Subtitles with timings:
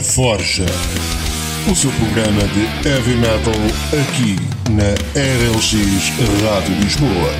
[0.00, 0.64] A Forja.
[1.70, 3.52] O seu programa de heavy metal
[4.00, 4.36] aqui
[4.70, 5.74] na RLX
[6.42, 7.34] Rádio Lisboa.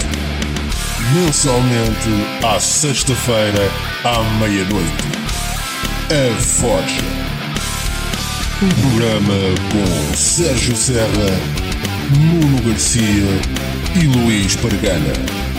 [1.15, 3.71] Mensalmente à sexta-feira
[4.05, 5.05] à meia-noite.
[6.11, 7.01] A Forja.
[8.63, 9.35] Um programa
[9.73, 11.41] com Sérgio Serra,
[12.15, 13.41] Nuno Garcia
[13.97, 15.50] e Luís Pargana.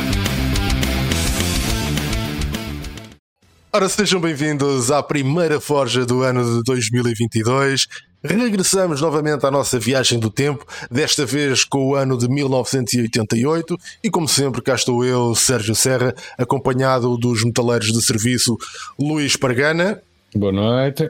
[3.74, 7.88] Ora, sejam bem-vindos à primeira forja do ano de 2022.
[8.22, 14.10] Regressamos novamente à nossa viagem do tempo, desta vez com o ano de 1988, e
[14.10, 18.58] como sempre, cá estou eu, Sérgio Serra, acompanhado dos metaleiros de serviço
[19.00, 20.02] Luís Pargana.
[20.36, 21.10] Boa noite.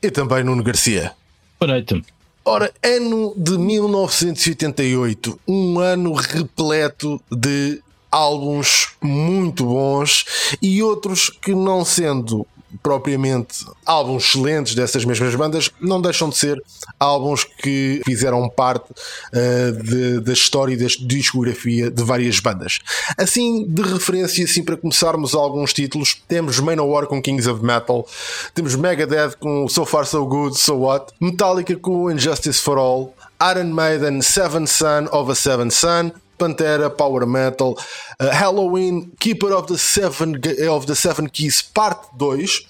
[0.00, 1.10] E também Nuno Garcia.
[1.58, 2.00] Boa noite.
[2.44, 7.82] Ora, ano de 1988, um ano repleto de
[8.18, 10.24] álbuns muito bons
[10.60, 12.44] e outros que não sendo
[12.82, 16.62] propriamente álbuns excelentes dessas mesmas bandas, não deixam de ser
[17.00, 22.80] álbuns que fizeram parte uh, de, da história e da discografia de várias bandas.
[23.16, 28.06] Assim, de referência, assim para começarmos alguns títulos, temos Manowar com Kings of Metal,
[28.52, 33.72] temos Megadeth com So Far So Good, So What, Metallica com Injustice for All, Iron
[33.72, 37.76] Maiden, Seven Son of a Seven Son, Pantera, Power Metal,
[38.20, 42.64] uh, Halloween, Keeper of the Seven of the Seven Keys, parte 2,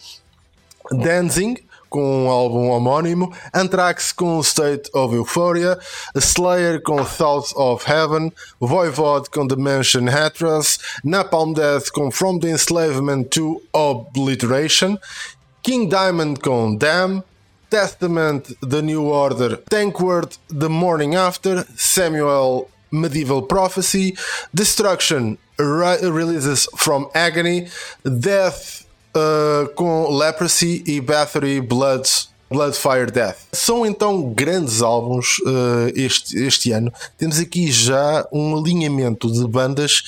[1.03, 1.59] Dancing
[1.91, 5.79] com um álbum homónimo, Anthrax com State of Euphoria,
[6.17, 13.31] Slayer com Thoughts of Heaven, Voivod com Dimension Hatras, Napalm Death com From the Enslavement
[13.31, 14.99] to Obliteration,
[15.63, 17.23] King Diamond com Damn,
[17.71, 24.15] Testament, The New Order, Tankward, The Morning After, Samuel Medieval Prophecy,
[24.53, 27.69] Destruction releases from Agony,
[28.05, 32.29] Death uh, com Leprosy e Battery Bloods.
[32.51, 33.37] Bloodfire Death.
[33.53, 36.91] São então grandes álbuns uh, este, este ano.
[37.19, 40.03] Temos aqui já um alinhamento de bandas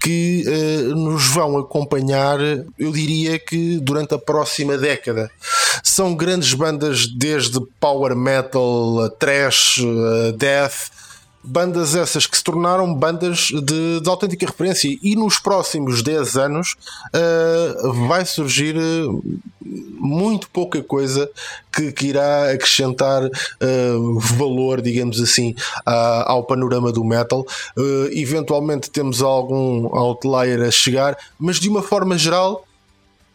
[0.00, 2.38] que uh, nos vão acompanhar,
[2.78, 5.30] eu diria que durante a próxima década.
[5.82, 10.90] São grandes bandas desde power metal, trash, uh, death,
[11.44, 16.74] bandas essas que se tornaram bandas de, de autêntica referência e nos próximos 10 anos
[17.14, 19.22] uh, vai surgir uh,
[19.98, 21.30] muito pouca coisa
[21.72, 27.46] que, que irá acrescentar uh, valor, digamos assim, ao panorama do metal.
[28.12, 32.66] eventualmente temos algum outlier a chegar, mas de uma forma geral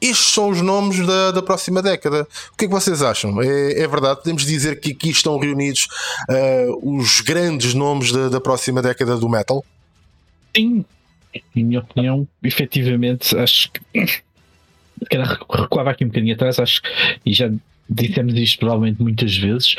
[0.02, 2.28] estes são os nomes da, da próxima década.
[2.54, 3.42] O que é que vocês acham?
[3.42, 4.18] É, é verdade?
[4.18, 5.88] Podemos dizer que aqui estão reunidos
[6.30, 9.64] uh, os grandes nomes da, da próxima década do metal?
[10.56, 10.86] Sim,
[11.56, 14.22] em minha opinião, efetivamente, acho que.
[15.50, 16.82] Recuava aqui um bocadinho atrás, acho
[17.26, 17.50] e já
[17.90, 19.76] dissemos isto provavelmente muitas vezes,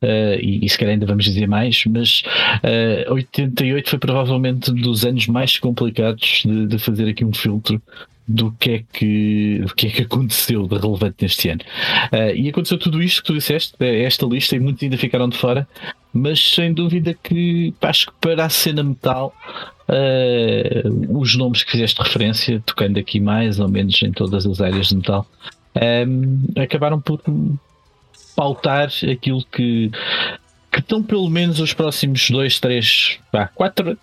[0.00, 2.22] Uh, e, e se calhar ainda vamos dizer mais, mas
[2.62, 7.82] uh, 88 foi provavelmente um dos anos mais complicados de, de, fazer aqui um filtro
[8.28, 11.62] do que é que, do que, é que aconteceu de relevante neste ano.
[12.12, 15.28] Uh, e aconteceu tudo isto que tu disseste, eh, esta lista, e muitos ainda ficaram
[15.30, 15.66] de fora,
[16.12, 19.34] mas sem dúvida que acho que para a cena metal.
[19.88, 24.88] Uh, os nomes que fizeste referência, tocando aqui mais ou menos em todas as áreas
[24.88, 25.26] de metal,
[26.06, 27.22] um, acabaram por
[28.36, 29.90] pautar aquilo que,
[30.70, 33.18] que estão pelo menos os próximos dois, três,
[33.54, 33.96] quatro,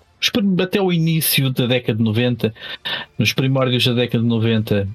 [0.62, 2.54] até o início da década de 90,
[3.18, 4.88] nos primórdios da década de 90,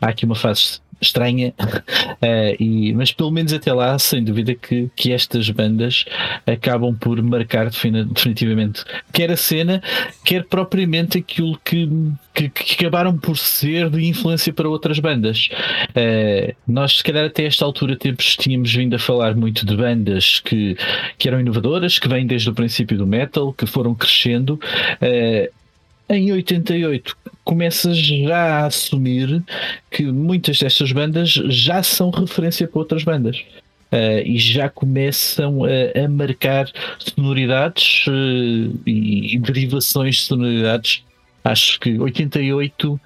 [0.00, 4.90] há aqui uma fase estranha, uh, e, mas pelo menos até lá, sem dúvida que,
[4.96, 6.04] que estas bandas
[6.46, 9.82] acabam por marcar definitivamente quer a cena,
[10.24, 11.88] quer propriamente aquilo que,
[12.32, 15.48] que, que acabaram por ser de influência para outras bandas.
[15.90, 20.40] Uh, nós, se calhar, até esta altura temos, tínhamos vindo a falar muito de bandas
[20.40, 20.76] que,
[21.18, 24.58] que eram inovadoras, que vêm desde o princípio do metal, que foram crescendo.
[25.00, 25.63] Uh,
[26.08, 29.42] em 88 começa já a assumir
[29.90, 33.44] que muitas destas bandas já são referência para outras bandas.
[33.92, 36.68] Uh, e já começam a, a marcar
[36.98, 41.04] sonoridades uh, e, e, derivações de sonoridades.
[41.44, 43.00] Acho que 88, uh,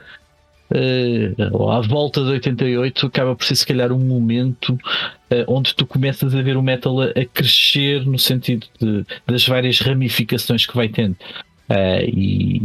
[1.52, 4.78] ou à volta de 88, acaba por ser se calhar um momento
[5.46, 9.78] onde tu começas a ver o metal a, a crescer no sentido de, das várias
[9.80, 11.16] ramificações que vai tendo.
[12.06, 12.62] e,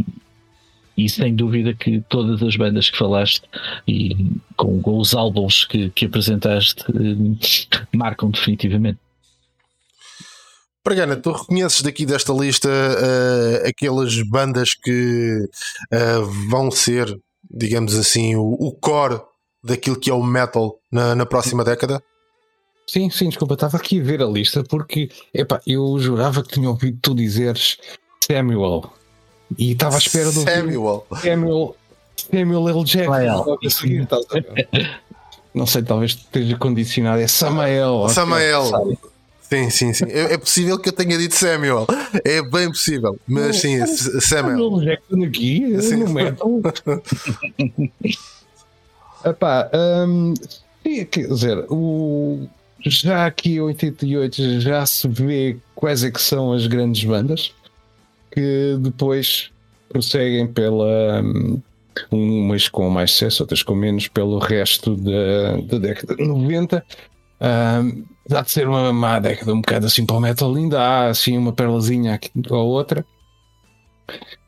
[0.96, 3.42] e sem dúvida que todas as bandas que falaste
[3.86, 4.14] e
[4.56, 8.98] com, com os álbuns que, que apresentaste eh, marcam definitivamente.
[10.82, 15.48] Pregana, tu reconheces daqui desta lista uh, aquelas bandas que
[15.90, 17.06] uh, vão ser,
[17.50, 19.18] digamos assim, o, o, core
[19.62, 22.02] daquilo que é o metal na, na próxima década?
[22.86, 26.68] Sim, sim, desculpa, estava aqui a ver a lista porque epá, eu jurava que tinha
[26.68, 27.78] ouvido tu dizeres
[28.22, 28.92] Samuel
[29.58, 31.06] e estava à espera do Samuel.
[31.22, 31.76] Samuel,
[32.30, 32.84] Samuel L.
[32.84, 33.58] Jackson.
[33.64, 35.00] A seguir, estás a ver?
[35.54, 37.20] Não sei, talvez esteja condicionado.
[37.20, 38.08] É Samael.
[38.08, 38.96] Samael.
[39.42, 40.06] Sim, sim, sim.
[40.08, 41.86] É, é possível que eu tenha dito Samuel.
[42.24, 43.18] É bem possível.
[43.26, 44.20] Mas sim, é Samuel.
[44.20, 45.96] Samuel Jackson aqui Sim.
[45.96, 46.48] no metal.
[49.24, 49.70] Epá,
[50.06, 50.34] hum,
[50.82, 52.46] sim, quer dizer, o,
[52.80, 57.54] já aqui em 88 já se vê quais é que são as grandes bandas
[58.34, 59.50] que depois
[59.88, 61.60] prosseguem pela hum,
[62.10, 66.84] umas com mais sucesso, outras com menos pelo resto da, da década de 90.
[67.40, 71.08] Hum, Apesar de ser uma má década um bocado assim para o metal, ainda há
[71.08, 73.04] assim uma perlazinha aqui ou outra.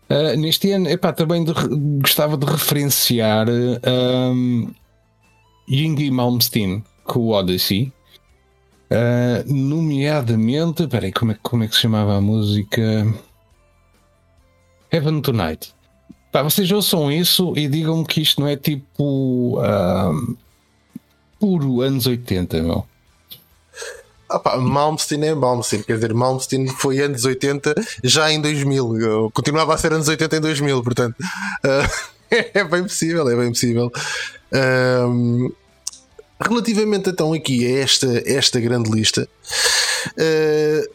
[0.09, 1.53] Uh, neste ano, epá, também de
[2.01, 4.71] gostava de referenciar um,
[6.11, 7.93] Malmsteen com o Odyssey,
[8.89, 13.05] Uh, nomeadamente, peraí, como é, como é que se chamava a música?
[14.91, 15.75] Heaven Tonight.
[16.33, 20.37] Pá, vocês ouçam isso e digam-me que isto não é tipo um,
[21.41, 22.87] puro anos 80, meu.
[24.29, 29.01] Ah pá, Malmsteen é Malmsteen, quer dizer, Malmsteen foi anos 80, já em 2000.
[29.01, 31.17] Eu continuava a ser anos 80 em 2000, portanto,
[31.65, 31.89] ah,
[32.31, 33.91] é bem possível, é bem possível.
[34.53, 35.49] Ahm,
[36.41, 39.29] relativamente então aqui a esta, esta grande lista,
[40.19, 40.89] ah,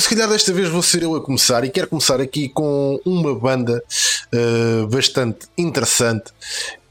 [0.00, 3.34] se calhar desta vez vou ser eu a começar e quero começar aqui com uma
[3.34, 3.82] banda
[4.32, 6.32] ah, bastante interessante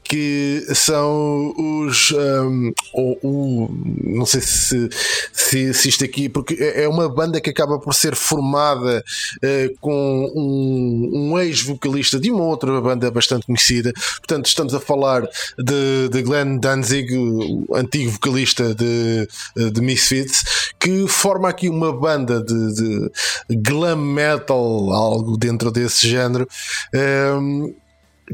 [0.04, 3.70] que são os um, o, o-
[4.04, 4.88] não sei se,
[5.32, 9.02] se, se isto aqui porque é é uma banda que acaba por ser formada
[9.42, 13.92] eh, com um, um ex-vocalista de uma outra banda bastante conhecida.
[14.18, 15.22] Portanto estamos a falar
[15.58, 19.26] de, de Glenn Danzig o antigo vocalista de,
[19.72, 20.42] de Misfits
[20.78, 26.46] que forma aqui uma banda de, de glam metal algo dentro desse género.
[26.94, 27.74] Um,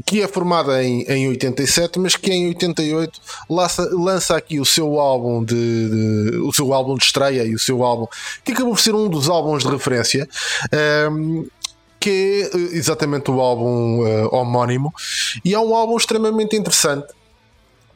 [0.05, 4.99] que é formada em, em 87, mas que em 88 lança, lança aqui o seu
[4.99, 5.55] álbum de,
[6.31, 8.07] de- o seu álbum de estreia e o seu álbum
[8.43, 10.27] que acabou por ser um dos álbuns de referência.
[10.71, 11.43] ehm,
[11.99, 14.91] que é eh, exatamente o álbum eh, homónimo,
[15.45, 17.05] e é um álbum extremamente interessante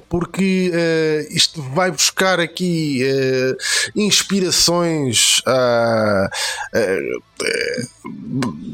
[0.09, 3.55] porque eh, isto vai buscar aqui eh,
[3.95, 6.29] inspirações ah,
[6.73, 6.99] eh,
[7.43, 7.81] eh,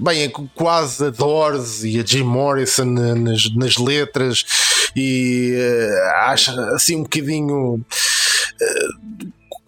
[0.04, 4.46] bem, quase a Doors e a Jim Morrison nas, nas letras
[4.96, 5.56] e
[6.26, 7.84] acho assim um bocadinho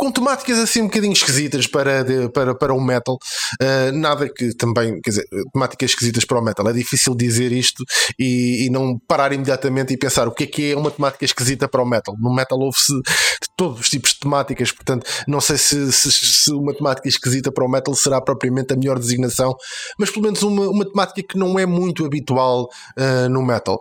[0.04, 3.18] com temáticas assim um bocadinho esquisitas para, de- para, para o metal.
[3.62, 6.68] Uh, nada que também, quer dizer, temáticas esquisitas para o metal.
[6.68, 7.86] É difícil dizer isto
[8.20, 11.70] e, e não parar imediatamente e pensar o que é que é uma temática esquisita
[11.70, 12.16] para o metal.
[12.20, 16.52] No metal houve-se de todos os tipos de temáticas, portanto, não sei se, se, se
[16.52, 19.56] uma temática esquisita para o metal será propriamente a melhor designação,
[19.98, 22.68] mas pelo menos uma, uma temática que não é muito habitual
[23.00, 23.80] uh, no metal.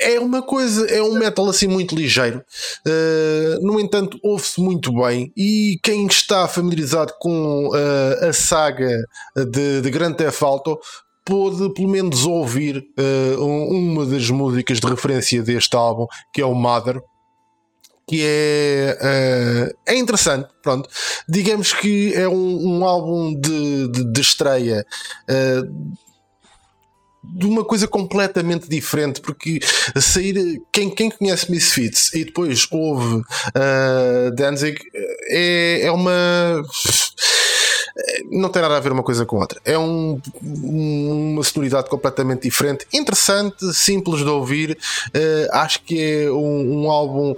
[0.00, 2.42] É uma coisa, é um metal assim muito ligeiro,
[2.86, 5.32] Uh, no entanto, ouve-se muito bem.
[5.36, 8.88] E quem está familiarizado com uh, a saga
[9.50, 10.78] de, de Grand Theft Auto
[11.24, 16.46] pôde pelo menos ouvir uh, um- uma das músicas de referência deste álbum, que é
[16.46, 17.00] o Mother.
[18.08, 20.88] Que é, é interessante, pronto.
[21.28, 24.86] Digamos que é um, um álbum de, de, de estreia
[27.28, 29.60] de uma coisa completamente diferente, porque
[30.00, 34.78] sair quem, quem conhece Misfits e depois ouve uh, Danzig
[35.28, 36.62] é, é uma
[38.30, 39.60] não tem nada a ver uma coisa com outra.
[39.64, 44.78] É um- uma sonoridade completamente diferente, interessante, simples de ouvir.
[45.08, 47.34] Uh, acho que é um, um álbum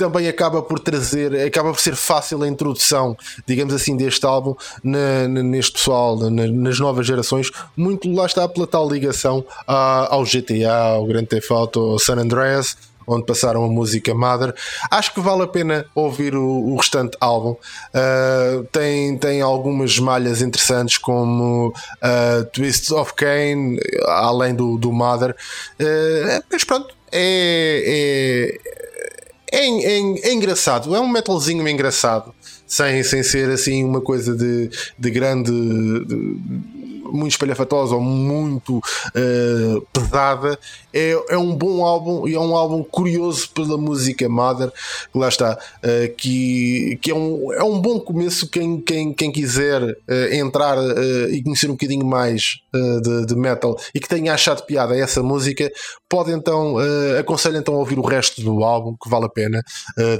[0.00, 3.14] também acaba por trazer, acaba por ser fácil a introdução,
[3.46, 7.50] digamos assim, deste álbum na- neste pessoal, na- nas novas gerações.
[7.76, 12.76] Muito lá está pela tal ligação ao GTA, ao Grand Theft Auto, ao San Andreas
[13.06, 14.54] onde passaram a música Mother.
[14.88, 17.56] Acho que vale a pena ouvir o, o restante álbum.
[17.92, 25.34] Uh, tem, tem algumas malhas interessantes, como uh, Twists of Cain, além do, do Mother.
[25.80, 28.89] Uh, mas pronto, é, é,
[29.52, 30.94] é, é- é engraçado.
[30.94, 32.34] É um metalzinho engraçado.
[32.66, 36.34] Sem, sem ser assim uma coisa de, de grande de-
[37.12, 40.58] muito espalhafatosa ou muito uh, pesada,
[40.92, 44.72] é, é um bom álbum e é um álbum curioso pela música Mother,
[45.14, 48.48] lá está, uh, que, que é, um, é um bom começo.
[48.48, 50.78] Quem, quem, quem quiser uh, entrar
[51.30, 52.60] e conhecer um bocadinho mais
[53.02, 55.70] de, de, metal e que tenha achado piada essa música,
[56.08, 56.76] pode então,
[57.18, 59.62] aconselho então a ouvir o resto do álbum, que vale a pena,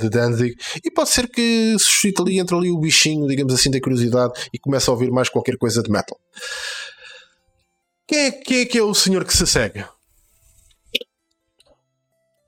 [0.01, 0.55] de Danzig,
[0.85, 4.59] e pode ser que suscite ali, entre ali o bichinho, digamos assim, da curiosidade e
[4.59, 6.19] comece a ouvir mais qualquer coisa de metal.
[8.11, 9.85] Quem é, quem é que é o senhor que se segue?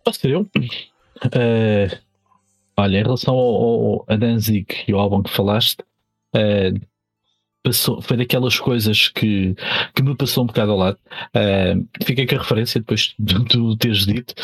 [0.04, 0.40] Pode ser eu.
[0.42, 1.98] Uh,
[2.76, 5.80] olha, em relação ao, ao, a Danzig e ao álbum que falaste,
[6.34, 6.80] uh,
[7.62, 9.54] passou, foi daquelas coisas que,
[9.94, 10.98] que me passou um bocado ao lado.
[11.28, 14.34] Uh, fiquei com a referência depois de tu teres dito,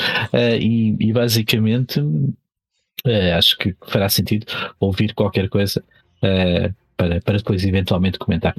[0.60, 2.00] e, e, basicamente
[3.36, 4.46] acho que fará sentido
[4.78, 5.82] ouvir qualquer coisa
[6.96, 8.54] para, para depois eventualmente comentar.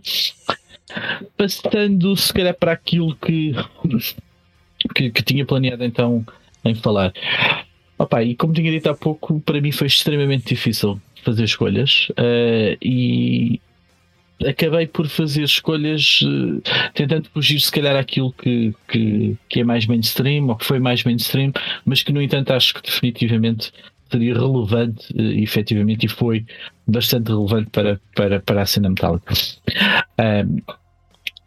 [1.37, 3.53] Passando se calhar para aquilo que,
[4.95, 6.25] que, que tinha planeado então
[6.63, 7.13] em falar.
[7.97, 12.77] Opa, e como tinha dito há pouco, para mim foi extremamente difícil fazer escolhas uh,
[12.81, 13.59] e
[14.47, 16.61] acabei por fazer escolhas uh,
[16.93, 21.03] tentando fugir se calhar aquilo que, que, que, é mais mainstream ou que foi mais
[21.03, 21.51] mainstream,
[21.85, 23.73] mas que no entanto acho que definitivamente
[24.09, 26.45] seria relevante uh, efetivamente e foi
[26.87, 29.33] bastante relevante para, para, para a cena metálica.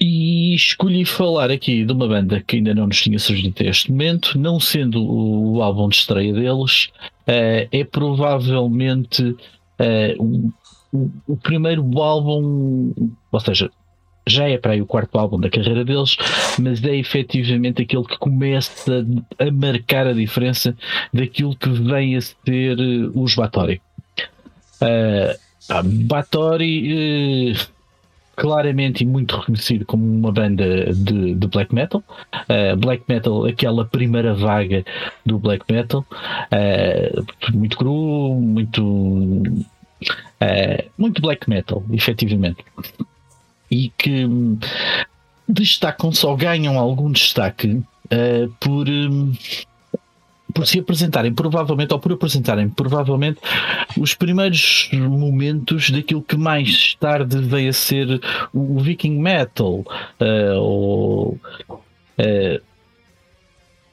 [0.04, 3.88] E escolhi falar aqui de uma banda que ainda não nos tinha surgido até este
[3.88, 6.86] momento, não sendo o álbum de estreia deles,
[7.28, 10.52] uh, é provavelmente uh,
[10.92, 12.92] o, o, primeiro álbum,
[13.30, 13.70] ou seja,
[14.26, 16.16] já é para aí o quarto álbum da carreira deles,
[16.58, 19.06] mas é efetivamente aquele que começa
[19.38, 20.76] a marcar a diferença
[21.14, 23.80] daquilo que vem a ser eh, os Batori.
[24.80, 25.38] Uh,
[26.08, 27.54] Batori
[28.36, 32.02] claramente e muito reconhecido como uma banda de, de black metal.
[32.32, 34.84] Uh, black metal, aquela primeira vaga
[35.24, 38.82] do black metal, uh, muito cru, muito.
[38.82, 39.64] Uh,
[40.98, 42.64] muito black metal, efetivamente.
[43.70, 44.26] E que
[45.48, 47.82] destacam, só ganham algum destaque
[48.60, 48.88] por.
[48.88, 49.32] Um,
[50.52, 53.40] por se apresentarem provavelmente, ou por apresentarem provavelmente
[53.98, 58.20] os primeiros momentos daquilo que mais tarde veio a ser
[58.52, 59.84] o Viking Metal,
[60.20, 62.60] uh, ou uh,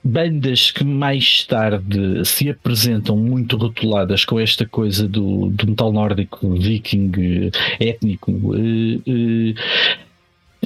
[0.04, 6.50] bandas que mais tarde se apresentam muito rotuladas com esta coisa do, do metal nórdico,
[6.56, 8.32] viking, étnico.
[8.32, 9.54] Uh,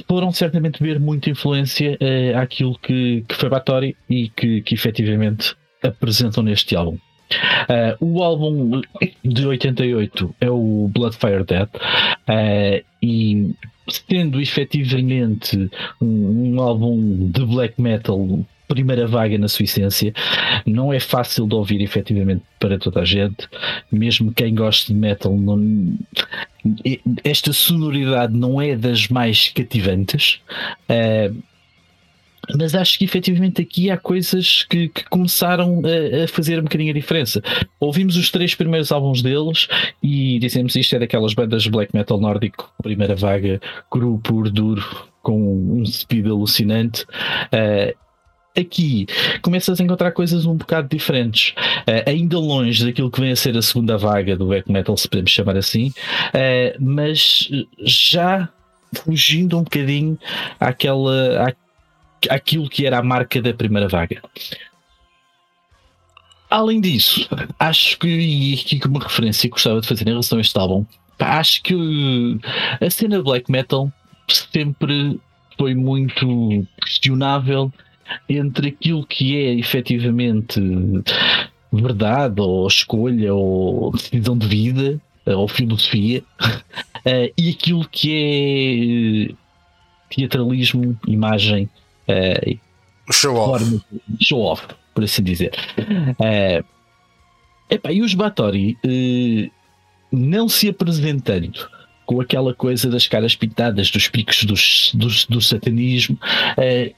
[0.08, 1.96] foram certamente ver muita influência
[2.40, 6.98] àquilo que, que foi Batori e que, que efetivamente apresentam neste álbum.
[7.68, 8.82] Uh, o álbum
[9.24, 13.50] de 88 é o Bloodfire Dead uh, e
[13.88, 20.12] sendo efetivamente um, um, álbum de black metal primeira vaga na sua essência
[20.66, 23.48] não é fácil de ouvir efetivamente para toda a gente
[23.90, 25.98] mesmo quem gosta de metal não,
[27.22, 30.40] esta sonoridade não é das mais cativantes
[30.90, 31.42] uh,
[32.56, 36.90] mas acho que efetivamente aqui há coisas que, que começaram a, a, fazer um bocadinho
[36.90, 37.42] a diferença.
[37.80, 39.68] Ouvimos os três primeiros álbuns deles
[40.02, 43.60] e dizemos isto é daquelas bandas black metal nórdico, primeira vaga,
[43.90, 44.84] cru, puro, duro,
[45.22, 45.40] com
[45.78, 47.04] um speed alucinante.
[47.52, 47.94] Uh,
[48.56, 49.06] aqui
[49.42, 51.54] começas a encontrar coisas um bocado diferentes,
[51.88, 55.08] uh, ainda longe daquilo que vem a ser a segunda vaga do black metal, se
[55.08, 57.48] podemos chamar assim, uh, mas
[57.82, 58.48] já
[58.94, 60.16] fugindo um bocadinho
[60.60, 61.52] àquela, à,
[62.30, 64.22] aquilo que era a marca da primeira vaga.
[66.50, 67.28] Além disso,
[67.58, 70.84] acho que, e aqui como referência que gostava de fazer em relação a este álbum,
[71.18, 72.38] acho que
[72.80, 73.92] a cena black metal
[74.28, 75.20] sempre
[75.58, 77.72] foi muito questionável
[78.28, 80.60] entre aquilo que é efetivamente
[81.72, 86.22] verdade ou escolha ou decisão de vida ou filosofia
[87.36, 91.68] e aquilo que é teatralismo, imagem
[92.08, 92.58] Uh,
[93.12, 93.80] show off.
[94.20, 95.52] Show off, por assim dizer.
[95.78, 96.64] Uh,
[97.70, 99.50] epá, e os Batori uh,
[100.12, 101.68] não se apresentando
[102.06, 106.18] com aquela coisa das caras pintadas, dos picos dos, dos, do satanismo.
[106.58, 106.94] Uh,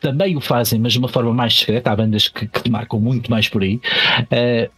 [0.00, 1.90] também o fazem, mas de uma forma mais discreta.
[1.90, 3.76] Há bandas que, que marcam muito mais por aí.
[3.76, 4.70] Uh,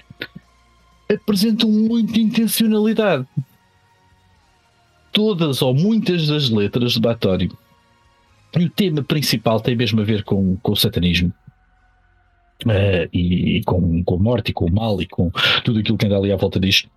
[1.13, 3.27] apresentam muita intencionalidade.
[5.13, 7.57] Todas ou muitas das letras de Batório
[8.57, 11.33] e o tema principal tem mesmo a ver com, com o satanismo.
[12.65, 15.31] Uh, e, e, com, com morte, e com o mal, e com
[15.65, 16.89] tudo aquilo que anda ali à volta disto.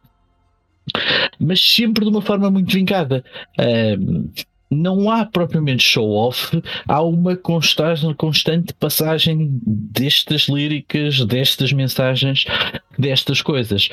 [1.39, 3.23] Mas sempre de uma forma muito vincada.
[3.59, 4.29] Uh,
[4.69, 12.45] não há propriamente show-off, há uma constante, constante passagem destas líricas, destas mensagens,
[12.97, 13.89] destas coisas.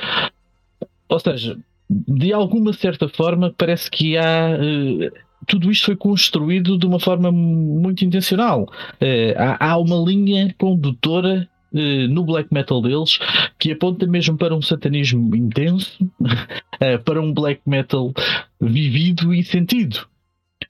[1.09, 1.56] Ou seja,
[1.88, 4.50] de alguma certa forma, parece que há.
[4.59, 8.68] Uh, tudo isto foi construído de uma forma muito intencional.
[8.94, 13.18] Uh, há, há, uma linha condutora uh, no black metal deles
[13.58, 15.98] que aponta mesmo para um satanismo intenso,
[17.04, 18.12] para um black metal
[18.60, 20.06] vivido e sentido.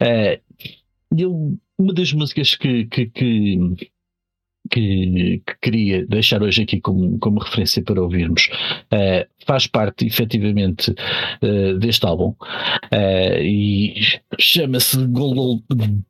[0.02, 0.40] Uh,
[1.16, 3.90] eu, uma das músicas que, que, que,
[4.71, 8.49] que, que, queria deixar hoje aqui como, como referência para ouvirmos
[8.92, 13.94] uh, faz parte efetivamente uh, deste álbum uh, e
[14.38, 14.97] chama-se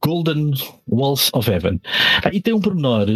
[0.01, 0.53] Golden
[0.89, 1.81] Walls of Heaven.
[2.23, 3.07] Ah, e tem um pormenor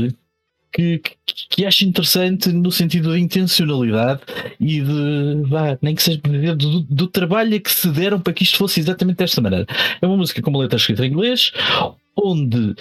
[0.73, 1.15] que, que,
[1.51, 4.21] que, acho interessante no sentido de intencionalidade
[4.61, 6.21] e de, vá, nem que seja
[6.57, 9.67] do, do trabalho que se deram para que isto fosse exatamente desta maneira.
[10.01, 11.53] É uma música com uma letra escrita em inglês,
[12.17, 12.75] onde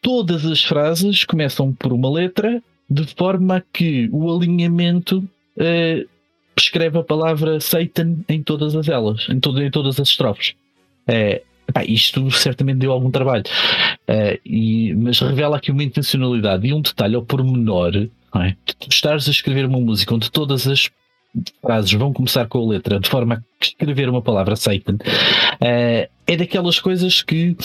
[0.00, 5.22] todas as frases começam por uma letra, de forma que o alinhamento
[5.56, 6.04] eh,
[6.56, 10.54] escreve a palavra Satan em todas as elas, em, em todas as estrofes.
[11.06, 16.74] É, Epá, isto certamente deu algum trabalho, uh, e, mas revela aqui uma intencionalidade e
[16.74, 18.08] um detalhe ao pormenor.
[18.34, 18.56] Não é?
[18.64, 20.90] Tu estás a escrever uma música onde todas as
[21.62, 26.36] frases vão começar com a letra de forma a escrever uma palavra Satan, uh, é
[26.36, 27.56] daquelas coisas que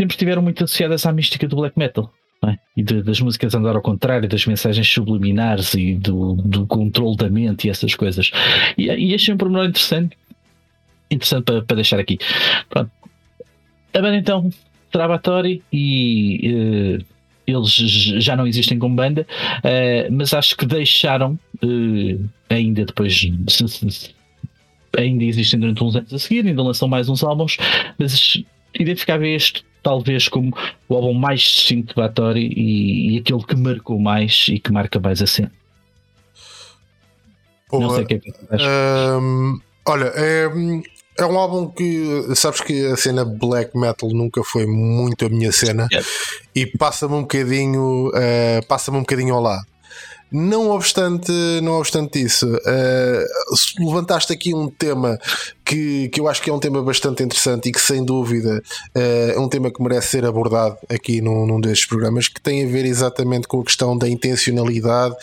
[0.00, 2.10] sempre estiveram muito associadas à mística do black metal.
[2.46, 2.56] É?
[2.74, 7.28] E de, das músicas andar ao contrário, das mensagens subliminares e do, do controle da
[7.28, 8.30] mente e essas coisas.
[8.78, 10.16] E, e achei um pormenor interessante
[11.10, 12.18] interessante para, para deixar aqui.
[12.70, 12.90] Pronto.
[13.92, 14.50] A banda então,
[14.90, 17.04] Travatori e uh,
[17.46, 17.70] eles
[18.24, 19.26] já não existem como banda,
[19.58, 23.28] uh, mas acho que deixaram uh, ainda depois.
[23.48, 24.14] Se, se,
[24.96, 27.58] ainda existem durante uns anos a seguir, ainda lançam mais uns álbuns,
[27.98, 28.42] mas
[28.74, 30.54] identificava este talvez como
[30.88, 35.26] o álbum mais Batori e, e, aquele que marcou mais e que marca mais a
[35.26, 35.52] cena.
[37.72, 38.32] Não sei o que é que
[39.20, 40.48] um, Olha, é,
[41.18, 45.52] é um álbum que sabes que a cena black metal nunca foi muito a minha
[45.52, 45.88] cena
[46.54, 49.64] e passa-me um bocadinho uh, passa-me um bocadinho ao lado.
[50.32, 55.18] Não obstante, não obstante isso, uh, levantaste aqui um tema
[55.70, 58.60] que, que eu acho que é um tema bastante interessante e que, sem dúvida,
[58.96, 62.64] uh, é um tema que merece ser abordado aqui num, num destes programas, que tem
[62.64, 65.14] a ver exatamente com a questão da intencionalidade,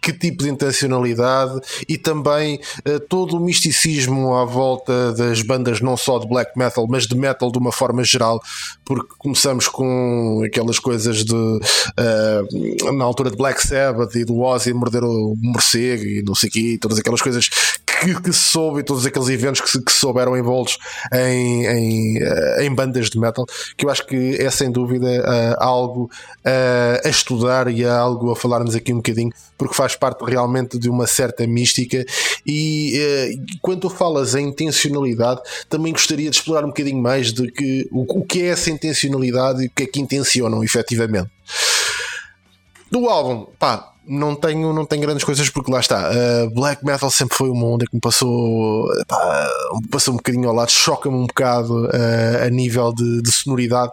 [0.00, 5.96] que tipo de intencionalidade e também uh, todo o misticismo à volta das bandas, não
[5.96, 8.40] só de black metal, mas de metal de uma forma geral,
[8.84, 14.72] porque começamos com aquelas coisas de uh, na altura de Black Sabbath e do Ozzy
[14.72, 17.50] morder o morcego e não sei o quê, todas aquelas coisas
[18.00, 20.78] que, que soube, todos aqueles eventos que, que souberam envoltos
[21.12, 23.44] em, em, uh, em, bandas de metal,
[23.76, 28.36] que eu acho que é sem dúvida uh, algo uh, a estudar e algo a
[28.36, 32.04] falarmos aqui um bocadinho, porque faz parte realmente de uma certa mística.
[32.46, 37.88] E quando tu falas em intencionalidade, também gostaria de explorar um bocadinho mais de que,
[37.90, 41.30] o, o que é essa intencionalidade e o que é que intencionam efetivamente.
[42.90, 46.10] Do álbum, pá, não tenho, não tenho grandes coisas porque lá está.
[46.10, 48.88] Uh, black metal sempre foi uma onda que me passou,
[49.90, 53.92] passou um bocadinho ao lado, choca-me um bocado uh, a nível de, de sonoridade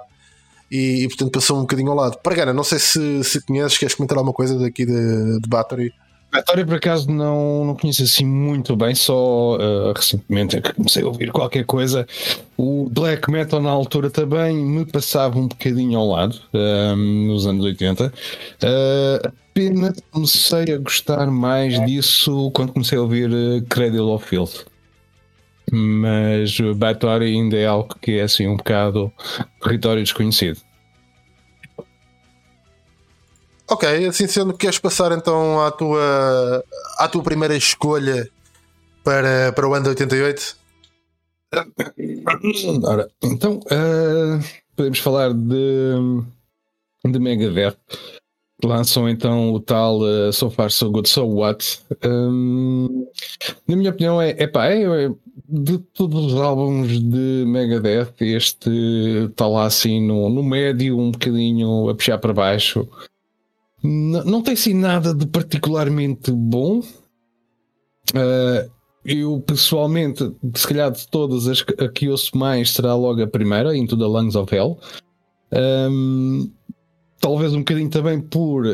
[0.71, 2.17] e, e, portanto passou um bocadinho ao lado.
[2.19, 5.93] Pargana, não sei se, se conheces, queres comentar alguma coisa daqui de, de Battery?
[6.35, 11.01] Battery por acaso não, não conheço assim muito bem, só uh, recentemente é que comecei
[11.01, 12.05] a ouvir qualquer coisa.
[12.57, 16.39] O black metal na altura também me passava um bocadinho ao lado,
[16.97, 18.07] nos anos 80.
[18.07, 24.65] Uh, pena comecei a gostar mais disso quando comecei a ouvir uh, Cradle of Filth.
[25.71, 29.11] Mas Bathory ainda é algo que é assim um bocado
[29.61, 30.59] território desconhecido.
[33.69, 36.63] Ok, assim sendo, queres passar então à tua,
[36.99, 38.29] à tua primeira escolha
[39.03, 40.57] para, para o ano de 88?
[42.83, 44.43] Ora, então uh,
[44.75, 45.93] podemos falar de,
[47.05, 47.77] de Megadeth
[48.63, 51.79] lançam então o tal uh, So Far So Good So What.
[52.03, 53.07] Um,
[53.67, 55.11] na minha opinião, é, epá, é, é
[55.47, 58.69] de todos os álbuns de Megadeth, este
[59.29, 62.87] está lá assim no, no médio, um bocadinho a puxar para baixo.
[63.85, 66.79] Não tem assim nada de particularmente bom.
[68.13, 68.71] Uh,
[69.05, 73.27] eu pessoalmente, se calhar de todas as que, a que ouço mais será logo a
[73.27, 74.79] primeira, Into the Lungs of Hell.
[75.51, 76.51] Um,
[77.19, 78.65] talvez um bocadinho também por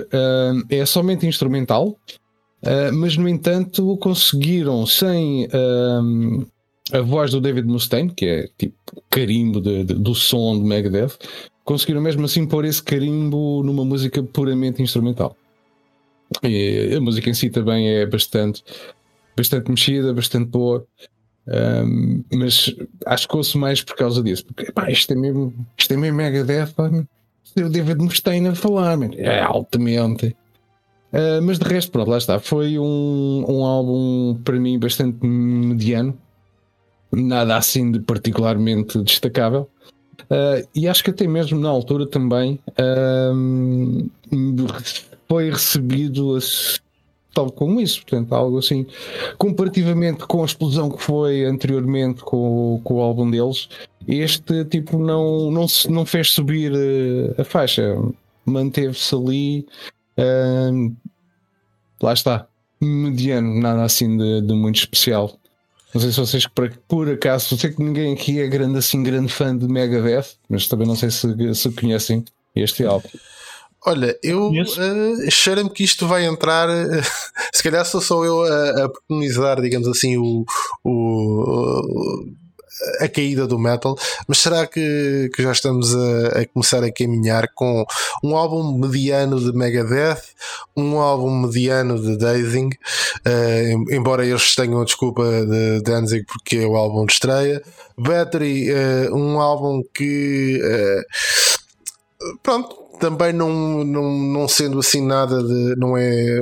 [0.70, 6.48] é somente instrumental, uh, mas no entanto conseguiram sem uh,
[6.94, 11.18] a voz do David Mustaine, que é tipo carimbo de, de, do som de Megadeth,
[11.64, 15.36] conseguiram mesmo assim pôr esse carimbo numa música puramente instrumental.
[16.44, 18.64] E a música em si também é bastante,
[19.36, 20.86] bastante mexida, bastante boa.
[21.48, 22.74] Um, mas
[23.06, 26.18] acho que ouço mais por causa disso, porque pá, isto é mesmo, isto é mesmo
[26.18, 26.74] Megadeth,
[27.58, 29.10] o David Mustaine a falar, man.
[29.18, 30.36] é altamente.
[31.12, 32.40] Uh, mas de resto, pronto, lá está.
[32.40, 36.18] Foi um, um álbum para mim bastante mediano,
[37.12, 39.70] nada assim de particularmente destacável.
[40.24, 44.10] Uh, e acho que até mesmo na altura também uh,
[45.28, 46.38] foi recebido
[47.34, 48.86] tal como isso, portanto, algo assim.
[49.38, 53.70] Comparativamente com a explosão que foi anteriormente com, com o álbum deles,
[54.08, 56.74] este tipo não, não, não fez subir
[57.38, 57.96] a faixa,
[58.46, 59.66] manteve-se ali
[62.02, 62.48] lá está,
[62.82, 65.38] mediano, nada assim de, de, muito especial.
[65.94, 69.32] Não sei se vocês, por, por acaso, sei que ninguém aqui é grande assim, grande
[69.32, 72.24] fã de Megadeth, mas também não sei se, se conhecem
[72.56, 73.10] este álbum.
[73.84, 76.70] Olha, eu uh, cheiro-me que isto vai entrar.
[76.70, 77.02] Uh,
[77.52, 80.46] se calhar sou só eu a, a preconizar, digamos assim, o,
[80.84, 82.26] o,
[83.00, 83.96] a caída do metal,
[84.28, 87.86] mas será que, que já estamos a, a, começar a caminhar com
[88.24, 90.22] um álbum mediano de Megadeth,
[90.76, 96.68] um álbum mediano de Dazing, uh, embora eles tenham a desculpa de Danzig porque é
[96.68, 97.62] o álbum de estreia,
[97.98, 105.76] Battery, uh, um álbum que uh, pronto, também não, não, não sendo assim nada de
[105.76, 106.40] não é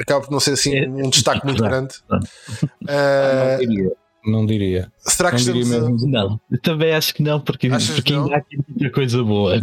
[0.00, 1.96] acaba por não ser assim é, um destaque muito grande.
[2.10, 4.90] Uh, não diria.
[4.98, 6.08] Será que não estamos diria mesmo.
[6.10, 9.54] Não, eu também acho que não, porque, porque ainda há aqui muita coisa boa,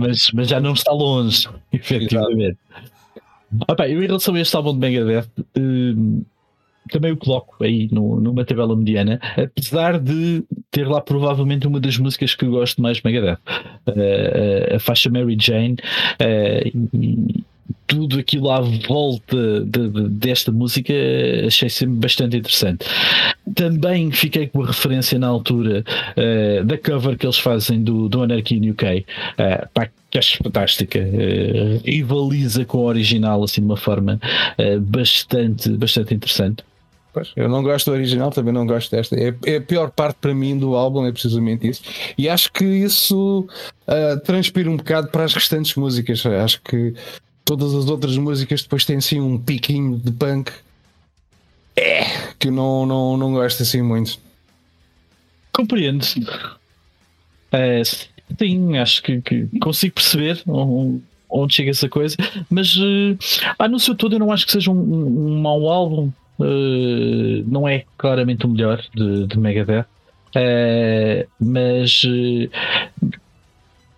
[0.00, 2.58] mas, mas já não está longe, efetivamente.
[3.68, 6.22] Opa, eu, em relação a este álbum de Megadeth, hum,
[6.90, 11.98] também o coloco aí no, numa tabela mediana, apesar de ter lá provavelmente uma das
[11.98, 13.38] músicas que eu gosto mais de Megadeth,
[13.88, 15.76] uh, a faixa Mary Jane.
[16.20, 17.42] Uh,
[17.86, 20.92] tudo aquilo à volta de, de, desta música
[21.46, 22.86] achei sempre bastante interessante.
[23.54, 25.84] Também fiquei com a referência na altura
[26.16, 30.38] uh, da cover que eles fazem do, do Anarchy in UK, uh, pá, que acho
[30.42, 34.20] fantástica, uh, rivaliza com o original assim de uma forma
[34.58, 36.64] uh, bastante, bastante interessante.
[37.12, 39.16] Pois, eu não gosto do original, também não gosto desta.
[39.16, 41.82] É, é, a pior parte para mim do álbum, é precisamente isso.
[42.16, 43.48] E acho que isso
[43.88, 46.24] uh, transpira um bocado para as restantes músicas.
[46.24, 46.94] Acho que
[47.50, 50.52] todas as outras músicas depois têm assim um piquinho de punk
[51.76, 52.04] é,
[52.38, 54.20] que eu não, não, não gosto assim muito.
[55.52, 56.06] Compreendo.
[57.50, 60.40] É, sim, acho que, que, consigo perceber
[61.28, 62.16] onde chega essa coisa,
[62.48, 63.18] mas uh,
[63.58, 66.12] ah, no seu todo eu não acho que seja um, um, um mau álbum.
[66.38, 69.86] Uh, não é claramente o melhor de, de Megadeth,
[70.36, 73.10] uh, mas uh,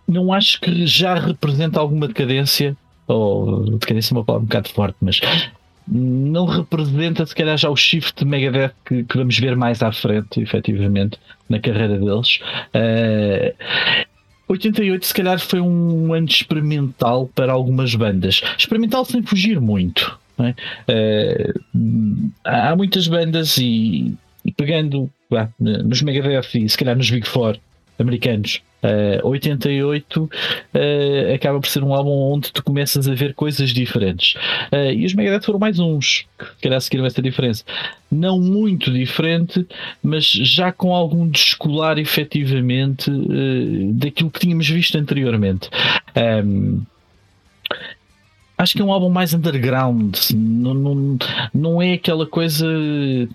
[0.08, 2.74] não acho que já representa alguma decadência
[3.12, 5.20] ou decadência é uma palavra um bocado forte, mas
[5.86, 9.92] não representa se calhar já o shift de Megadeth que, que vamos ver mais à
[9.92, 12.36] frente, efetivamente, na carreira deles.
[12.74, 13.54] Uh, eh,
[14.48, 18.42] 88 se calhar foi um ano experimental para algumas bandas.
[18.58, 20.18] Experimental sem fugir muito.
[20.38, 20.54] É?
[20.90, 25.10] Uh, há muitas bandas e, e pegando
[25.58, 27.56] nos Megadeth e se calhar nos Big Four
[27.98, 30.28] americanos Uh, 88 uh,
[31.34, 34.34] acaba por ser um álbum onde tu começas a ver coisas diferentes.
[34.72, 37.64] Uh, e os Megadeth foram mais uns que calhar seguiram essa diferença.
[38.10, 39.64] Não muito diferente,
[40.02, 43.10] mas já com algum descolar efetivamente
[43.94, 45.70] daquilo que tínhamos visto anteriormente.
[46.44, 46.82] Um,
[48.58, 51.18] acho que é um álbum mais underground, não, não,
[51.54, 52.66] não é aquela coisa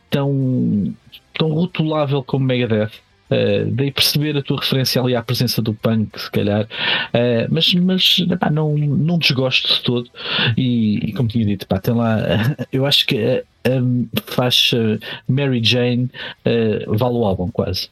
[0.09, 0.93] tão,
[1.33, 3.06] tão rotulável como Megadeth.
[3.29, 7.73] Uh, dei perceber a tua referência ali à presença do punk, se calhar, uh, mas,
[7.73, 8.17] mas
[8.51, 10.09] não, não desgosto de todo.
[10.55, 12.19] E, e como tinha dito, pá, tem lá,
[12.71, 16.09] eu acho que a faixa Mary Jane
[16.45, 17.89] uh, vale o álbum quase.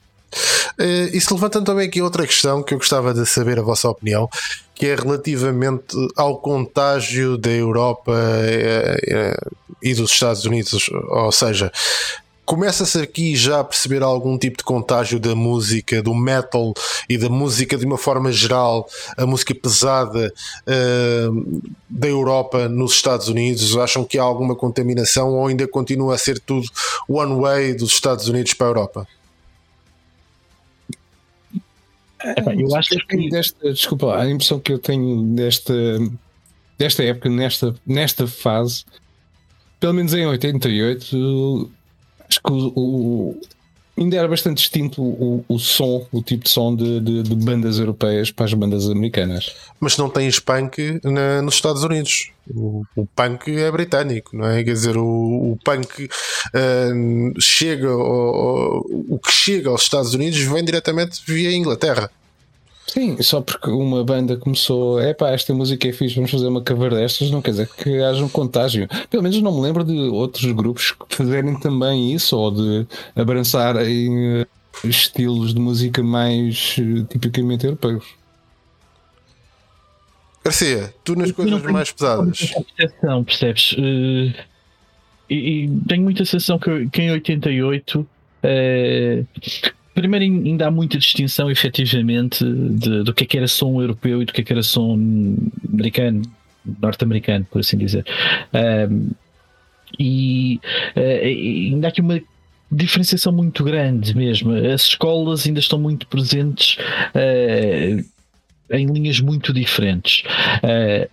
[0.80, 4.30] Uh, isso levantando também aqui outra questão que eu gostava de saber a vossa opinião,
[4.74, 8.14] que é relativamente ao contágio da Europa
[9.82, 11.72] e dos Estados Unidos, ou seja,
[12.46, 16.74] começa-se aqui já a perceber algum tipo de contágio da música, do metal
[17.10, 20.32] e da música de uma forma geral, a música pesada
[20.68, 23.76] uh, da Europa nos Estados Unidos?
[23.78, 26.68] Acham que há alguma contaminação ou ainda continua a ser tudo
[27.10, 29.08] one way dos Estados Unidos para a Europa?
[32.24, 35.74] É, eu acho que desta, desculpa, a impressão que eu tenho desta,
[36.78, 38.84] desta época, nesta, nesta fase,
[39.80, 41.70] pelo menos em 88,
[42.30, 43.42] acho que o, o,
[43.98, 47.80] ainda era bastante distinto o, o som, o tipo de som de, de, de bandas
[47.80, 49.56] europeias para as bandas americanas.
[49.80, 52.32] Mas não tens punk na, nos Estados Unidos.
[52.50, 54.64] O, o, punk é britânico, não é?
[54.64, 60.64] Quer dizer, o, o punk uh, chega, ao, o que chega aos Estados Unidos vem
[60.64, 62.12] diretamente via Inglaterra.
[62.96, 66.62] Sim, só porque uma banda começou, é pá, esta música é fixe, vamos fazer uma
[66.62, 68.88] cover destas, não quer dizer que haja um contágio.
[69.10, 74.40] Pelo menos não me lembro de outros grupos que fazerem também isso, ou de abraçarem
[74.40, 74.48] eh,
[74.86, 78.06] estilos de música mais eh, tipicamente europeus.
[80.42, 82.54] Garcia, tu nas coisas mais pesadas.
[82.78, 83.74] Percepção, percebes?
[83.74, 84.34] Uh,
[85.30, 88.08] e, e, tenho muita sensação que, que em 88 uh,
[89.96, 94.26] primeiro ainda há muita distinção efetivamente de, do que é que era som europeu e
[94.26, 95.00] do que é que era som
[95.74, 96.22] americano,
[96.80, 98.06] norte-americano, por assim dizer.
[98.54, 99.12] Um,
[99.98, 100.60] e
[100.96, 102.22] uh, ainda há aqui uma
[102.70, 104.52] diferenciação muito grande mesmo.
[104.52, 106.78] As escolas ainda estão muito presentes
[107.16, 108.06] uh,
[108.72, 110.24] em linhas muito diferentes.
[110.58, 111.10] Uh,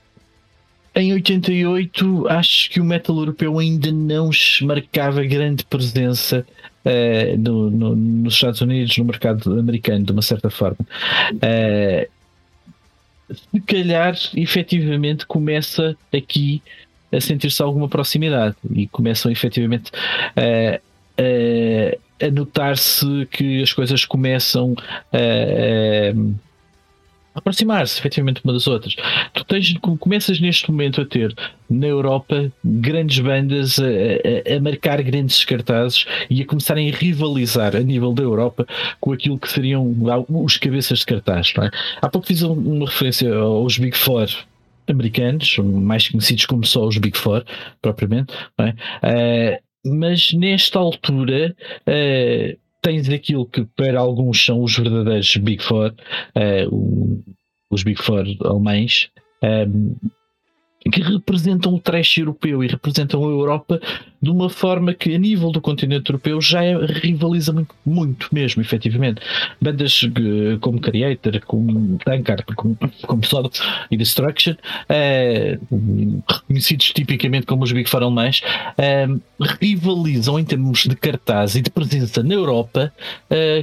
[0.95, 4.31] em 88, acho que o metal europeu ainda não
[4.63, 6.47] marcava grande presença
[6.85, 10.79] uh, no, no, nos Estados Unidos, no mercado americano, de uma certa forma.
[11.35, 12.07] Uh,
[13.33, 16.63] se calhar, efetivamente, começa aqui
[17.11, 19.91] a sentir-se alguma proximidade e começam efetivamente
[20.37, 20.81] a,
[21.19, 24.75] a, a notar-se que as coisas começam
[25.13, 26.13] a
[27.35, 28.95] aproximar-se efetivamente uma das outras.
[29.33, 31.35] Tu tens, começas neste momento a ter
[31.69, 37.75] na Europa grandes bandas a, a, a, marcar grandes cartazes e a começarem a rivalizar
[37.75, 38.67] a nível da Europa
[39.01, 39.95] com aquilo que seriam
[40.29, 41.53] os cabeças de cartaz.
[41.59, 41.71] É?
[42.01, 44.29] Há pouco fiz uma referência aos Big Four
[44.89, 47.45] americanos, mais conhecidos como só os Big Four,
[47.81, 48.35] propriamente.
[48.59, 49.57] É?
[49.57, 55.95] Uh, mas nesta altura uh, tens aquilo que para alguns são os verdadeiros Big Four,
[56.37, 57.25] uh,
[57.71, 59.09] os Big Four alemães,
[59.43, 59.97] um,
[60.91, 63.81] que representam o trash europeu e representam a Europa
[64.21, 68.63] de uma forma que, a nível do continente europeu, já é, rivaliza muito, muito mesmo,
[68.63, 69.21] efetivamente.
[69.61, 73.51] Bandas uh, como Creator, como Tankard, como, como Soda
[73.91, 78.43] e Destruction, uh, reconhecidos tipicamente como os Big Four alemães,
[78.79, 79.21] uh,
[79.61, 82.93] rivalizam em termos de cartaz e de presença na Europa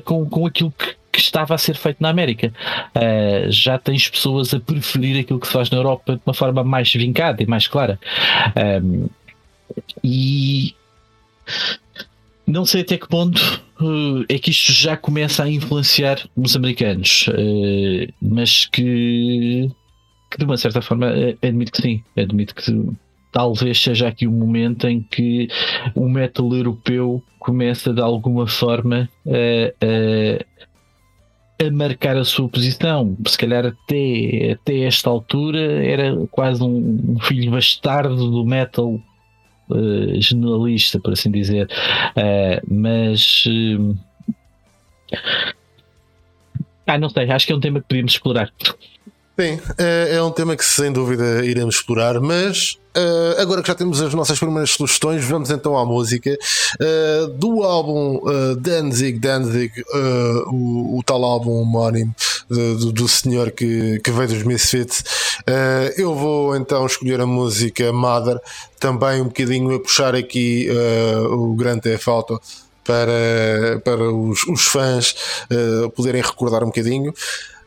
[0.03, 2.53] com, com aquilo que que estava a ser feito na América.
[2.95, 6.63] Uh, já tens pessoas a preferir aquilo que se faz na Europa de uma forma
[6.63, 7.99] mais vincada e mais clara.
[8.83, 9.09] Um,
[10.03, 10.73] e
[12.45, 17.27] não sei até que ponto uh, é que isto já começa a influenciar os americanos,
[17.27, 19.69] uh, mas que,
[20.31, 22.89] que, de uma certa forma admito que sim, admito que
[23.31, 25.47] talvez seja aqui o um momento em que
[25.93, 30.68] o metal europeu começa de alguma forma a a
[31.71, 33.17] marcar a sua posição.
[33.27, 38.99] Se calhar até, até esta altura era quase um, um filho bastardo do metal
[39.69, 41.69] uh, generalista, por assim dizer.
[42.15, 43.43] Uh, mas.
[43.45, 43.97] Uh,
[46.87, 48.51] ah, não sei, acho que é um tema que podíamos explorar.
[49.39, 53.73] Sim, é, é um tema que sem dúvida iremos explorar, mas uh, agora que já
[53.73, 59.71] temos as nossas primeiras sugestões, vamos então à música uh, do álbum uh, Danzig Danzig,
[60.47, 62.13] o, o, tal álbum homónimo
[62.49, 65.05] do, do senhor que, que veio dos Misfits.
[65.95, 68.41] eu vou então escolher a música Mother,
[68.77, 70.67] também um bocadinho a puxar aqui
[71.31, 72.41] o Grande Theft Auto
[72.83, 75.15] para, para os, os fãs
[75.95, 77.13] poderem recordar um bocadinho.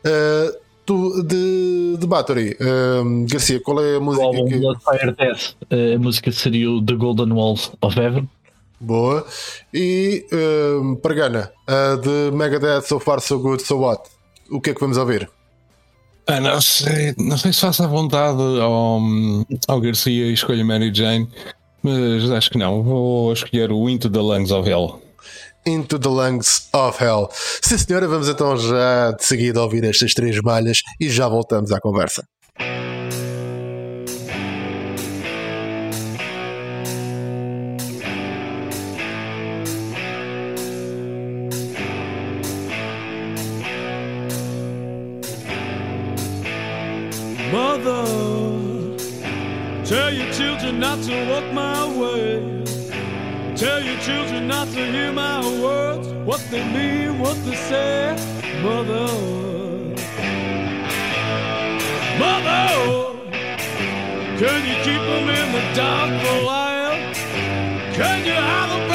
[0.05, 4.25] Uh, Tu, de, de Battery, um, Garcia, qual é a música?
[4.25, 4.59] O álbum que...
[4.59, 8.27] Fire Death, a música seria o The Golden Walls of Heaven.
[8.81, 9.25] Boa.
[9.73, 14.09] E um, Gana, a de Megadeth, So Far So Good, So What?
[14.51, 15.29] O que é que vamos ouvir?
[16.27, 18.99] Ah, não sei, não sei se faço a vontade ao,
[19.67, 21.27] ao Garcia e escolha Mary Jane,
[21.81, 22.83] mas acho que não.
[22.83, 25.01] Vou escolher o Into the Lungs of Hell.
[25.65, 27.29] Into the Lungs of Hell.
[27.61, 31.79] Sim, senhora, vamos então já de seguida ouvir estas três malhas e já voltamos à
[31.79, 32.23] conversa.
[47.51, 48.97] Mother,
[49.85, 52.32] tell your children not to walk my way.
[54.03, 58.13] Children not to hear my words, what they mean, what they say,
[58.61, 59.07] mother.
[62.19, 62.67] Mother,
[64.41, 67.13] can you keep them in the dark for a while?
[67.93, 68.92] Can you hide them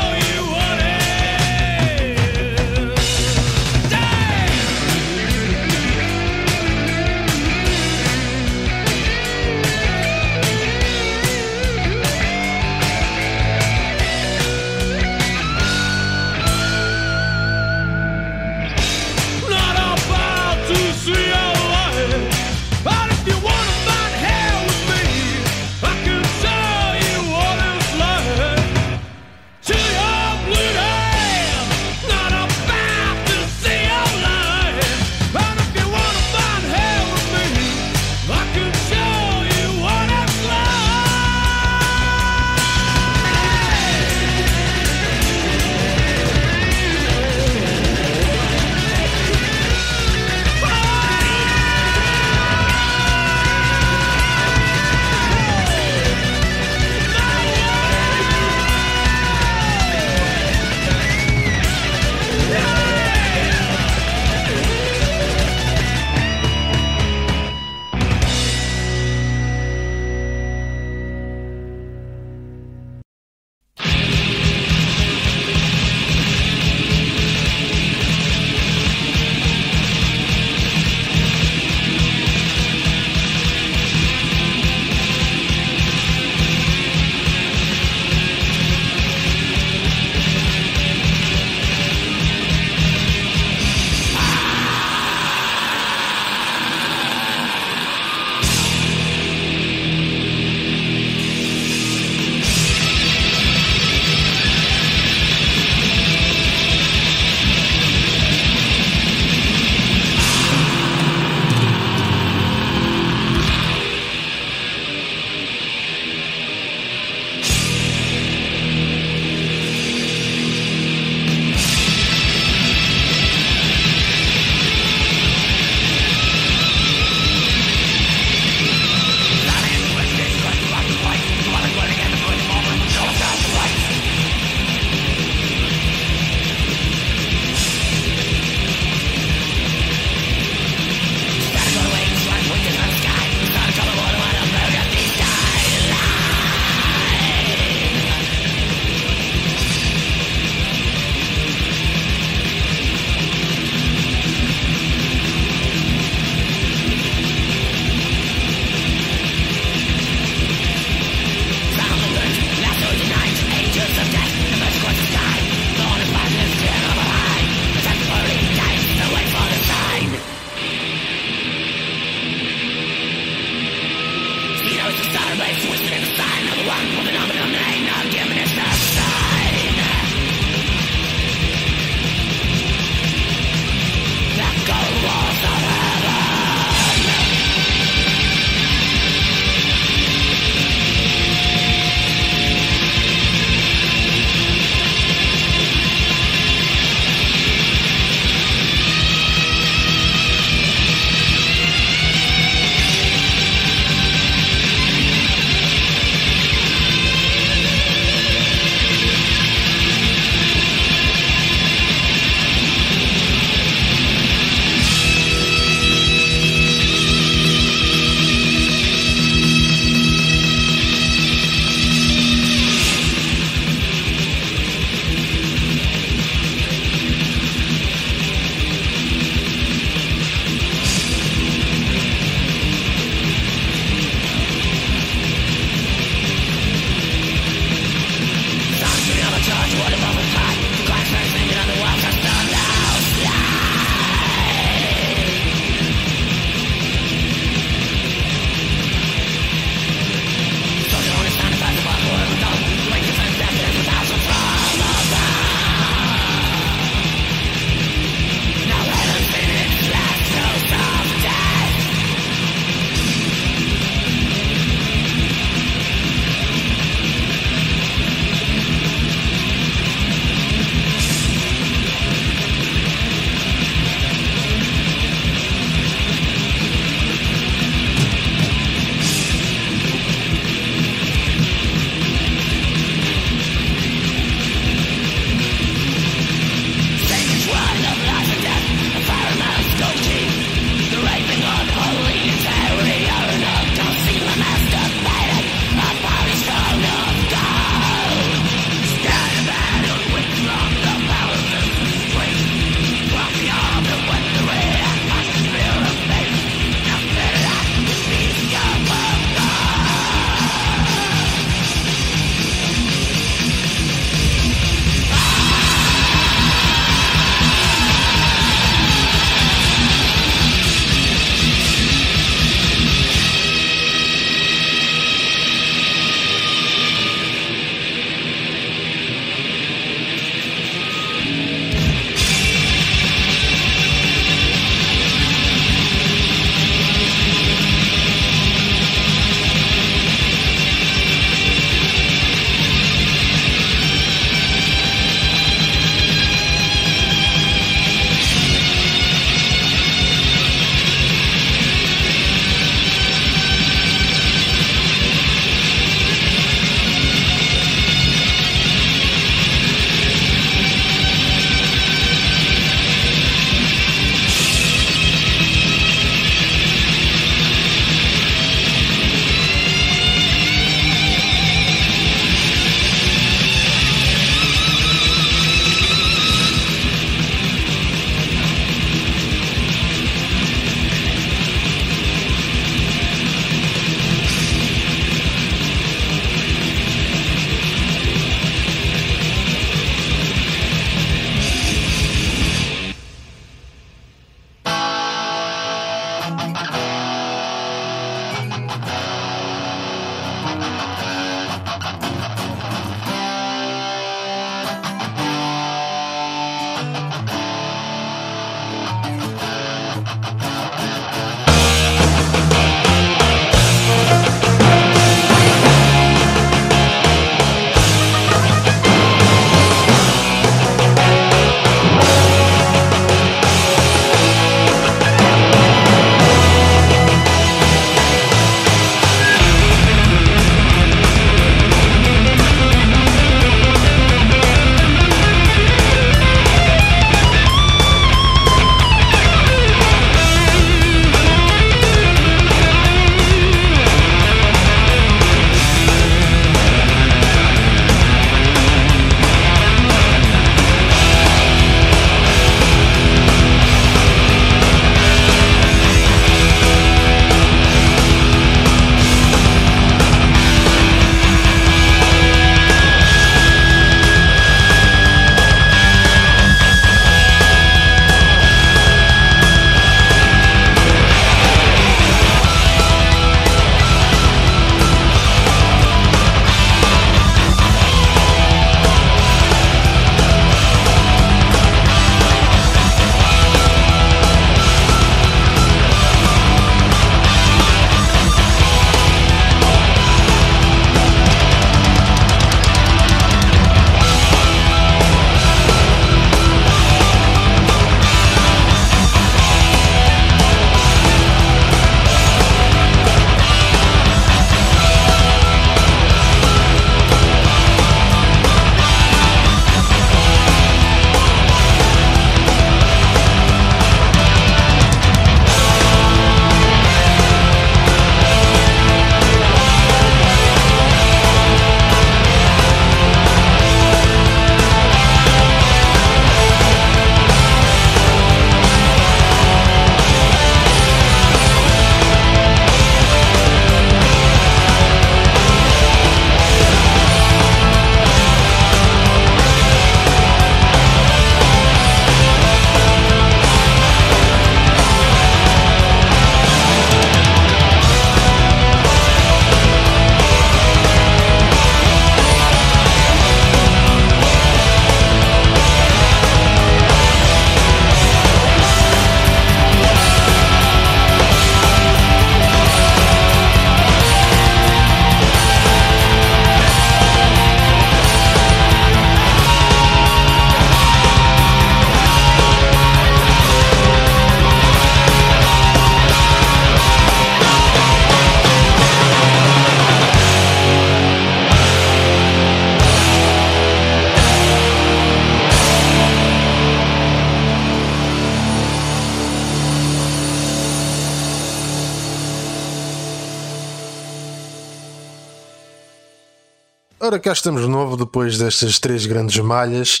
[597.26, 600.00] cá estamos de novo depois destas três grandes malhas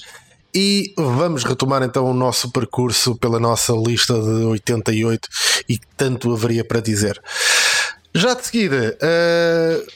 [0.54, 5.28] e vamos retomar então o nosso percurso pela nossa lista de 88
[5.68, 7.20] e tanto haveria para dizer.
[8.14, 9.92] Já de seguida, uh,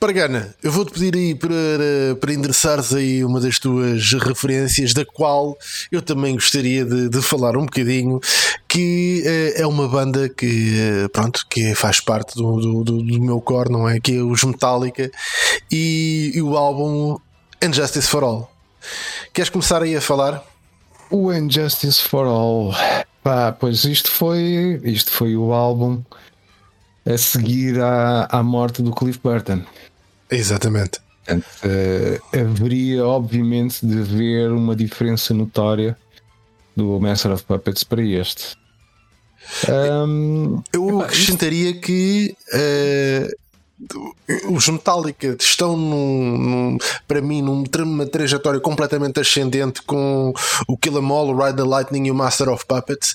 [0.00, 5.54] Pargana, eu vou-te pedir aí para, para endereçares aí uma das tuas referências, da qual
[5.92, 8.18] eu também gostaria de, de falar um bocadinho,
[8.66, 13.42] que uh, é uma banda que, uh, pronto, que faz parte do, do, do, meu
[13.42, 14.00] core, não é?
[14.00, 15.10] Que é os Metallica
[15.70, 17.18] e, e o álbum
[17.62, 18.50] Injustice for All.
[19.34, 20.42] Queres começar aí a falar?
[21.10, 22.74] O Injustice for All.
[23.22, 26.02] Pá, pois isto foi, isto foi o álbum
[27.04, 29.62] a seguir à, à morte do Cliff Burton.
[30.30, 31.00] Exatamente.
[31.24, 35.96] Portanto, uh, haveria, obviamente, de haver uma diferença notória
[36.76, 38.56] do Master of Puppets para este.
[39.68, 43.40] Um, Eu acrescentaria que uh,
[44.54, 46.78] os Metallica estão num, num,
[47.08, 50.32] para mim numa trajetória completamente ascendente com
[50.68, 53.14] o Kill 'Em All, o Ride the Lightning e o Master of Puppets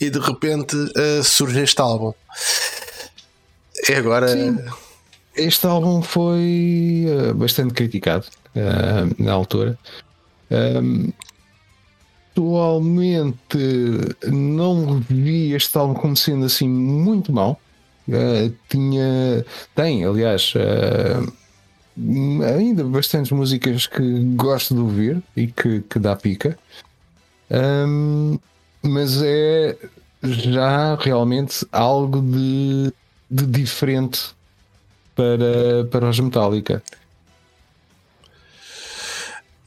[0.00, 2.12] e de repente uh, surge este álbum.
[3.88, 4.28] E agora.
[4.28, 4.58] Sim.
[5.36, 9.78] Este álbum foi uh, bastante criticado uh, na altura.
[10.50, 11.12] Um,
[12.30, 13.58] atualmente
[14.26, 17.60] não vi este álbum como sendo assim muito mau.
[18.08, 20.54] Uh, tinha, tem, aliás,
[22.56, 26.58] ainda bastantes músicas que gosto de ouvir e que, que dá pica.
[27.50, 28.38] Um,
[28.82, 29.76] mas é
[30.22, 32.92] já realmente algo de
[33.30, 34.34] de diferente
[35.16, 36.82] para, para os Metallica.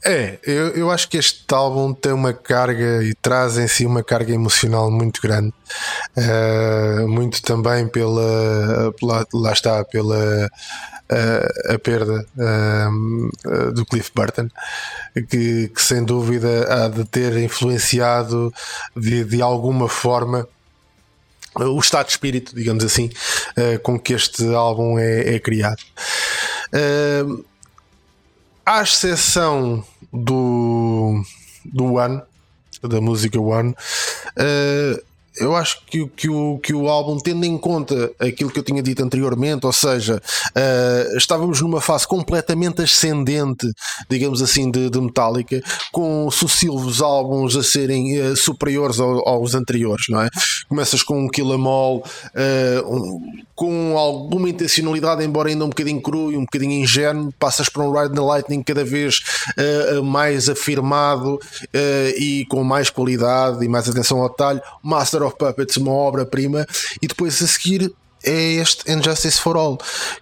[0.02, 4.02] É, eu, eu acho que este álbum tem uma carga e traz em si uma
[4.02, 5.52] carga emocional muito grande,
[6.16, 14.48] uh, muito também pela, lá, lá está, pela uh, a perda uh, do Cliff Burton,
[15.28, 18.50] que, que, sem dúvida há de ter influenciado
[18.96, 20.48] de, de alguma forma
[21.56, 23.10] o estado de espírito, digamos assim,
[23.56, 25.82] uh, com que este álbum é, é criado.
[26.72, 27.44] Uh,
[28.64, 31.22] à exceção do,
[31.64, 32.22] do One,
[32.82, 35.09] da música One, uh,
[35.40, 38.82] eu acho que, que, o, que o álbum, tendo em conta aquilo que eu tinha
[38.82, 40.20] dito anteriormente, ou seja,
[40.50, 43.66] uh, estávamos numa fase completamente ascendente,
[44.08, 45.62] digamos assim, de, de Metallica,
[45.92, 50.28] com sucessivos álbuns a serem uh, superiores ao, aos anteriores, não é?
[50.68, 56.02] Começas com um Kill Em All, uh, um, com alguma intencionalidade, embora ainda um bocadinho
[56.02, 59.20] cru e um bocadinho ingênuo, passas para um Ride the Lightning cada vez
[60.02, 61.38] mais afirmado
[62.16, 64.62] e com mais qualidade e mais atenção ao detalhe.
[64.82, 66.66] Master of of Puppets, uma obra-prima,
[67.00, 69.78] e depois a seguir é este Injustice for All,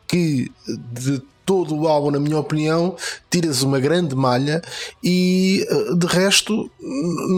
[0.06, 2.94] que de todo o álbum, na minha opinião,
[3.30, 4.60] tiras uma grande malha
[5.02, 6.70] e eh, de resto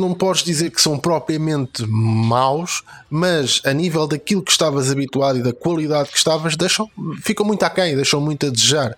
[0.01, 5.43] não podes dizer que são propriamente maus, mas a nível daquilo que estavas habituado e
[5.45, 6.91] da qualidade que estavas, deixam,
[7.23, 8.97] ficam muito aquém, deixam muito a desejar.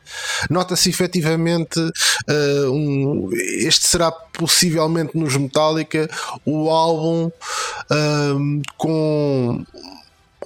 [0.49, 6.09] Nota-se efetivamente uh, um, este será possivelmente nos Metallica
[6.47, 9.63] o álbum uh, com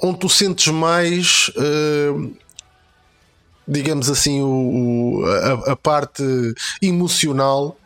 [0.02, 2.34] onde tu sentes mais uh,
[3.66, 6.22] digamos assim, o, o a, a, parte
[6.80, 7.76] emocional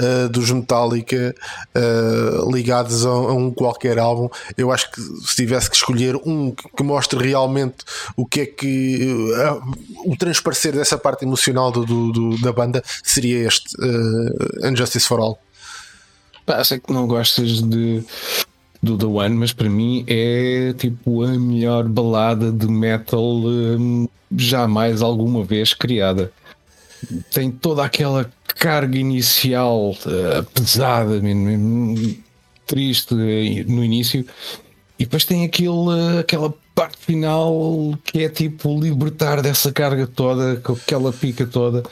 [0.00, 1.34] uh, dos Metallica
[1.74, 4.28] uh, ligados a, a, um qualquer álbum.
[4.56, 7.78] Eu acho que se tivesse que escolher um que, que mostre realmente
[8.16, 12.82] o que é que uh, o transparecer dessa parte emocional do, do, do da banda
[13.02, 13.74] seria este
[14.62, 15.38] Unjustice for All.
[16.44, 18.04] Pá, sei que não gostas de
[18.84, 25.02] do The One, mas para mim é tipo a melhor balada de metal um, jamais
[25.02, 26.32] alguma vez criada.
[27.32, 32.16] Tem toda aquela carga inicial uh, pesada, mesmo,
[32.66, 34.24] triste no início,
[34.98, 40.72] e depois tem aquele, aquela parte final que é tipo libertar dessa carga toda, com
[40.72, 41.82] aquela pica toda.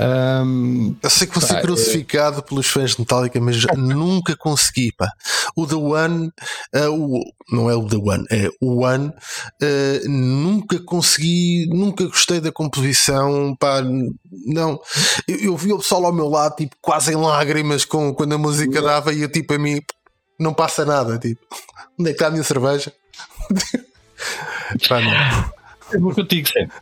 [0.00, 2.42] Um, eu sei que vou ser crucificado é...
[2.42, 4.92] pelos fãs de Metallica, mas nunca consegui.
[4.92, 5.08] Pá.
[5.56, 6.30] O The One,
[6.74, 12.40] uh, o, não é o The One, é o One, uh, nunca consegui, nunca gostei
[12.40, 13.54] da composição.
[13.56, 13.82] Pá,
[14.46, 14.80] não,
[15.28, 18.38] eu, eu vi o pessoal ao meu lado, tipo, quase em lágrimas com, quando a
[18.38, 19.80] música dava, e eu, tipo, a mim
[20.38, 21.18] não passa nada.
[21.18, 21.40] Tipo,
[21.98, 22.92] onde é que está a minha cerveja?
[24.88, 25.61] pá, não.
[25.92, 26.74] Eu vou contigo sempre.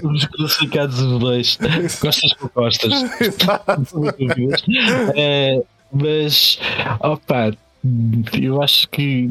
[0.00, 1.58] Somos classificados os dois.
[2.00, 2.92] Costas por costas.
[5.14, 5.62] é,
[5.92, 6.58] mas,
[7.00, 7.52] opa,
[8.40, 9.30] eu acho que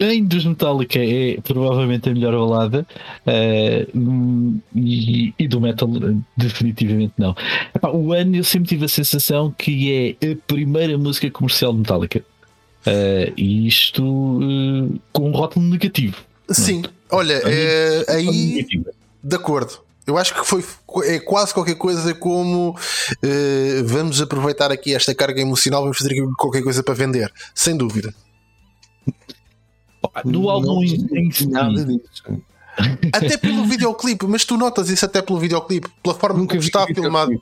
[0.00, 2.86] em dos Metallica é provavelmente a melhor balada
[3.26, 5.88] uh, e, e, do metal
[6.36, 7.36] definitivamente não.
[7.74, 11.78] Epá, o ano eu sempre tive a sensação que é a primeira música comercial de
[11.78, 12.24] Metallica
[12.86, 16.16] uh, e isto uh, com um rótulo negativo.
[16.52, 18.66] Sim, olha, é, aí
[19.22, 19.80] de acordo.
[20.04, 20.64] Eu acho que foi
[21.04, 26.62] é quase qualquer coisa como uh, vamos aproveitar aqui esta carga emocional, vamos fazer qualquer
[26.62, 28.12] coisa para vender, sem dúvida.
[30.24, 31.46] No álbum em si.
[31.46, 32.22] Nada disso.
[33.12, 36.86] Até pelo videoclipe, mas tu notas isso até pelo videoclipe, pela forma Nunca como está
[36.86, 37.32] filmado.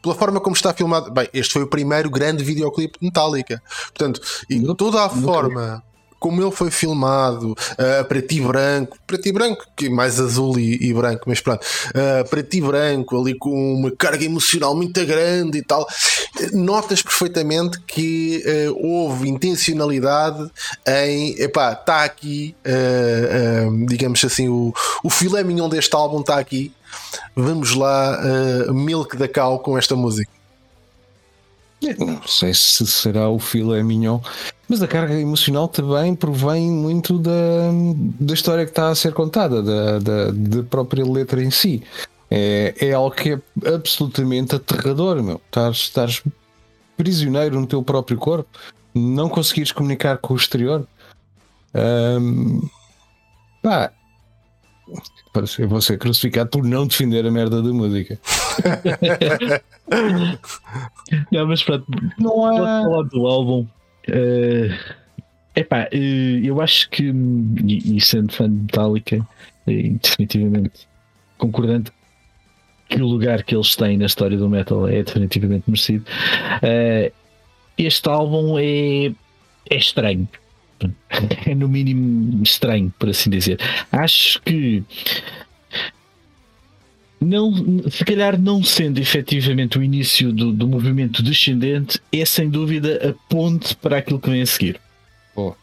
[0.00, 1.10] Pela forma como está filmado.
[1.10, 3.62] Bem, este foi o primeiro grande videoclipe de Metallica.
[3.88, 5.82] Portanto, e toda a forma
[6.18, 10.88] como ele foi filmado, uh, preto e branco, preto e branco, que mais azul e,
[10.88, 15.58] e branco, mas pronto, uh, preto e branco, ali com uma carga emocional muito grande
[15.58, 15.86] e tal,
[16.52, 20.50] notas perfeitamente que uh, houve intencionalidade
[20.86, 22.54] em, epá, está aqui,
[23.86, 26.72] digamos assim, o, o filé mignon deste álbum está aqui,
[27.34, 28.20] vamos lá,
[28.72, 30.35] milk da cal com esta música.
[31.98, 34.18] Não sei se será o filé mignon,
[34.68, 37.70] mas a carga emocional também provém muito da,
[38.18, 41.82] da história que está a ser contada, da, da, da própria letra em si.
[42.30, 45.40] É, é algo que é absolutamente aterrador, meu.
[45.46, 46.22] Estás, estás
[46.96, 48.48] prisioneiro no teu próprio corpo,
[48.94, 50.86] não conseguires comunicar com o exterior.
[51.74, 52.68] Um,
[53.62, 53.92] pá,
[55.58, 58.18] eu vou ser crucificado por não defender a merda da música.
[61.30, 61.86] não, mas pronto,
[62.18, 62.82] não há.
[62.82, 63.66] falar do álbum
[64.08, 64.72] Uh,
[65.54, 70.86] epá, uh, eu acho que, e, e, sendo fã de Metallica, uh, definitivamente
[71.36, 71.90] concordante
[72.88, 76.04] que o lugar que eles têm na história do metal é definitivamente merecido.
[76.62, 77.12] Uh,
[77.76, 79.12] este álbum é,
[79.68, 80.28] é estranho.
[81.46, 83.58] É no mínimo estranho, por assim dizer.
[83.90, 84.82] Acho que
[87.20, 87.52] não,
[87.90, 93.30] se calhar não sendo efetivamente o início do, do movimento descendente, é sem dúvida a
[93.30, 94.80] ponte para aquilo que vem a seguir.
[95.34, 95.54] Oh.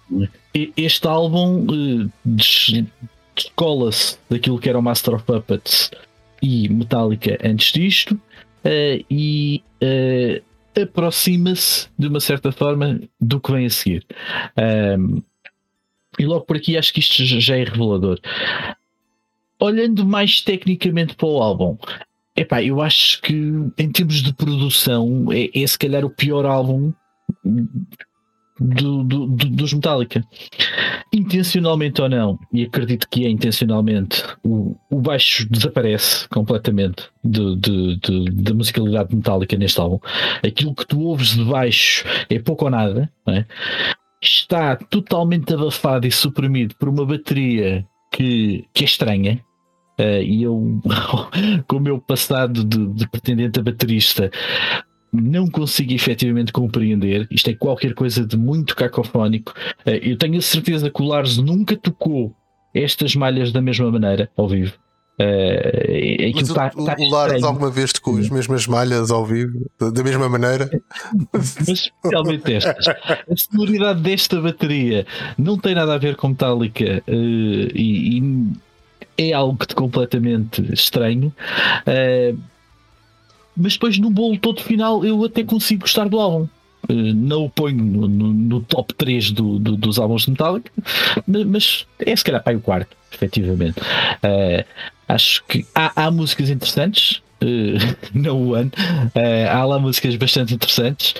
[0.75, 2.11] Este álbum uh,
[3.35, 5.89] descola-se daquilo que era o Master of Puppets
[6.41, 10.43] e Metallica antes disto uh, e uh,
[10.81, 14.05] aproxima-se de uma certa forma do que vem a seguir.
[14.97, 15.21] Um,
[16.19, 18.19] e logo por aqui acho que isto já é revelador
[19.63, 21.77] olhando mais tecnicamente para o álbum,
[22.35, 23.33] epá, eu acho que
[23.77, 26.91] em termos de produção é, é se calhar o pior álbum
[28.63, 30.23] do, do, do, dos Metallica.
[31.11, 37.97] Intencionalmente ou não, e acredito que é intencionalmente, o, o baixo desaparece completamente de, de,
[37.97, 39.99] de, da musicalidade metálica neste álbum.
[40.43, 43.45] Aquilo que tu ouves de baixo é pouco ou nada, é?
[44.21, 49.43] está totalmente abafado e suprimido por uma bateria que, que é estranha.
[49.99, 50.81] Uh, e eu,
[51.67, 54.31] com o meu passado de, de pretendente a baterista,
[55.13, 57.27] não consigo efetivamente compreender.
[57.29, 59.53] Isto é qualquer coisa de muito cacofónico.
[59.85, 62.35] Uh, eu tenho a certeza que o Lars nunca tocou
[62.73, 64.73] estas malhas da mesma maneira ao vivo.
[65.13, 69.69] Uh, Mas o, tá, tá o Lars alguma vez tocou as mesmas malhas ao vivo,
[69.79, 70.67] da mesma maneira?
[71.31, 72.87] Mas especialmente estas.
[72.87, 75.05] A sonoridade desta bateria
[75.37, 78.53] não tem nada a ver com Metallica uh, e, e
[79.17, 81.31] é algo de completamente estranho.
[81.87, 82.37] Uh,
[83.55, 86.47] mas depois no bolo todo final eu até consigo gostar do álbum.
[86.89, 90.69] Uh, não o ponho no, no, no top 3 do, do, dos álbuns de Metallica,
[91.25, 93.79] mas é se calhar para o quarto, efetivamente.
[93.79, 94.65] Uh,
[95.07, 98.71] acho que há, há músicas interessantes, uh, não o ano,
[99.49, 101.13] há lá músicas bastante interessantes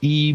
[0.00, 0.34] e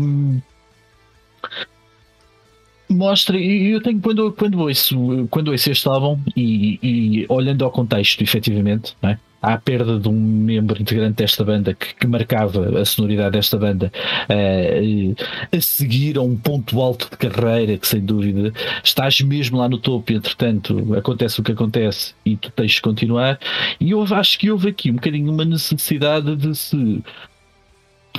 [2.90, 8.22] mostra, eu tenho quando, quando, ouço, quando ouço este álbum e, e olhando ao contexto,
[8.22, 9.20] efetivamente, não é?
[9.42, 13.92] A perda de um membro integrante desta banda que, que marcava a sonoridade desta banda
[14.30, 15.16] uh,
[15.56, 18.52] a seguir a um ponto alto de carreira que sem dúvida
[18.84, 22.82] estás mesmo lá no topo e entretanto acontece o que acontece e tu tens de
[22.82, 23.40] continuar.
[23.80, 27.04] E eu acho que houve aqui um bocadinho uma necessidade de se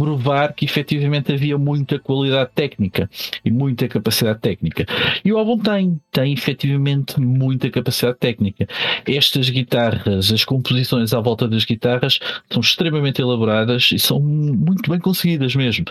[0.01, 3.09] provar que efetivamente havia muita qualidade técnica
[3.45, 4.87] e muita capacidade técnica.
[5.23, 8.67] E o álbum tem, tem efetivamente muita capacidade técnica.
[9.07, 12.19] Estas guitarras, as composições à volta das guitarras
[12.51, 15.85] são extremamente elaboradas e são muito bem conseguidas mesmo.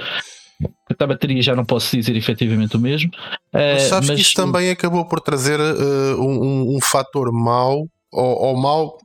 [1.00, 3.12] A bateria já não posso dizer efetivamente o mesmo.
[3.54, 4.16] Mas sabes mas...
[4.16, 8.98] que isso também acabou por trazer uh, um, um fator mau, ou, ou mau,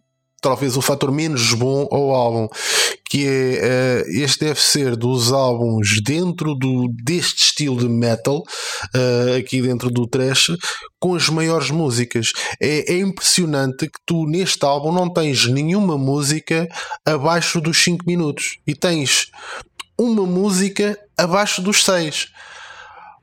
[0.45, 2.49] talvez o fator menos bom ao álbum,
[3.15, 9.39] que é uh, este deve ser dos álbuns dentro do, deste estilo de metal, uh,
[9.39, 10.51] aqui dentro do trash,
[10.99, 12.33] com as maiores músicas.
[12.61, 16.67] É, é, impressionante que tu neste álbum não tens nenhuma música
[17.07, 19.31] abaixo dos 5 minutos e tens
[19.97, 22.33] uma música abaixo dos 6.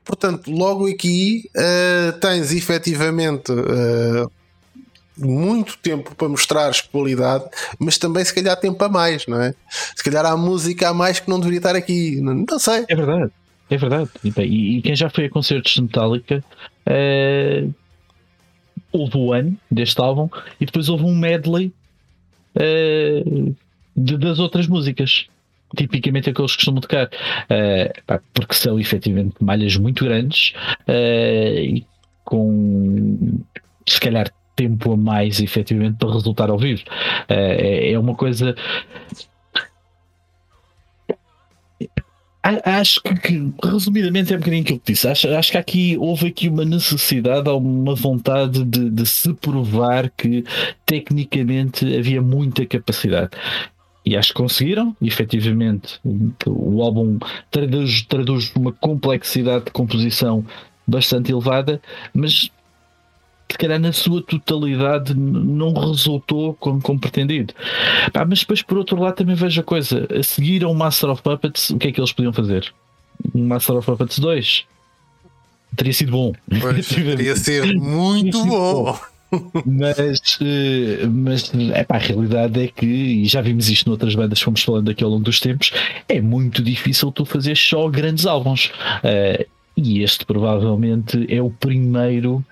[0.06, 3.52] Portanto, logo aqui uh, tens efetivamente
[5.16, 7.44] muito tempo para mostrares qualidade,
[7.78, 9.54] mas também se calhar tempo a mais, não é?
[9.68, 12.84] Se calhar há música a mais que não deveria estar aqui, não, não sei.
[12.88, 13.30] É verdade,
[13.70, 14.10] é verdade.
[14.24, 16.44] E, e, quem já foi a concertos de Metallica
[16.86, 17.74] uh,
[18.92, 20.28] houve o ano deste álbum
[20.60, 21.72] e depois houve um medley
[22.56, 23.54] uh,
[23.96, 25.26] de, das outras músicas
[25.76, 30.52] tipicamente aqueles que costumam tocar, uh, porque são efetivamente malhas muito grandes
[30.82, 31.84] uh,
[32.24, 33.40] com
[33.88, 34.30] se calhar
[34.62, 36.82] tempo a mais efetivamente para resultar ao vivo.
[37.28, 38.54] Uh, é, é uma coisa.
[42.42, 45.06] Acho que, resumidamente, é um bocadinho aquilo que disse.
[45.06, 50.44] Acho, acho que aqui houve aqui uma necessidade uma vontade de, de se provar que
[50.84, 53.30] tecnicamente havia muita capacidade.
[54.04, 56.00] E acho que conseguiram, e, efetivamente.
[56.44, 60.44] O álbum traduz, traduz uma complexidade de composição
[60.84, 61.80] bastante elevada,
[62.12, 62.50] mas
[63.52, 67.54] se calhar na sua totalidade não resultou como, como pretendido.
[68.12, 71.22] Pá, mas depois, por outro lado, também vejo a coisa: a seguir ao Master of
[71.22, 72.72] Puppets, o que é que eles podiam fazer?
[73.34, 74.64] Um Master of Puppets 2
[75.76, 76.32] teria sido bom.
[76.60, 78.98] Pois, teria sido muito bom
[79.64, 84.44] mas, eh, mas epá, a realidade é que, e já vimos isto noutras bandas que
[84.44, 85.72] fomos falando aqui ao longo dos tempos,
[86.08, 88.66] é muito difícil tu fazer só grandes álbuns.
[89.02, 92.44] Uh, e este provavelmente é o primeiro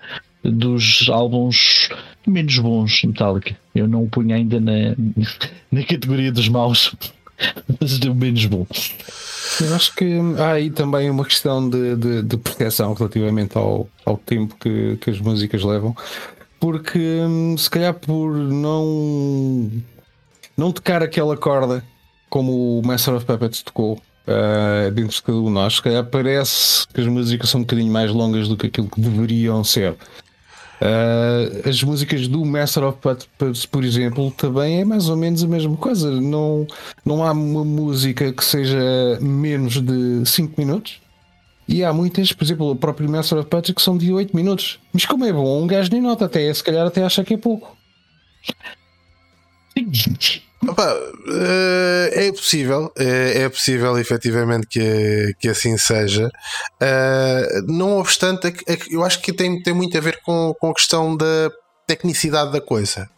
[0.43, 1.89] dos álbuns
[2.25, 3.55] menos bons Metallica.
[3.73, 4.95] Eu não o ponho ainda na,
[5.71, 6.95] na categoria dos maus,
[7.79, 8.65] mas o menos bom.
[9.59, 10.05] Eu acho que
[10.39, 12.39] há aí também uma questão de, de, de
[12.97, 15.95] relativamente ao, ao tempo que, que as músicas levam
[16.61, 19.69] porque hum, se calhar por não
[20.55, 21.83] não tocar aquela corda
[22.29, 23.93] como o Master of Puppets tocou
[24.27, 27.63] uh, dentro de cada um de nós, se calhar parece que as músicas são um
[27.63, 29.95] bocadinho mais longas do que aquilo que deveriam ser.
[30.81, 35.47] Uh, as músicas do Master of Puppets, por exemplo, também é mais ou menos a
[35.47, 36.09] mesma coisa.
[36.19, 36.65] Não,
[37.05, 38.79] não há uma música que seja
[39.21, 40.99] menos de 5 minutos
[41.67, 44.79] e há muitas, por exemplo, o próprio Master of Puppets que são de 8 minutos.
[44.91, 47.37] Mas como é bom, um gajo nem nota, até se calhar até acha que é
[47.37, 47.77] pouco.
[50.67, 50.95] Opa,
[51.27, 56.29] eh, é possível, é, é possível efetivamente que, que assim seja.
[56.79, 60.73] Eh, não obstante, é eu acho que tem, tem muito a ver com, com a
[60.73, 61.49] questão da
[61.87, 63.09] tecnicidade da coisa.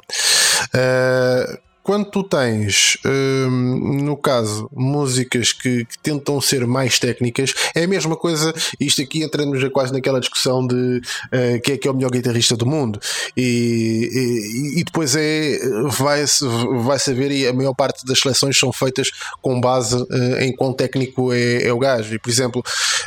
[1.84, 7.88] Quando tu tens, hum, no caso, músicas que, que, tentam ser mais técnicas, é a
[7.88, 8.54] mesma coisa.
[8.80, 12.10] Isto aqui entramos já quase naquela discussão de uh, quem é que é o melhor
[12.10, 13.02] guitarrista do mundo,
[13.36, 15.60] e, e, e depois é
[15.90, 16.46] vai-se
[16.84, 19.12] vai saber, e a maior parte das seleções são feitas
[19.42, 22.16] com base uh, em quão técnico é, é, o gajo.
[22.16, 22.64] E por exemplo,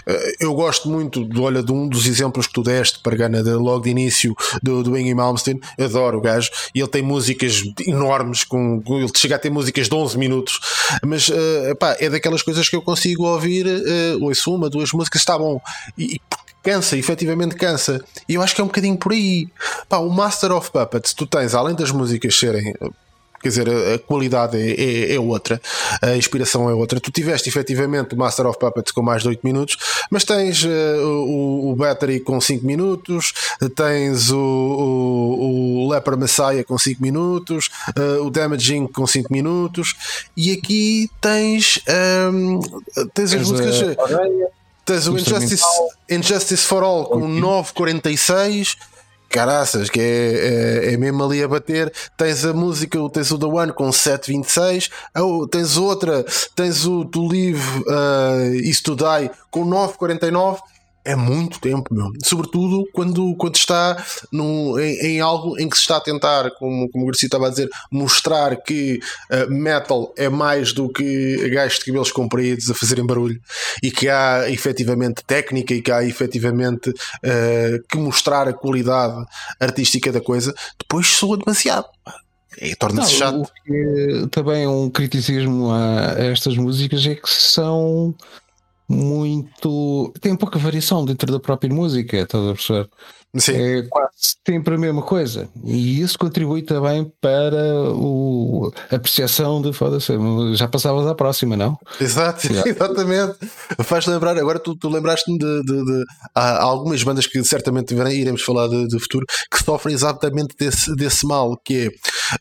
[0.07, 3.43] uh, eu gosto muito de, olha, de um dos exemplos que tu deste para Gana,
[3.43, 7.63] de, logo de início do, do Ingy Malmsteen, adoro o gajo, e ele tem músicas
[7.87, 10.61] enormes com ele chega a ter músicas de 11 minutos,
[11.05, 15.39] mas uh, é daquelas coisas que eu consigo ouvir, uh, ouço uma, duas músicas, está
[15.39, 15.61] bom.
[15.97, 16.21] E, e
[16.63, 18.05] cansa, efetivamente cansa.
[18.29, 19.49] E eu acho que é um bocadinho por aí.
[19.91, 22.75] O Master of Puppets, tu tens, além das músicas serem
[23.47, 25.61] quer dizer, a, qualidade é, é, é, outra,
[26.03, 27.01] a inspiração é outra.
[27.01, 29.77] Tu tiveste efetivamente o Master of Puppets com mais de 8 minutos,
[30.11, 33.33] mas tens uh, o, o, Battery com 5 minutos,
[33.75, 39.95] tens o, o, o Leper Messiah com 5 minutos, uh, o Damaging com 5 minutos,
[40.37, 41.81] e aqui tens,
[42.33, 43.97] um, ehm, tens as músicas.
[44.85, 45.65] Tens o Injustice,
[46.09, 48.77] Injustice for All com 9,46
[49.37, 51.93] caraças, que é, é, é, mesmo ali a bater.
[52.17, 54.91] Tens a música, tens o The One com 726,
[55.51, 56.25] tens outra,
[56.55, 60.61] tens o To Live uh, Is To Die com 949
[61.07, 62.11] é muito tempo, meu.
[62.25, 66.91] Sobretudo quando, quando está num, em, em algo em que se está a tentar, como,
[66.91, 68.99] como o Garcia estava a dizer, mostrar que
[69.31, 73.41] uh, metal é mais do que gajos de cabelos compridos a fazerem barulho
[73.81, 79.25] e que há efetivamente técnica e que há efetivamente uh, que mostrar a qualidade
[79.61, 81.87] artística da coisa, depois soa demasiado.
[82.61, 83.43] E torna-se chato.
[83.43, 88.15] O que também é um criticismo a, a estas músicas é que são
[88.89, 90.13] muito.
[90.21, 92.91] tem pouca variação dentro da própria música, estás a perceber?
[93.39, 93.53] Sim.
[93.57, 94.11] É quase
[94.47, 95.49] sempre a mesma coisa.
[95.65, 100.13] E isso contribui também para o, a percepção de foda-se,
[100.55, 101.77] já passavas à próxima, não?
[102.01, 102.71] Exato, Yeah.
[102.71, 103.37] exatamente.
[103.85, 108.69] Faz lembrar, agora tu, tu lembraste-me de, de- de- algumas bandas que certamente iremos falar
[108.69, 111.89] de, de futuro que sofrem exatamente desse, desse mal, que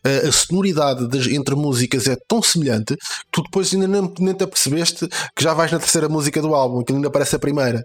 [0.04, 4.12] é eh, a sonoridade das, entre músicas é tão semelhante que tu depois ainda nem,
[4.20, 7.38] nem te apercebeste que já vais na terceira música do álbum, que ainda parece a
[7.38, 7.84] primeira.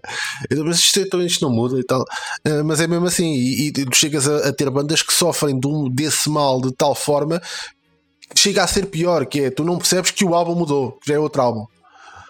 [0.50, 2.04] Eu, Mas isto, então isto não muda e tal.
[2.44, 5.58] Eh, mas é mesmo assim, e, e tu chegas a, a ter bandas que sofrem
[5.58, 7.40] de um- desse mal de tal forma
[8.34, 11.08] que chega a ser pior, que é tu não percebes que o álbum mudou, que
[11.08, 11.66] já é outro álbum.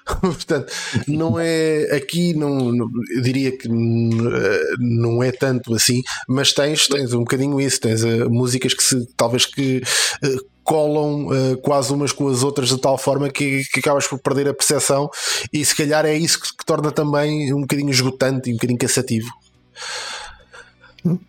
[0.21, 0.73] Portanto,
[1.07, 2.89] não é aqui, não, não-
[3.23, 8.25] diria que eh, não é tanto assim, mas tens, tens um bocadinho isso, tens eh,
[8.25, 9.81] músicas que se talvez que
[10.25, 14.19] eh, colam eh, quase umas com as outras de tal forma que, que acabas por
[14.19, 15.09] perder a percepção
[15.53, 18.79] e se calhar é isso que, que torna também um bocadinho esgotante e um bocadinho
[18.81, 19.29] cansativo.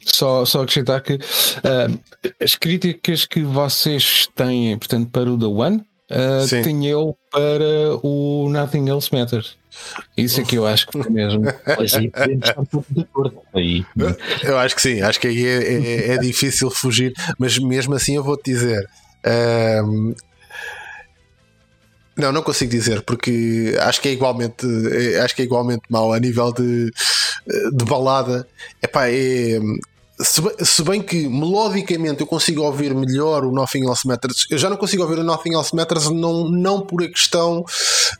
[0.05, 1.17] Só, só acrescentar que
[1.63, 1.87] ah,
[2.41, 6.61] as críticas que vocês têm, portanto, para o The One, ah, Sim.
[6.61, 9.57] tenho eu para o Nothing Else Matters.
[10.15, 11.45] Isso é que eu acho que foi mesmo.
[11.75, 13.41] Pois aí podemos estar um pouco de acordo.
[13.55, 13.83] Aí,
[14.43, 18.15] Eu acho que sim, acho que aí é, é- é difícil fugir, mas mesmo assim
[18.15, 18.87] eu vou-te dizer.
[19.25, 20.13] ahm,
[22.15, 26.13] não, não consigo dizer, porque acho que é igualmente, é- acho que é igualmente mau
[26.13, 26.91] a nível de,
[27.45, 28.47] de balada.
[28.81, 29.59] Epá, é,
[30.19, 34.57] se, bem, se bem que melodicamente eu consigo ouvir melhor o Nothing Else Matters, eu
[34.57, 37.63] já não consigo ouvir o Nothing Else Matters não, não por a questão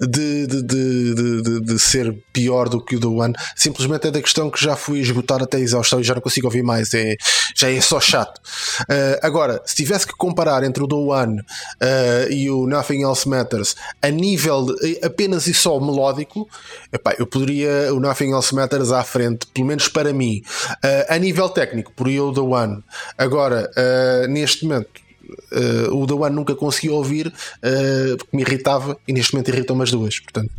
[0.02, 1.14] de, de, de,
[1.44, 4.76] de- de- ser pior do que o The One, simplesmente é da questão que já
[4.76, 7.16] fui esgotar até a exaustão e já não consigo ouvir mais, é,
[7.56, 8.40] já é só chato.
[8.82, 13.28] Uh, agora, se tivesse que comparar entre o The One uh, e o Nothing Else
[13.28, 14.66] Matters a nível
[15.04, 16.48] apenas e só melódico,
[16.92, 20.42] epá, eu poderia o Nothing Else Matters à frente, pelo menos para mim.
[20.84, 22.84] Uh, a nível técnico, poderia o The One.
[23.18, 24.90] Agora, uh, neste momento.
[25.52, 29.84] uh, o The One nunca consegui ouvir uh, porque me irritava e neste momento irritam-me
[29.84, 30.52] as duas, portanto,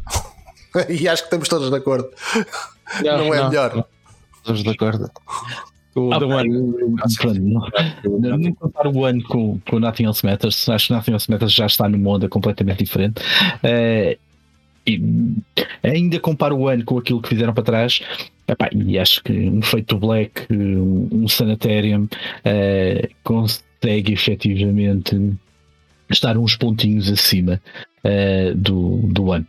[0.89, 2.09] e acho que estamos todos de acordo.
[3.03, 3.85] Não, é melhor.
[4.43, 5.11] Todos de acordo.
[5.95, 6.49] O Ah, The One.
[6.49, 10.69] não, não, não comparo o ano com, com o Nothing Else Matters.
[10.69, 13.23] Acho que Nothing Else Matters já está numa onda completamente diferente.
[14.87, 15.01] E
[15.83, 18.03] ainda comparo o ano com aquilo que fizeram para trás.
[18.47, 22.07] Epá, e acho que um Feito Black, um, um Sanitarium,
[22.45, 25.19] eh, consegue efetivamente
[26.11, 27.61] estar uns pontinhos acima
[28.05, 29.47] eh, do, do ano.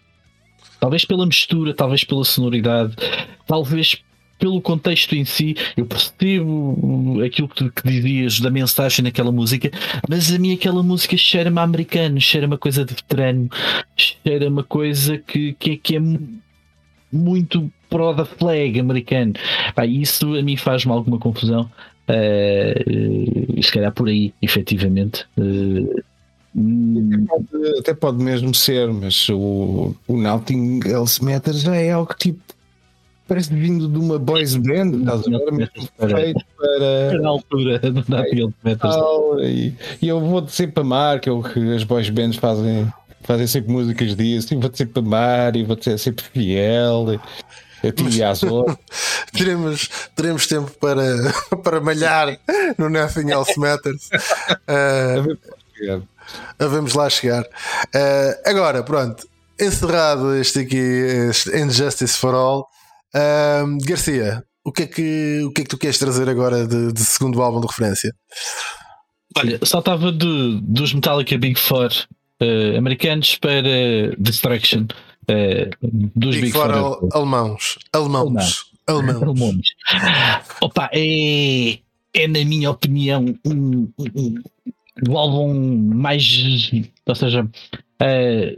[0.80, 2.96] Talvez pela mistura, talvez pela sonoridade,
[3.48, 4.02] talvez
[4.38, 9.72] pelo contexto em si, eu percebo aquilo que, que dizias da mensagem naquela música,
[10.10, 13.50] mas a mim aquela música cheira-me americano, cheira-me coisa de veterano,
[13.98, 16.40] cheira-me coisa que, que, é- que é mu-
[17.12, 19.34] muito pro da flag americano.
[19.74, 21.70] Pá, isso a mim faz-me alguma confusão.
[23.58, 25.26] e se calhar por aí, efetivamente.
[25.38, 26.02] eh,
[26.56, 32.14] hum, Pode- Até pode mesmo ser, mas o, o Nothing Else Matters já é algo
[32.18, 32.40] tipo.
[33.28, 35.72] Parece vindo de uma boys band, estás a ver?
[35.98, 37.20] Para- feito para.
[37.22, 38.04] na altura do
[38.78, 42.88] tal, E, e eu vou sempre amar, que é o que as boys bands fazem,
[43.24, 47.20] fazem sempre músicas disso, e vou-te sempre amar, e vou-te ser sempre fiel, e,
[47.84, 48.42] a ti e às
[49.34, 51.04] teremos, teremos tempo para,
[51.64, 52.38] para malhar
[52.78, 54.10] no Nothing Else Matters.
[55.78, 56.08] Uh,
[56.58, 57.44] vamos lá chegar.
[57.44, 59.28] Uh, agora, pronto,
[59.60, 62.66] encerrado este aqui, este Injustice for All.
[63.14, 66.92] Um, Garcia, o que, é que, o que é que tu queres trazer agora de,
[66.92, 68.16] de segundo álbum de referência?
[69.38, 71.92] Olha, saltava de, dos Metallica Big Four
[72.40, 74.88] eh, americanos para Destruction
[76.16, 76.74] dos Big Big, Four Four.
[76.74, 77.78] al- alemãos.
[77.94, 78.72] Alemãos.
[78.88, 79.22] Alemãos.
[79.24, 79.68] Alemães.
[80.62, 81.80] Opa, é,
[82.14, 84.36] é na minha opinião um, um, um-
[85.10, 85.54] o álbum
[85.94, 86.72] mais.
[87.08, 87.48] Ou seja,
[88.00, 88.58] eh,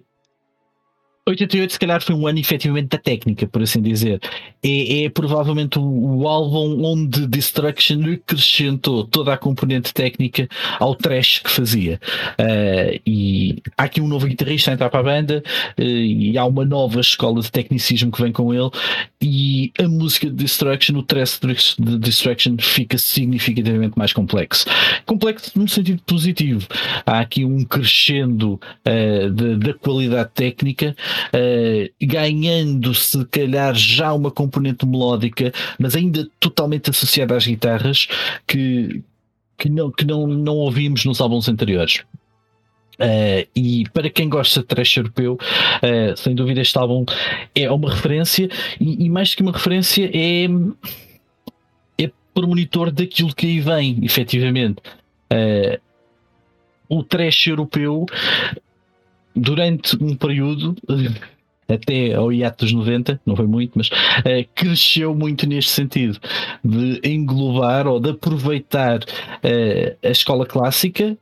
[1.27, 4.19] 88 se calhar foi um ano efetivamente da técnica, por assim dizer.
[4.67, 11.49] É, é provavelmente o, álbum onde Destruction acrescentou toda a componente técnica ao trash que
[11.49, 11.99] fazia.
[12.37, 15.43] Eh, e há aqui um novo guitarrista a entrar para a banda
[15.77, 18.69] eh, e há uma nova escola de tecnicismo que vem com ele
[19.21, 21.39] e a música de Destruction, o trash
[21.79, 24.65] de Destruction fica significativamente mais complexo.
[25.05, 26.67] Complexo no sentido positivo.
[27.05, 28.59] Há aqui um crescendo
[29.33, 30.95] de- da qualidade técnica,
[32.01, 38.07] ganhando se calhar já uma componente melódica, mas ainda totalmente associada às guitarras
[38.45, 39.03] que,
[39.57, 42.03] que, não, que não, não ouvimos nos álbuns anteriores.
[42.99, 45.37] Eh, e para quem gosta de trash europeu,
[45.81, 47.05] eh, sem dúvida este álbum
[47.53, 48.49] é uma referência
[48.79, 50.47] e, e mais que uma referência é
[52.03, 54.79] é premonitor daquilo que aí vem, efetivamente.
[55.31, 55.79] Uh,
[56.87, 58.05] o trash europeu,
[59.35, 60.75] durante um período,
[61.67, 66.19] até ao hiato dos 90, não foi muito, mas uh, cresceu muito neste sentido,
[66.63, 71.17] de englobar ou de aproveitar uh, a escola clássica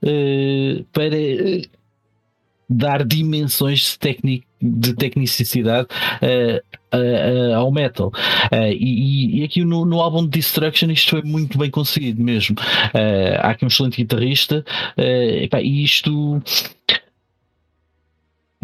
[0.91, 1.15] para
[2.69, 5.87] dar dimensões de, de tecnicidade
[6.21, 8.11] uh, uh, uh, ao metal.
[8.51, 12.55] E, e, aqui no, no, álbum de Destruction isto foi muito bem conseguido mesmo.
[13.39, 14.63] há aqui um excelente guitarrista
[14.97, 16.41] e isto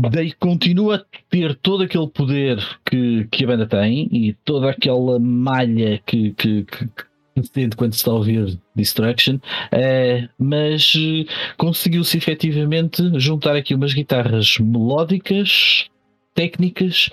[0.10, 5.20] daí continua a ter todo aquele poder que, que a banda tem e toda aquela
[5.20, 6.88] malha que, que, que
[7.36, 11.26] entende quando se está a ouvir Destruction, uh, mas uh,
[11.58, 15.89] conseguiu-se efetivamente juntar aqui umas guitarras melódicas,
[16.34, 17.10] técnicas,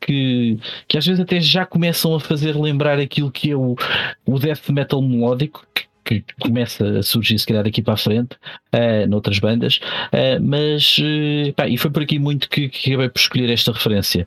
[0.00, 3.76] que, que às vezes até já começam a fazer lembrar aquilo que é o,
[4.26, 8.36] o death metal melódico, que, que começa a surgir se calhar daqui para a frente,
[8.74, 9.80] uh, noutras bandas,
[10.12, 10.98] uh, mas
[11.56, 14.26] pá, e foi por aqui muito que, que acabei por escolher esta referência.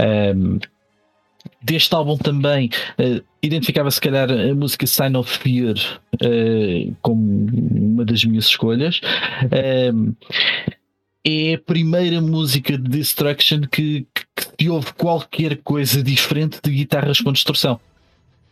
[0.00, 0.58] Um,
[1.62, 5.74] deste álbum também uh, identificava se calhar a música Sign of Fear
[6.14, 9.00] uh, como uma das minhas escolhas.
[9.44, 10.14] Uh,
[11.24, 14.24] é a primeira música de Destruction que, que,
[14.58, 17.80] que houve qualquer coisa diferente de guitarras com distorção.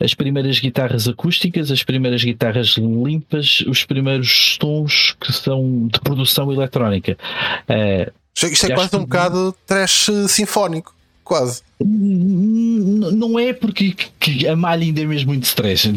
[0.00, 6.50] As primeiras guitarras acústicas, as primeiras guitarras limpas, os primeiros tons que são de produção
[6.50, 7.16] eletrónica.
[7.68, 8.10] Uh,
[8.46, 10.94] Isto é quase um bocado trash sinfónico
[11.30, 11.62] quase.
[11.78, 13.94] Não é porque
[14.50, 15.88] a malha ainda é mesmo muito stress,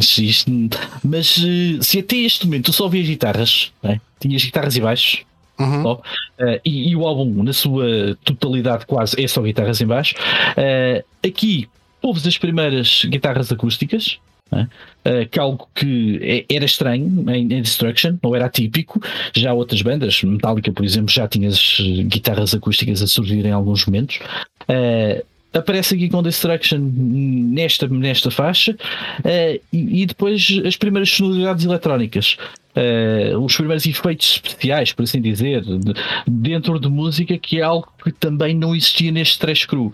[1.03, 3.99] mas eh, se até este momento tu só ouvias guitarras, é?
[4.19, 5.23] tinhas guitarras e baixos,
[5.59, 5.81] uhum.
[5.81, 10.13] só, uh, e, e, o álbum, na sua totalidade, quase é só guitarras em baixo.
[10.51, 11.67] Uh, aqui
[12.03, 14.19] ouves as primeiras guitarras acústicas,
[14.53, 19.01] Uh, que algo que é, era estranho em, em, Destruction, não era atípico.
[19.35, 23.85] Já outras bandas, Metallica, por exemplo, já tinha as guitarras acústicas a surgir em alguns
[23.85, 24.19] momentos.
[24.63, 31.65] Uh, aparece aqui com Destruction nesta, nesta faixa uh, e, e, depois as primeiras sonoridades
[31.65, 32.37] eletrónicas.
[33.39, 35.93] Os primeiros efeitos especiais, por assim dizer, de,
[36.25, 39.93] dentro de música, que é algo que também não existia neste trash cru.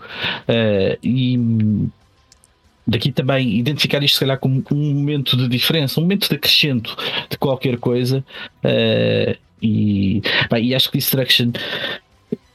[1.04, 1.38] E
[2.90, 6.96] daqui também identificar isto, se calhar, como um momento de diferença, um momento de acrescento
[7.28, 8.24] de qualquer coisa.
[8.64, 10.20] Uh, e,
[10.50, 11.52] bem, e acho que Destruction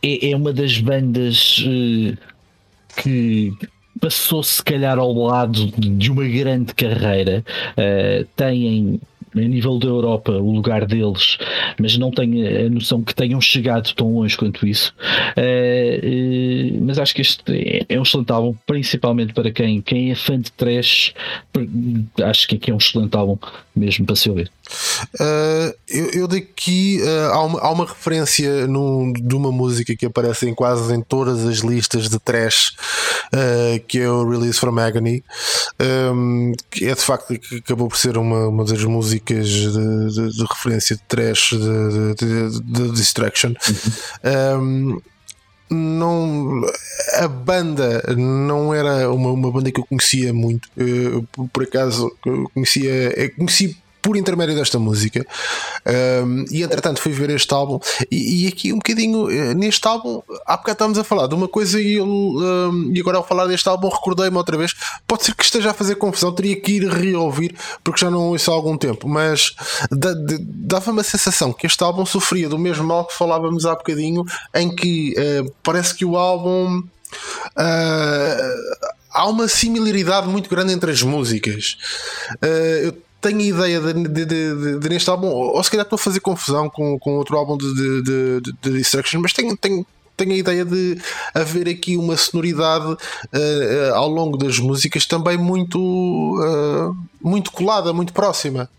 [0.03, 2.17] é, é uma das bandas uh,
[3.01, 3.53] que
[3.99, 7.43] passou se calhar ao lado de uma grande carreira.
[7.71, 8.99] Uh, têm
[9.36, 11.38] a nível da Europa o lugar deles,
[11.79, 14.93] mas não tenho a noção que tenham chegado tão longe quanto isso.
[15.38, 20.15] Uh, uh, mas acho que este é, um excelente álbum, principalmente para quem, quem é
[20.15, 21.13] fã de trash.
[22.23, 23.38] Acho que aqui é um excelente álbum
[23.76, 24.51] mesmo para se ouvir.
[25.15, 30.05] Uh, eu, eu daqui uh, há, uma, há uma referência num, de uma música que
[30.05, 32.76] aparece em quase em todas as listas de trash,
[33.34, 35.23] uh, que é o Release from Agony,
[36.13, 40.38] um, que é de facto que acabou por ser uma, uma das músicas de, de,
[40.38, 43.53] de referência de trash de, de, de Distraction.
[44.23, 44.95] Uhum.
[44.95, 45.14] Um,
[45.70, 46.61] não
[47.13, 50.70] a banda não era uma, uma banda que eu conhecia muito.
[50.76, 52.16] Eu, por acaso
[52.53, 55.25] conhecia conheci por intermédio desta música.
[56.23, 57.79] Um, e entretanto fui ver este álbum.
[58.11, 61.47] E, e, aqui um bocadinho eh, neste álbum, há bocado estávamos a falar de uma
[61.47, 64.75] coisa e, eu, um, e agora ao falar deste álbum recordei-me outra vez.
[65.07, 68.51] Pode ser que esteja a fazer confusão, teria que ir reouvir porque já não ouço
[68.51, 69.09] há algum tempo.
[69.09, 69.55] Mas
[69.89, 74.73] dava-me a sensação que este álbum sofria do mesmo mal que falávamos há bocadinho, em
[74.73, 76.83] que uh, parece que o álbum.
[77.57, 81.77] Uh, há uma similaridade muito grande entre as músicas.
[82.43, 85.99] Uh, eu tenho ideia de, de, de, de, neste álbum, ou se calhar estou a
[85.99, 89.84] fazer confusão com, com outro álbum de, de, de Destruction, mas tenho, tenho,
[90.15, 91.01] tenho a ideia de
[91.34, 98.13] haver aqui uma sonoridade uh, ao longo das músicas também muito, uh, muito colada, muito
[98.13, 98.69] próxima.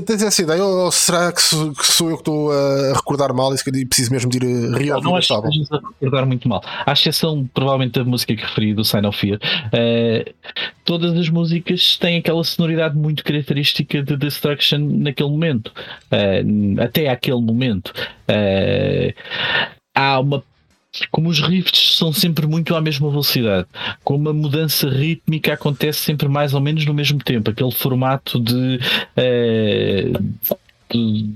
[0.00, 3.52] Tens essa ideia ou será que sou, que sou eu que estou a recordar mal
[3.54, 6.62] e preciso mesmo de ir reouvir não, não acho que estás a recordar muito mal.
[6.84, 10.34] À exceção, provavelmente, da música que referi, do Sign of Fear, uh,
[10.84, 15.72] todas as músicas têm aquela sonoridade muito característica de Destruction naquele momento.
[16.12, 17.92] Uh, até aquele momento.
[18.28, 19.14] Uh,
[19.94, 20.42] há uma
[21.10, 23.66] como os riffs são sempre muito à mesma velocidade,
[24.02, 28.78] como a mudança rítmica acontece sempre mais ou menos no mesmo tempo, aquele formato de,
[29.16, 30.24] uh,
[30.90, 31.34] de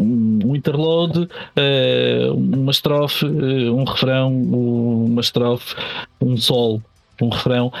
[0.00, 5.74] um interlude, uh, uma estrofe, uh, um refrão, uma estrofe,
[6.20, 6.82] um sol.
[7.20, 7.72] um refrão,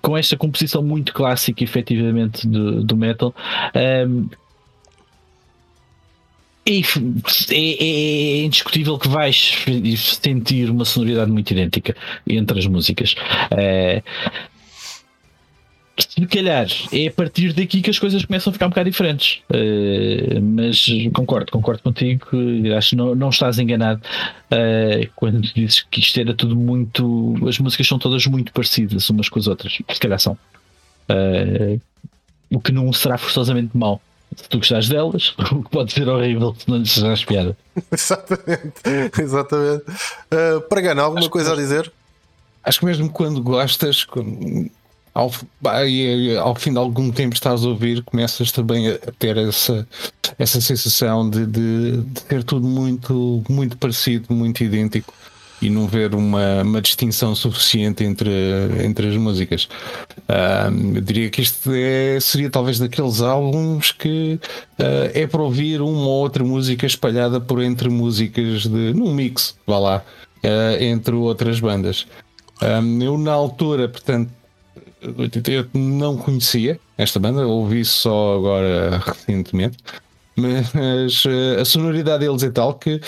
[0.00, 3.34] com esta composição muito clássica, efetivamente, do, do metal.
[6.70, 7.14] Um,
[7.50, 9.54] é, é, é, indiscutível que vais
[9.96, 11.96] sentir uma sonoridade muito idêntica
[12.28, 13.16] entre as músicas.
[13.50, 14.02] É,
[16.00, 19.42] se calhar é a partir daqui que as coisas começam a ficar um bocado diferentes.
[19.50, 22.26] Uh, mas concordo, concordo contigo.
[22.76, 24.00] Acho que não, não estás enganado
[24.52, 27.36] uh, quando dizes que isto era tudo muito.
[27.48, 29.74] As músicas são todas muito parecidas umas com as outras.
[29.74, 30.38] Se calhar são.
[31.10, 31.80] Uh,
[32.50, 34.00] o que não será forçosamente mau.
[34.36, 37.56] Se tu gostares delas, o que pode ser horrível se não lhes fizeres piada.
[37.92, 39.84] exatamente, exatamente.
[40.32, 41.90] Uh, para ganhar, alguma acho coisa a dizer?
[42.62, 44.06] Acho que mesmo quando gostas,
[45.14, 45.30] ao,
[46.42, 49.88] ao fim de algum tempo estás a ouvir, começas também a ter essa,
[50.38, 55.12] essa sensação de, de, de ter tudo muito, muito parecido, muito idêntico
[55.60, 58.30] e não ver uma, uma distinção suficiente entre,
[58.84, 59.68] entre as músicas.
[60.94, 64.38] eu diria que isto é, seria talvez daqueles álbuns que
[64.78, 69.56] uh, é para ouvir uma ou outra música espalhada por entre músicas de num mix,
[69.66, 70.04] vá lá,
[70.44, 72.06] uh, entre outras bandas.
[73.00, 74.30] Eu na altura, portanto,
[75.02, 79.78] 88 não conhecia esta banda, ouvi só agora recentemente,
[80.36, 83.00] mas uh, a sonoridade deles é tal que,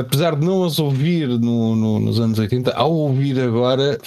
[0.00, 3.98] apesar de não as ouvir no, no, nos anos 80, ao ouvir agora,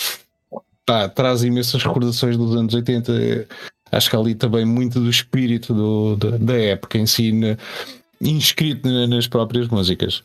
[1.14, 3.48] traz imensas recordações dos anos 80.
[3.92, 7.32] Acho que ali também muito do espírito do, da, da época em si,
[8.22, 10.24] inscrito nas próprias músicas.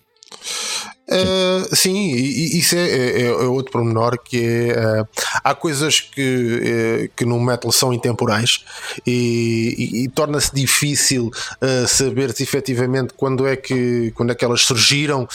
[1.73, 5.03] Sim, isso é, é, é, outro pormenor que é.
[5.03, 5.09] Uh,
[5.43, 8.65] há coisas que, é, que no metal são intemporais
[9.05, 14.45] e, e, e torna-se difícil uh, saber se efetivamente quando é, que, quando é que
[14.45, 15.29] elas surgiram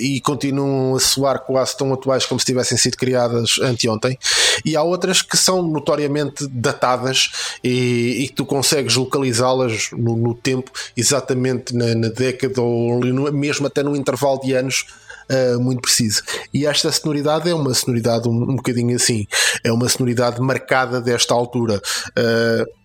[0.00, 4.18] e continuam a soar quase tão atuais como se tivessem sido criadas anteontem.
[4.64, 7.30] E há outras que são notoriamente datadas
[7.62, 13.00] e, e tu consegues localizá-las no, no, tempo, exatamente na, na década ou
[13.32, 14.86] mesmo até no intervalo de anos
[15.32, 16.22] uh, muito preciso.
[16.52, 19.26] E esta sonoridade é uma sonoridade um, um bocadinho assim,
[19.64, 21.80] é uma sonoridade marcada desta altura.
[22.10, 22.81] Uh,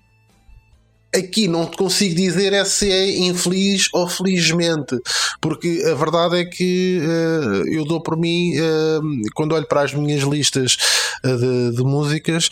[1.18, 4.96] Aqui não te consigo dizer é se é infeliz ou felizmente,
[5.42, 9.02] porque a verdade é que uh, eu dou por mim, uh,
[9.34, 10.78] quando olho para as minhas listas
[11.26, 12.50] uh, de, de, músicas,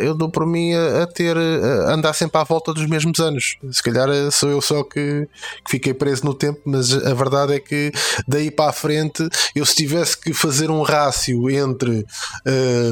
[0.00, 3.56] eu dou por mim a, a ter, a andar sempre à volta dos mesmos anos.
[3.70, 5.28] Se calhar sou eu só que,
[5.64, 7.92] que, fiquei preso no tempo, mas a verdade é que
[8.26, 12.06] daí para a frente, eu se tivesse que fazer um rácio entre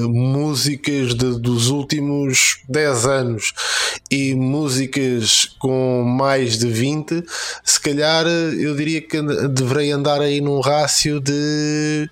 [0.09, 3.52] músicas de, dos últimos 10 anos
[4.10, 4.93] e músicas
[5.58, 7.24] com mais de 20,
[7.62, 12.08] se calhar eu diria que deverei andar aí num rácio de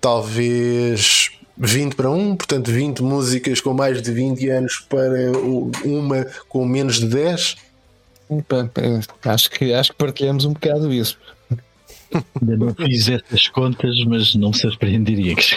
[0.00, 5.30] talvez 20 para 1, portanto 20 músicas com mais de 20 anos para
[5.84, 7.56] uma com menos de 10.
[9.24, 11.18] Acho que, acho que partilhamos um bocado isso.
[12.40, 15.56] Ainda não fiz essas contas, mas não me surpreenderia que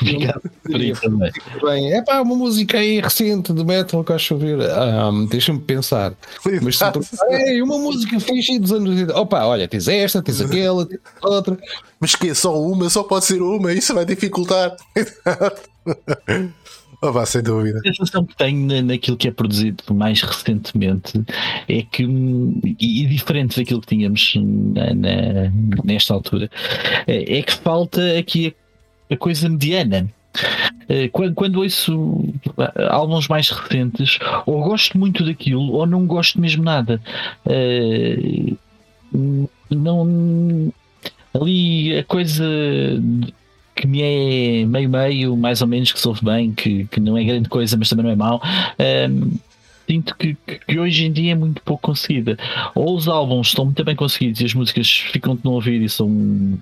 [0.64, 1.32] por aí também.
[1.64, 4.62] Bem, é pá, uma música aí recente de metal que acho ver.
[4.70, 6.14] Ah, Deixa-me pensar.
[6.62, 6.84] Mas se
[7.30, 9.20] é uma música fixe dos anos 80.
[9.20, 11.58] Opa, olha, tens esta, tens aquela, tens outra.
[12.00, 14.76] Mas que é só uma, só pode ser uma, isso vai dificultar.
[17.04, 17.80] Oh, vá, sem dúvida.
[17.80, 21.22] A sensação que tenho naquilo que é produzido mais recentemente
[21.68, 22.04] é que,
[22.80, 25.52] e diferente daquilo que tínhamos na, na,
[25.84, 26.50] nesta altura,
[27.06, 28.56] é, é que falta aqui
[29.10, 30.10] a, a coisa mediana.
[30.88, 32.34] Eh, quando, quando ouço
[32.90, 37.02] álbuns mais recentes, ou gosto muito daquilo, ou não gosto mesmo nada.
[37.46, 38.54] Eh,
[39.70, 40.72] não.
[41.34, 42.46] Ali a coisa
[43.76, 47.24] que me é meio meio, mais ou menos, que soube bem, que, que não é
[47.24, 48.42] grande coisa, mas também não é mau.
[48.80, 49.38] Um,
[49.88, 50.36] sinto que,
[50.68, 52.38] que, hoje em dia é muito pouco conseguida.
[52.76, 56.60] Ou os álbuns estão muito bem conseguidos e as músicas ficam-te no ouvido e são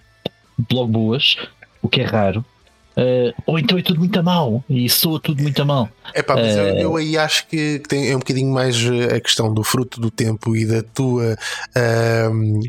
[0.72, 1.38] logo boas,
[1.82, 2.46] o que é raro.
[2.92, 5.90] Uh, ou então é tudo muito a mal e soa tudo muito a mal.
[6.14, 8.76] É pá, mas uh, eu, eu, aí acho que tem, é um bocadinho mais
[9.14, 12.60] a questão do fruto do tempo e da tua, uh,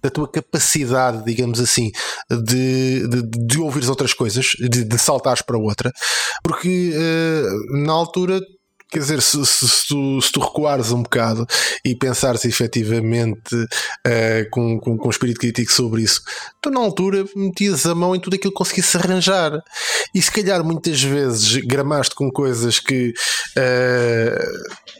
[0.00, 1.90] da tua capacidade, digamos assim,
[2.30, 5.90] de, de, de ouvir outras coisas, de, de saltares para outra,
[6.44, 6.92] porque
[7.70, 8.40] na altura
[8.92, 11.46] Quer dizer, se, se, se, tu, se, tu, recuares um bocado
[11.82, 16.20] e pensares efetivamente uh, com, com, com espírito crítico sobre isso,
[16.60, 19.62] tu na altura metias a mão em tudo aquilo que conseguisse arranjar.
[20.14, 23.14] E se calhar muitas vezes gramaste com coisas que.
[23.56, 24.92] Uh,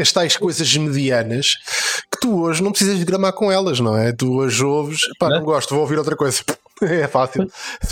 [0.00, 1.56] as tais coisas medianas
[2.12, 4.12] que tu hoje não precisas de gramar com elas, não é?
[4.12, 6.42] Tu hoje ouves, pá, não gosto, vou ouvir outra coisa.
[6.82, 7.48] É fácil.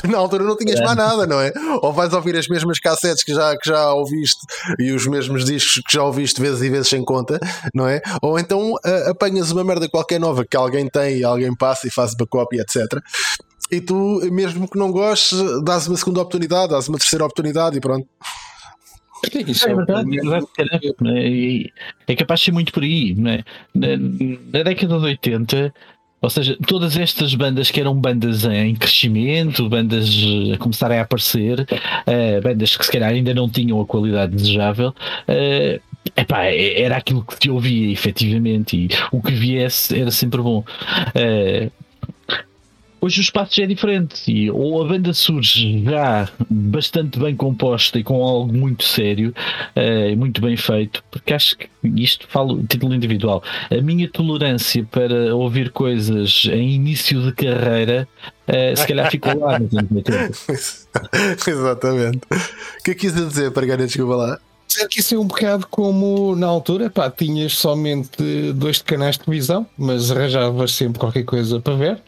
[0.08, 1.52] Na altura não tinhas mais nada, não é?
[1.82, 4.40] Ou vais ouvir as mesmas cassetes que já, que já ouviste
[4.78, 7.38] e os mesmos discos que já ouviste vezes e vezes sem conta,
[7.74, 8.00] não é?
[8.20, 12.14] Ou então uh, apanhas uma merda qualquer nova que alguém tem, alguém passa e faz
[12.14, 13.00] backup e etc.
[13.70, 17.80] E tu, mesmo que não gostes, dás uma segunda oportunidade, dás uma terceira oportunidade e
[17.80, 18.06] pronto.
[19.30, 21.72] Sim, isso é, é verdade, é, verdade
[22.08, 23.14] é capaz de ser muito por aí.
[23.14, 23.44] Né?
[23.72, 25.74] Na, na década de 80
[26.22, 30.08] ou seja, todas estas bandas que eram bandas em crescimento, bandas
[30.54, 34.90] a começarem a aparecer, uh, bandas que se calhar ainda não tinham a qualidade desejável,
[34.90, 35.80] uh,
[36.16, 40.64] epá, era aquilo que se ouvia efetivamente e o que viesse era sempre bom.
[41.08, 41.70] Uh,
[43.04, 47.98] Hoje o espaço já é diferente e ou a banda surge já bastante bem composta
[47.98, 49.34] e com algo muito sério
[49.74, 53.42] e uh, muito bem feito, porque acho que isto falo título individual.
[53.72, 58.06] A minha tolerância para ouvir coisas em início de carreira
[58.46, 60.34] uh, se calhar ficou lá no tempo.
[61.50, 62.20] Exatamente.
[62.30, 64.38] O que é que quis dizer para ganhar desculpa lá?
[64.68, 69.24] dizer que isso é um bocado como na altura, pá, tinhas somente dois canais de
[69.24, 72.02] televisão, mas arranjavas sempre qualquer coisa para ver.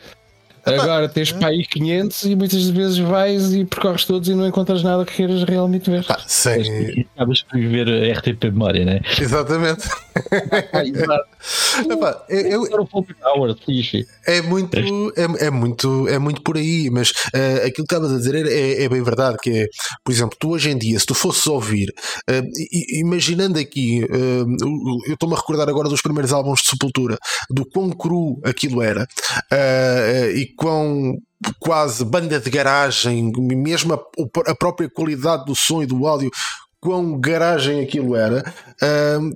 [0.67, 4.83] Agora tens para aí 500 e muitas vezes vais e percorres todos e não encontras
[4.83, 6.05] nada que queiras realmente ver.
[6.05, 7.07] Pá, sem...
[7.15, 9.01] Acabas por viver a RTP memória, né?
[9.21, 9.89] Exatamente.
[11.91, 12.87] Epá, eu, eu,
[14.27, 14.77] é muito
[15.17, 18.85] é, é, muito é muito por aí mas uh, aquilo que estavas a dizer é,
[18.85, 19.69] é, bem verdade que é,
[20.05, 21.93] por exemplo tu hoje em dia se tu fosses ouvir
[22.31, 22.43] uh,
[22.93, 24.47] imaginando aqui uh,
[25.07, 27.17] eu estou-me a recordar agora dos primeiros álbuns de Sepultura
[27.51, 29.07] do quão cru aquilo era
[30.35, 31.15] e quão
[31.59, 36.31] quase banda de garagem, mesmo a, a, própria qualidade do som e do áudio,
[36.81, 38.43] quão garagem aquilo era.
[38.83, 39.35] Uh,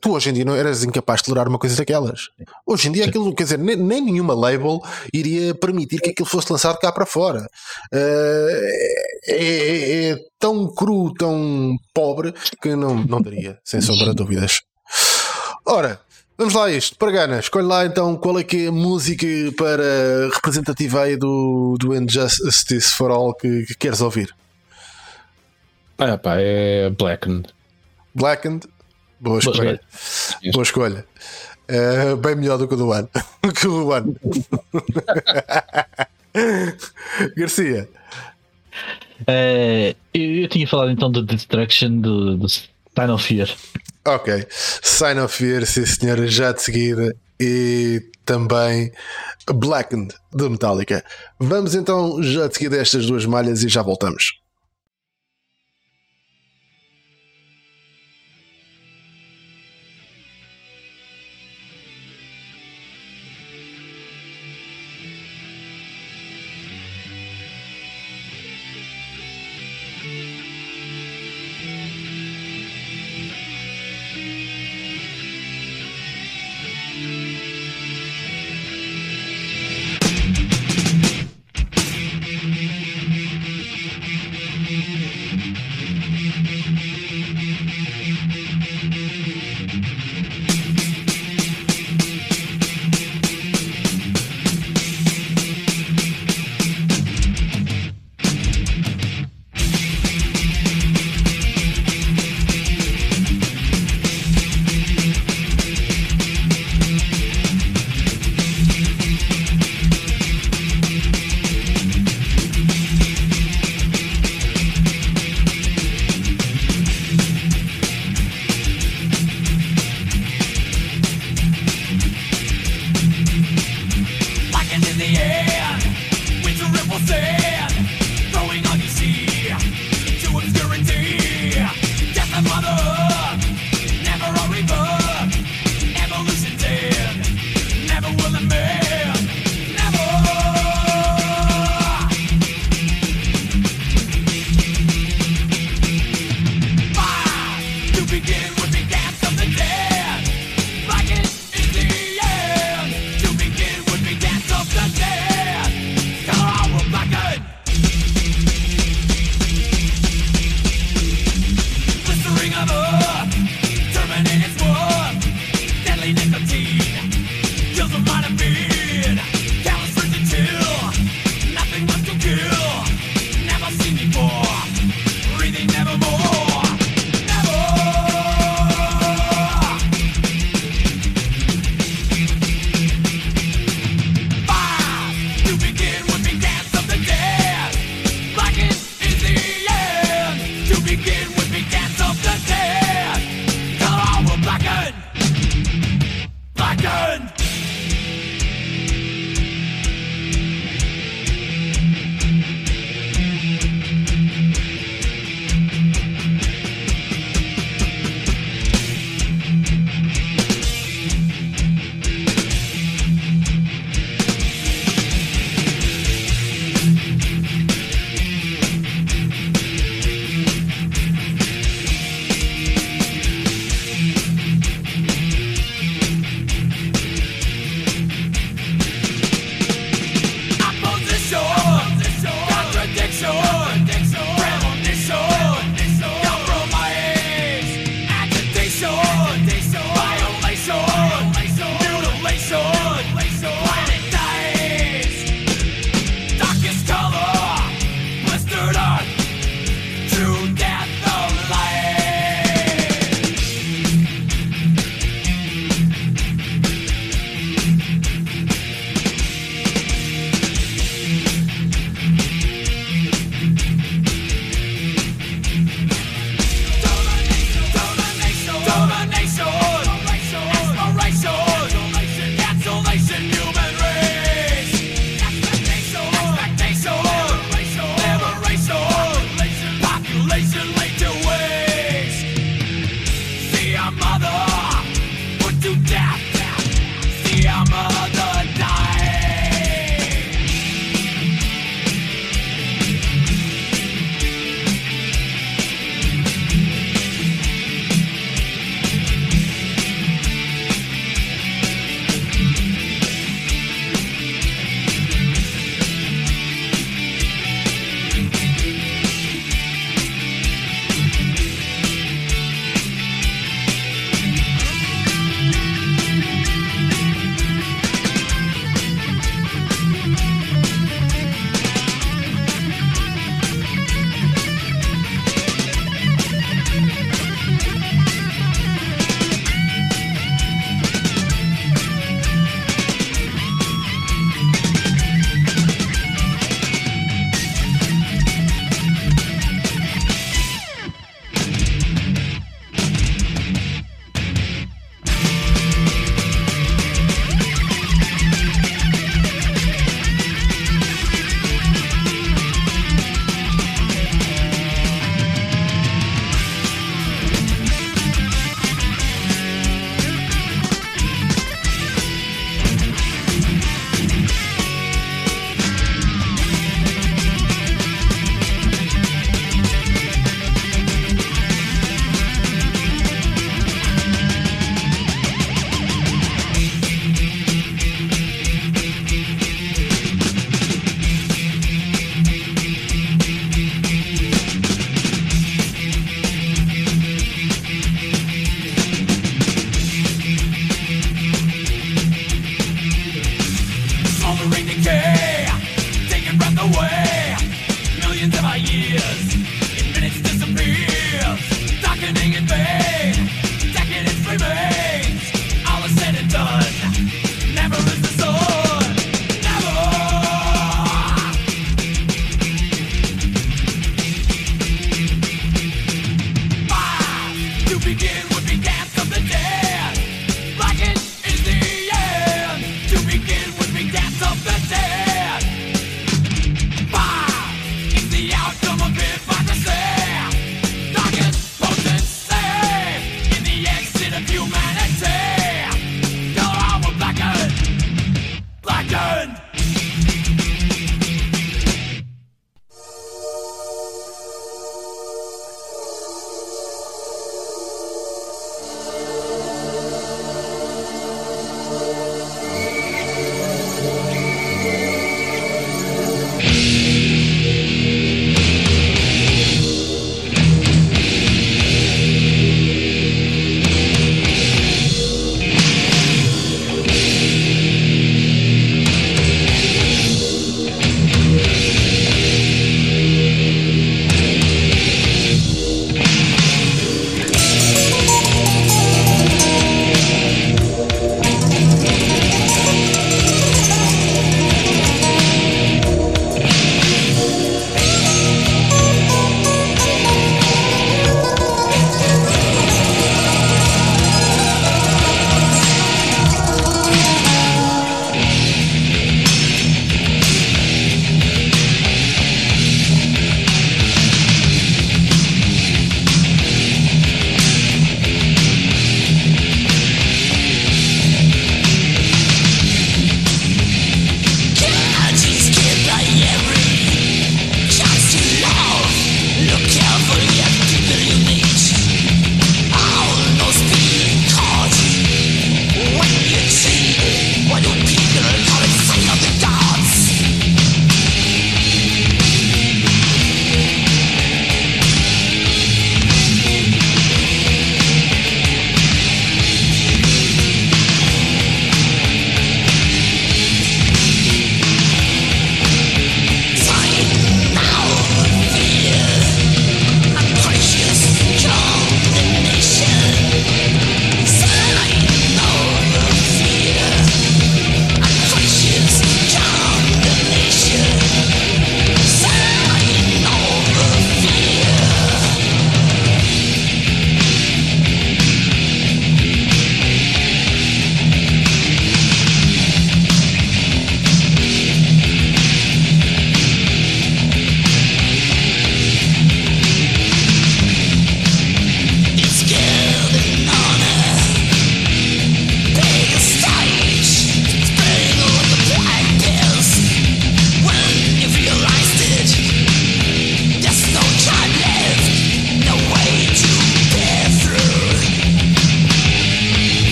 [0.00, 2.28] tu hoje em dia não eras incapaz de tolerar uma coisa daquelas.
[2.66, 4.80] Hoje em dia aquilo, quer dizer, nem, nem nenhuma label
[5.12, 7.46] iria permitir que aquilo fosse lançado cá para fora.
[7.92, 8.70] Uh,
[9.26, 14.60] é, é, é, tão cru, tão pobre que não, não daria, sem sombra de dúvidas.
[15.66, 16.00] Ora,
[16.40, 16.96] Vamos lá a isto.
[17.12, 19.26] Gana, escolhe lá então qual é que é a música
[19.58, 24.34] para representativa aí do, do Injustice for All que, que queres ouvir.
[25.98, 27.52] Ah, pá, é Blackened.
[28.14, 28.66] Blackened?
[29.20, 29.80] Boa escolha.
[30.52, 31.06] Boa, escolha.
[31.68, 33.08] É bem melhor do que o do ano.
[33.54, 34.16] que o do ano.
[37.36, 37.88] Garcia.
[39.22, 43.54] Uh, eu, eu, tinha falado então de Destruction do, do Sign of Fear.
[44.06, 44.46] Ok.
[44.50, 47.14] Sign of Fear, sim senhora, já de seguida.
[47.38, 48.92] E também
[49.52, 51.04] Blackened de Metallica.
[51.38, 54.39] Vamos então já de seguida a estas duas malhas e já voltamos.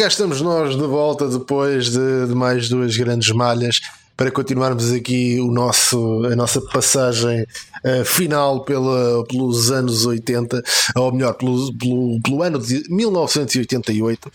[0.00, 3.80] Cá estamos nós de volta depois de, de mais duas grandes malhas
[4.16, 7.46] para continuarmos aqui o nosso, a nossa passagem
[7.84, 10.62] eh, final pela, pelos anos 80,
[10.96, 14.30] ou melhor, pelo, pelo, pelo ano de 1988.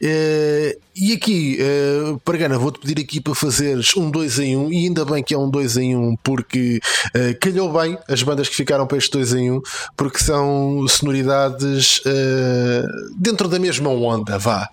[0.00, 4.72] Eh, e aqui, uh, Pargana, vou-te pedir aqui para fazeres um 2 em 1, um,
[4.72, 6.80] e ainda bem que é um 2 em 1, um, porque
[7.14, 9.60] uh, calhou bem as bandas que ficaram para este 2 em 1, um,
[9.96, 14.68] porque são sonoridades uh, dentro da mesma onda, vá.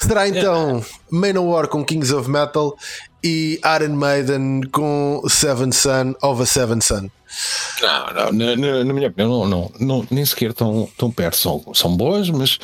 [0.00, 2.74] Será então Manowar com Kings of Metal
[3.22, 7.10] e Iron Maiden com Seven Son of a Seven Son.
[7.82, 11.36] Não, não, na, na, na minha opinião, não, não, não, nem sequer tão, tão perto.
[11.36, 12.58] São, são boas, mas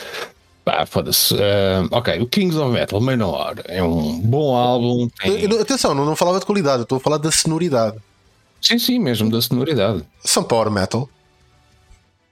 [0.64, 1.34] pá, foda-se.
[1.34, 5.08] Uh, ok, o Kings of Metal, Manowar, é um bom álbum.
[5.20, 5.44] Tem...
[5.60, 7.98] Atenção, não, não falava de qualidade, eu estou a falar da sonoridade.
[8.60, 10.04] Sim, sim, mesmo da sonoridade.
[10.24, 11.08] São power metal.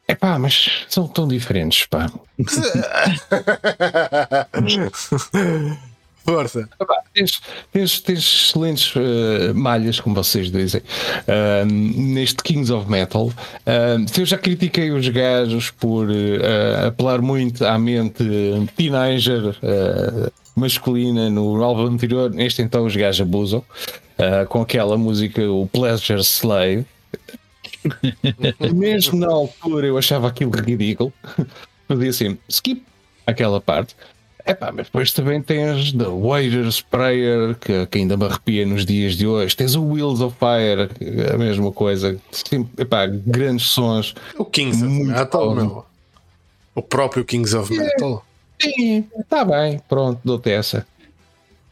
[0.07, 2.11] É pá, mas são tão diferentes, pá.
[6.25, 6.69] Força.
[7.15, 7.41] Tens,
[7.73, 13.27] tens, tens excelentes uh, malhas, como vocês dizem, uh, neste Kings of Metal.
[13.27, 16.09] Uh, eu já critiquei os gajos por
[16.87, 18.25] apelar muito à mente
[18.77, 19.57] teenager
[20.55, 22.31] masculina no álbum anterior.
[22.31, 23.65] Neste, então, os gajos abusam
[24.49, 26.85] com aquela música, o Pleasure Slave.
[28.75, 31.13] Mesmo na altura eu achava aquilo ridículo.
[31.89, 32.85] Fazia assim, skip
[33.27, 33.97] aquela parte.
[34.51, 39.15] Epá, mas depois também tens The Wager's Prayer, que, que, ainda me arrepia nos dias
[39.17, 39.55] de hoje.
[39.57, 40.91] Tens o Wheels of Fire,
[41.33, 42.19] a mesma coisa.
[42.33, 44.13] Sim, epá, grandes sons.
[44.37, 45.87] O Kings of Metal, meu.
[46.75, 48.25] O próprio Kings of Metal.
[48.61, 50.85] Sim, está bem, pronto, dou-te essa.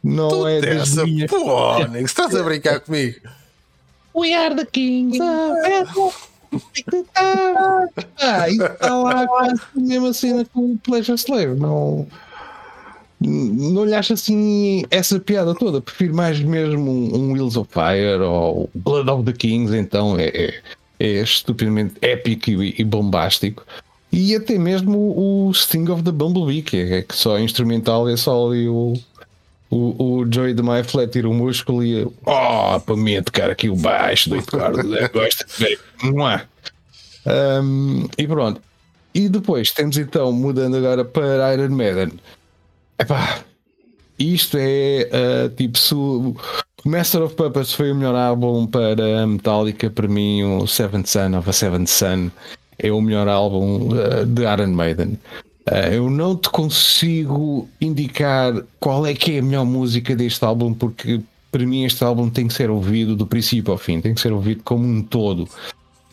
[0.02, 1.28] Não Tu é dessa, minhas.
[1.28, 3.18] pô, Nick, estás a brincar comigo?
[4.14, 6.12] We are the kings of metal.
[7.16, 11.58] ah, isso está lá quase a mesma cena com o Pleasure Slave.
[11.60, 12.06] Não,
[13.20, 15.80] não lhe acho assim essa piada toda.
[15.80, 19.76] Prefiro mais mesmo um, um Wheels of Fire ou Blood of the Kings.
[19.76, 20.54] Então é, é,
[21.00, 23.64] é estupidamente épico e, e, bombástico.
[24.12, 28.48] E até mesmo o Sting of the Bumblebee, que é, que só instrumental é só
[28.48, 28.94] ali o,
[29.68, 33.50] o, o Joey de My Flat tira o músculo e oh, para mim é tocar
[33.50, 34.82] aqui o baixo do Eduardo,
[35.12, 35.80] gosto de ver.
[37.26, 38.62] Um, e pronto.
[39.14, 42.12] E depois temos então, mudando agora para Iron Maiden.
[43.00, 43.44] Epá,
[44.18, 46.34] isto é uh, tipo se o
[46.84, 51.48] Master of Puppets foi o melhor álbum para Metallica, para mim o Seventh Son of
[51.48, 52.30] a Seventh Son
[52.76, 55.18] é o melhor álbum uh, de Iron Maiden.
[55.70, 60.74] Uh, eu não te consigo indicar qual é que é a melhor música deste álbum,
[60.74, 61.20] porque
[61.52, 64.32] para mim este álbum tem que ser ouvido do princípio ao fim, tem que ser
[64.32, 65.48] ouvido como um todo.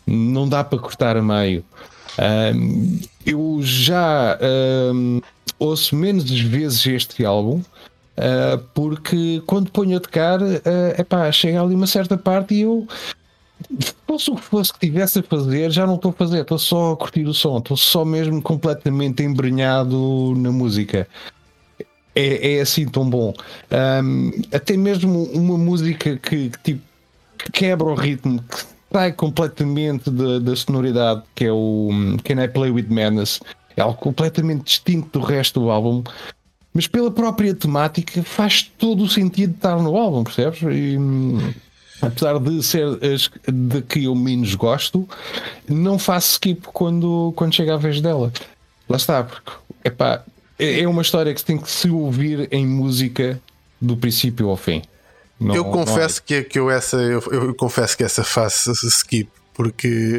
[0.06, 1.64] Não dá para cortar a meio.
[2.16, 4.38] Uh, eu já
[5.58, 7.62] ouço menos vezes este álbum.
[8.16, 10.60] Uh, porque quando ponho a tocar, uh,
[10.98, 12.88] epá, chega ali uma certa parte e eu
[14.06, 16.92] fosse o que fosse que tivesse a fazer, já não estou a fazer, estou só
[16.92, 21.06] a curtir o som, estou só mesmo completamente embrenhado na música.
[22.14, 23.34] É, é assim tão bom.
[24.02, 26.82] Um, até mesmo uma música que, que, tipo,
[27.36, 31.90] que quebra o ritmo, que sai completamente da, da sonoridade, que é o
[32.24, 33.40] Can I Play With Madness,
[33.76, 36.02] é algo completamente distinto do resto do álbum.
[36.72, 40.60] Mas pela própria temática faz todo o sentido de estar no álbum, percebes?
[40.62, 40.98] E,
[42.02, 45.08] apesar de ser as de que eu menos gosto,
[45.68, 48.32] não faço skip quando, quando chega a vez dela.
[48.88, 49.52] Lá está, porque
[49.84, 50.22] epá,
[50.58, 53.40] é, é uma história que tem que se ouvir em música
[53.80, 54.82] do princípio ao fim.
[55.38, 60.18] Não, eu confesso que, que eu essa eu, eu, confesso que essa faço skip porque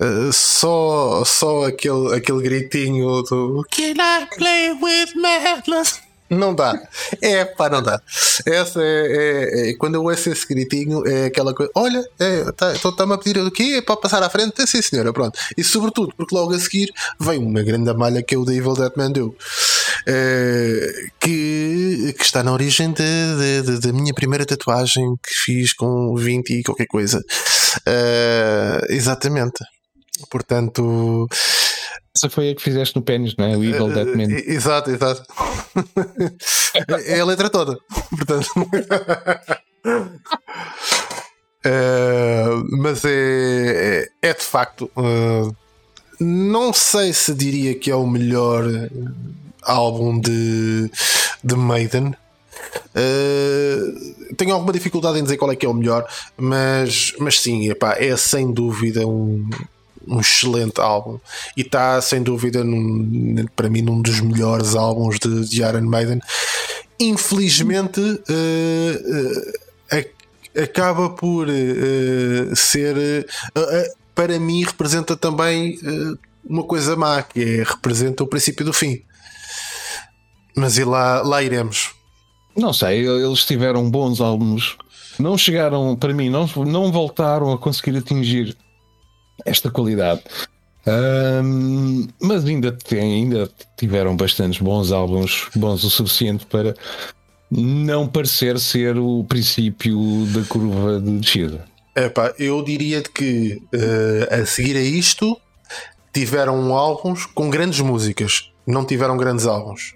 [0.00, 6.74] uh, uh, só só aquele aquele gritinho do Can I play with madness não dá.
[7.20, 8.00] É, pá, não dá.
[8.46, 11.70] Essa é, é, é, Quando eu ouço esse gritinho, é aquela coisa.
[11.74, 13.82] Olha, é, tá, está-me tá a pedir o quê?
[13.84, 14.60] Para passar à frente?
[14.60, 15.38] É, sim, senhora, pronto.
[15.56, 18.74] E sobretudo, porque logo a seguir vem uma grande malha que é o The Evil
[18.74, 19.36] Dead Man Do.
[20.06, 26.62] É, que, que está na origem da minha primeira tatuagem que fiz com 20 e
[26.62, 27.20] qualquer coisa.
[27.86, 29.64] É, exatamente.
[30.30, 31.28] Portanto.
[32.16, 33.56] Essa foi a que fizeste no pênis, não é?
[33.56, 34.32] O Evil Dead Man.
[34.46, 35.24] Exato, exato.
[37.06, 37.76] é a letra toda.
[38.10, 38.48] Portanto.
[41.66, 44.88] Uh, mas é, é, é, de facto.
[44.96, 45.54] Uh,
[46.20, 48.64] não sei se diria que é o melhor
[49.64, 50.90] álbum de,
[51.42, 52.14] de Maiden.
[52.94, 57.68] Uh, tenho alguma dificuldade em dizer qual é que é o melhor, mas, mas sim,
[57.70, 59.48] epá, é sem dúvida um,
[60.06, 61.18] um excelente álbum
[61.56, 66.20] e está sem dúvida num- para mim num dos melhores álbuns de, de Iron Maiden.
[67.00, 69.52] Infelizmente eh,
[70.56, 71.48] a- acaba por
[72.54, 73.26] ser
[74.14, 75.78] para mim representa também
[76.44, 79.02] uma coisa má que é representa o princípio do fim.
[80.56, 81.92] Mas e lá, lá iremos.
[82.56, 84.76] Não sei, eles tiveram bons álbuns.
[85.18, 88.56] Não chegaram, para mim, não, não voltaram a conseguir atingir
[89.44, 90.22] esta qualidade.
[90.86, 96.74] Ahm, mas ainda, têm, ainda tiveram bastantes bons álbuns, bons o suficiente para
[97.50, 101.64] não parecer ser o princípio da curva de descida.
[101.96, 105.40] Epá, eu diria que eh, a seguir a isto
[106.12, 109.94] tiveram álbuns com grandes músicas, não tiveram grandes álbuns.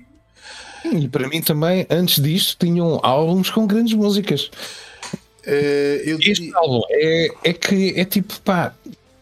[0.84, 4.50] E para mim também, antes disto, tinham álbuns com grandes músicas.
[5.46, 8.74] Eh, eu Este diria- álbum é, é que é tipo, pá,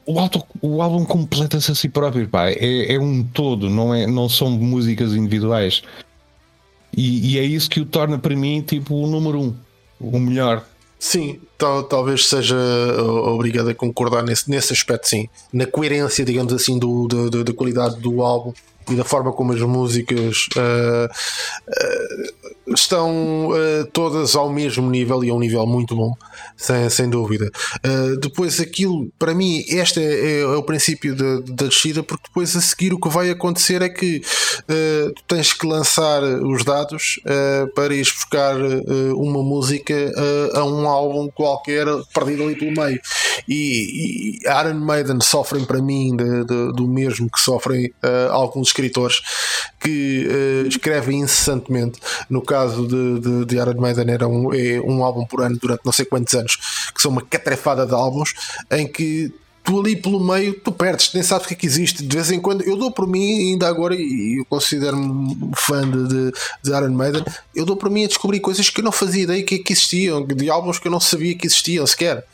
[0.05, 4.07] o, auto, o álbum completa-se a si próprio, pá, é, é um todo, não, é,
[4.07, 5.83] não são músicas individuais.
[6.97, 9.55] E, e é isso que o torna para mim, tipo, o número um,
[10.01, 10.65] o melhor.
[10.99, 15.29] Sim, tal, talvez seja uh, obrigado a concordar nesse, nesse aspecto, sim.
[15.53, 18.53] Na coerência, digamos assim, do, do- do- da qualidade do álbum
[18.91, 21.07] e da forma como as músicas uh,
[21.69, 22.46] uh,
[22.81, 26.15] estão uh, todas ao mesmo nível e a um nível muito bom,
[26.57, 27.51] sem, sem dúvida.
[27.85, 32.55] Uh, depois, aquilo, para mim, este é, é o princípio da, da descida, porque depois
[32.57, 34.23] a seguir o que vai acontecer é que
[34.63, 37.21] uh, tu tens que lançar os dados
[37.75, 38.57] para ires buscar
[39.15, 39.95] uma música
[40.55, 43.01] a um álbum qualquer perdido ali pelo meio.
[43.49, 47.93] E, e Iron Maiden sofrem para mim de- de- do mesmo que sofrem
[48.31, 49.21] alguns escritores
[49.81, 50.27] que
[50.69, 52.01] escrevem incessantemente.
[52.29, 55.85] No caso de, de, de Iron Maiden, era um, é um álbum por ano durante
[55.85, 56.57] não sei quantos anos,
[56.95, 58.35] que são uma catrefada de álbuns
[58.71, 59.33] em que
[59.67, 62.03] tu ali pelo meio tu perdes, nem sabes o que é que existe.
[62.05, 66.07] De vez em quando, eu dou por mim, ainda agora, e eu considero-me fã de,
[66.09, 66.33] de,
[66.63, 67.25] de Iron Maiden,
[67.55, 70.25] eu dou por mim a descobrir coisas que eu não fazia ideia que, que existiam,
[70.25, 72.25] de álbuns que eu não sabia que existiam sequer.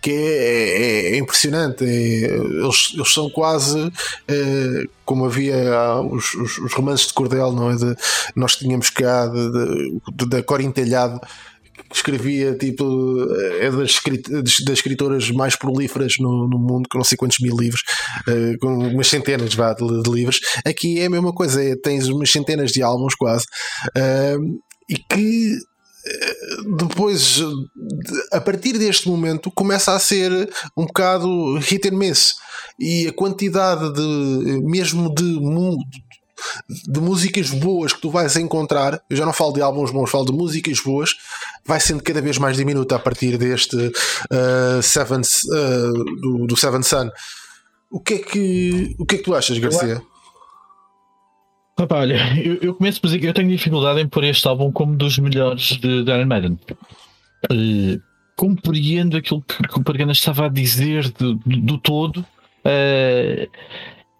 [0.00, 1.84] Que é, é- é impressionante.
[1.84, 1.88] É-
[2.38, 3.92] eles, eles são quase
[4.26, 5.56] eh, como havia
[6.10, 7.76] os, os, os romances de cordel, não é?
[7.76, 7.94] De,
[8.34, 11.20] nós tínhamos cá de, de- de- da que
[11.92, 12.84] escrevia tipo
[13.60, 14.00] é das,
[14.64, 17.82] das escritoras mais prolíferas no, no mundo, com não sei quantos mil livros,
[18.28, 20.40] eh, com umas centenas vá, de, de livros.
[20.64, 23.46] Aqui é a mesma coisa, é, tens umas centenas de álbuns quase,
[23.96, 24.36] eh,
[24.88, 25.54] e que
[26.06, 26.36] eh,
[26.78, 27.46] depois, de-
[28.32, 30.30] a partir deste momento, começa a ser
[30.76, 32.32] um bocado hit and miss.
[32.80, 35.40] E a quantidade de, mesmo de,
[36.68, 40.24] de músicas boas que tu vais encontrar, eu já não falo de álbuns bons, falo
[40.26, 41.10] de músicas boas,
[41.66, 46.82] vai sendo cada vez mais diminuta a partir deste uh, Seven, uh, do, do Seven
[46.82, 47.10] Sun.
[47.90, 50.02] O que é que, o que, é que tu achas, Garcia?
[51.78, 54.72] Opa, olha, eu, eu começo por dizer que eu tenho dificuldade em pôr este álbum
[54.72, 56.58] como dos melhores de, de Iron Maiden.
[57.50, 58.00] Eh,
[58.36, 62.26] compreendo aquilo que, o Pargana estava a dizer do, do- do todo,
[62.64, 63.48] eh,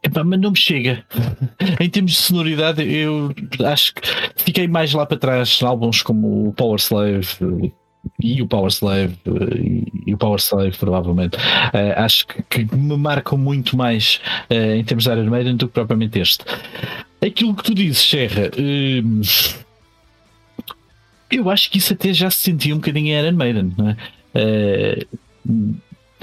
[0.09, 1.05] epá, mas não me chega.
[1.81, 3.33] em termos de sonoridade, eu
[3.67, 4.03] acho que
[4.37, 7.27] fiquei mais lá para trás álbuns como o Power Slave.
[7.65, 7.71] eh,
[8.23, 11.37] E o Power Slave eh, e- o Power Slave provavelmente
[11.73, 14.21] Eh, acho que, que me marcam muito mais
[14.51, 16.45] eh, em termos de Iron Maiden do que propriamente este.
[17.25, 19.21] Aquilo que tu dizes, Serra, hum,
[21.31, 23.97] eu acho que isso até já se sentia um bocadinho em Iron Maiden, não é?
[24.35, 25.07] Eh,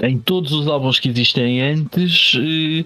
[0.02, 2.84] em todos os álbuns que existem antes, eh,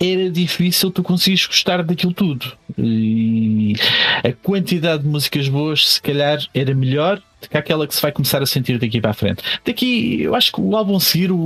[0.00, 2.52] era difícil tu conseguires gostar daquilo tudo.
[2.78, 3.74] E
[4.22, 8.42] a quantidade de músicas boas, se calhar, era melhor que aquela que se vai começar
[8.42, 9.42] a sentir daqui para a frente.
[9.64, 11.36] Daqui, eu acho que o álbum seguir, o,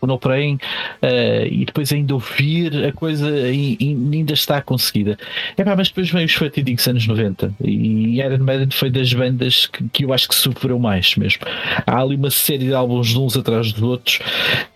[0.00, 0.58] o No Praying,
[1.02, 5.18] eh, e depois ainda ouvir, a coisa ai- ainda está conseguida.
[5.56, 9.88] Epá, mas depois vem os fatídicos anos 90 e Iron Maiden foi das bandas que,
[9.88, 11.42] que eu acho que sofreu mais mesmo.
[11.86, 14.18] Há ali uma série de álbuns de uns atrás dos outros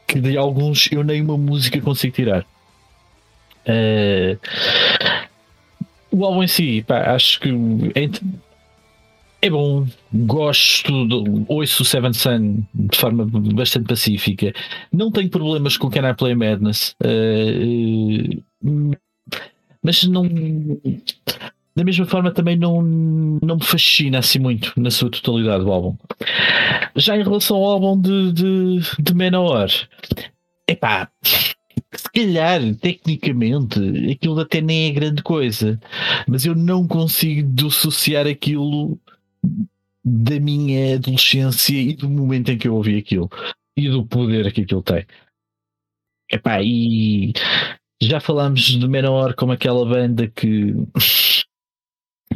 [0.07, 2.47] que de alguns eu nem uma música consigo tirar.
[3.67, 4.37] Eh,
[6.11, 7.51] o álbum em si, pá, acho que
[7.95, 8.09] é,
[9.47, 14.53] é bom, gosto, do, ouço o Seven Sun de forma bastante pacífica.
[14.93, 18.39] Não tenho problemas com Can I Play Madness, eh,
[19.83, 20.25] mas não.
[21.77, 25.97] Da mesma forma, também não, não me fascina assim muito na sua totalidade o álbum.
[26.97, 29.71] Já em relação ao álbum de, de, de Manowar,
[30.67, 31.09] epá,
[31.95, 33.79] se calhar, tecnicamente,
[34.11, 35.81] aquilo até nem é grande coisa,
[36.27, 38.99] mas eu não consigo dissociar aquilo
[40.09, 43.29] da minha adolescência e do momento em que eu ouvi aquilo
[43.77, 45.07] e do poder que aquilo tem.
[46.31, 47.33] epá, e
[48.03, 50.75] já falámos de Menor como aquela banda que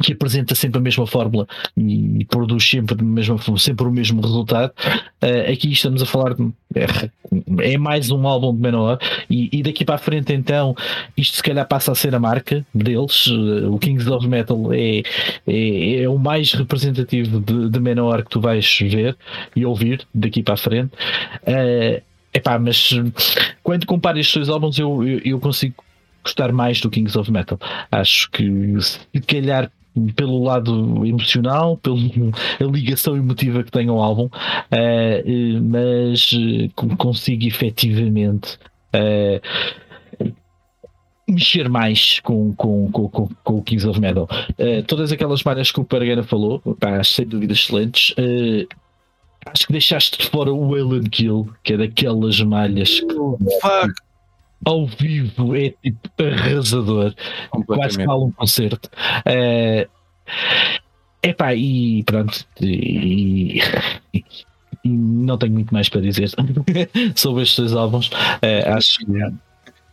[0.01, 1.47] que apresenta sempre a mesma fórmula
[1.77, 4.71] e produz sempre, mesma, sempre o mesmo resultado.
[5.21, 8.99] Uh, aqui estamos a falar de, é, é, mais um álbum de Menor
[9.29, 10.75] e, e, daqui para a frente então
[11.15, 13.27] isto se calhar passa a ser a marca deles.
[13.27, 15.03] Uh, o Kings of Metal é,
[15.47, 19.15] é, é o mais representativo de, de Menor que tu vais ver
[19.55, 20.91] e ouvir daqui para a frente.
[21.43, 22.01] Uh,
[22.33, 22.89] epá, mas
[23.61, 25.83] quando comparo estes dois álbuns eu, eu, eu consigo
[26.23, 27.59] gostar mais do Kings of Metal.
[27.91, 28.49] Acho que
[28.81, 29.69] se calhar
[30.15, 31.97] pelo lado emocional, pela
[32.61, 38.57] ligação emotiva que tem ao álbum, uh, mas uh, consigo efetivamente
[38.95, 40.33] uh,
[41.27, 44.27] mexer mais com, com, com, com, com o Kings of Metal.
[44.87, 48.13] todas aquelas malhas que o Paragana falou, pá, sem dúvida excelentes.
[49.45, 53.13] acho que deixaste de fora o Wayland Kill, que é daquelas malhas que.
[53.61, 53.93] Fuck
[54.65, 57.13] ao vivo é tipo arrasador.
[57.65, 58.89] Quase que um concerto.
[59.27, 59.89] Uh,
[61.21, 62.45] epá, e pronto.
[62.61, 63.59] E,
[64.13, 64.23] e,
[64.83, 66.29] e, não tenho muito mais para dizer
[67.15, 68.07] sobre estes dois álbuns.
[68.07, 69.05] Uh, acho que.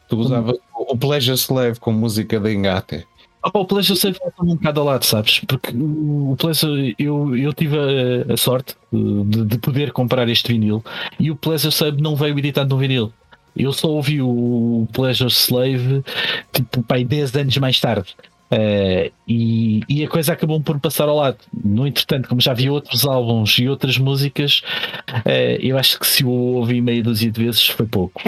[0.09, 3.07] Tu usavas o Pleasure Slave com música de engate.
[3.55, 5.41] Oh, o Pleasure Slave está um bocado ao lado, sabes?
[5.41, 10.85] Porque o Pleasure, eu, eu tive a, a sorte de, de, poder comprar este vinil
[11.19, 13.13] e o Pleasure Slave não veio editado no vinil.
[13.57, 16.05] Eu só ouvi o Pleasure Slave
[16.53, 18.15] tipo pai 10 anos mais tarde.
[18.51, 21.39] Uh, e, e, a coisa acabou por passar ao lado.
[21.53, 24.63] No entretanto, como já vi outros álbuns e outras músicas,
[25.09, 28.21] uh, eu acho que se o ouvi meia dúzia de vezes foi pouco.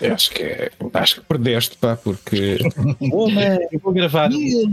[0.00, 2.58] Eu acho que é, acho que perdeste, pá, porque
[3.10, 4.28] oh, man, vou gravar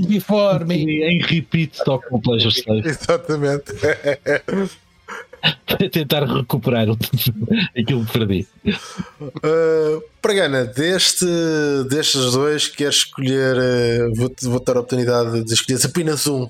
[0.08, 1.02] before me.
[1.04, 2.90] em repeat toco o Pleasure Slave.
[2.90, 3.72] Exatamente.
[5.66, 6.88] para tentar recuperar
[7.78, 8.48] aquilo que perdi.
[9.20, 11.26] Uh, Pregana, deste,
[11.90, 13.58] destes dois, queres escolher?
[13.58, 16.48] Uh, Vou-te vou dar a oportunidade de escolher apenas um,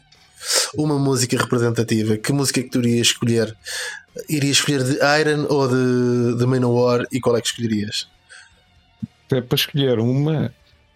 [0.75, 2.17] uma música representativa.
[2.17, 3.55] Que música é que tu irias escolher?
[4.29, 8.07] Irias escolher de Iron ou de, de Manowar e qual é que escolherias?
[9.31, 10.53] É para escolher uma,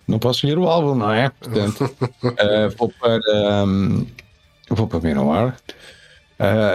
[0.08, 1.30] não posso escolher o álbum, não é?
[1.30, 3.66] Portanto, uh, vou para.
[3.66, 4.06] Um,
[4.70, 5.48] vou para Manowar.
[5.50, 5.95] Uh,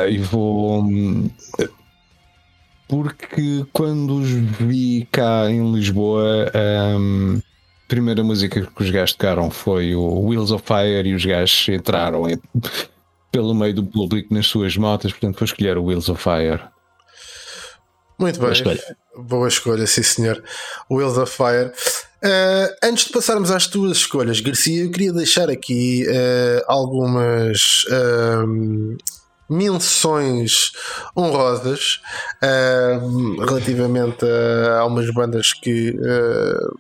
[0.09, 0.85] e vou.
[2.89, 6.51] Porque quando os vi cá em Lisboa,
[6.99, 11.25] um, a primeira música que os gajos tocaram foi o Wheels of Fire e os
[11.25, 12.37] gajos entraram em,
[13.31, 16.63] pelo meio do público nas suas motas, portanto vou escolher o Wheels of Fire.
[18.19, 20.43] Muito bem, boa escolha, Boa escolha sim senhor.
[20.91, 21.73] Wheels of Fire.
[22.23, 28.97] Uh, antes de passarmos às tuas escolhas, Garcia, eu queria deixar aqui uh, algumas uh,
[29.51, 30.73] menções
[31.17, 32.01] honrosas
[32.43, 36.79] uh, relativamente a, a umas bandas que uh,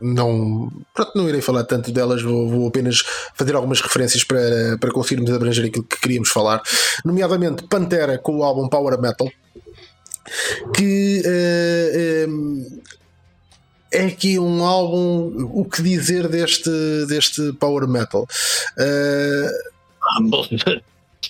[0.00, 3.02] não, pronto, não irei falar tanto delas, vou, vou, apenas
[3.34, 6.62] fazer algumas referências para, para conseguirmos abranger aquilo que queríamos falar,
[7.04, 9.30] nomeadamente Pantera com o álbum Power Metal,
[10.74, 12.80] que uh, um,
[13.92, 15.50] é aqui um álbum.
[15.52, 16.70] O que dizer deste,
[17.08, 18.26] deste Power Metal?
[18.78, 19.50] Uh,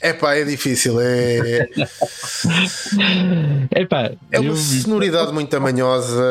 [0.00, 1.00] é pá, é difícil.
[1.00, 1.68] É,
[3.74, 6.22] Epá, é uma sonoridade muito tamanhosa.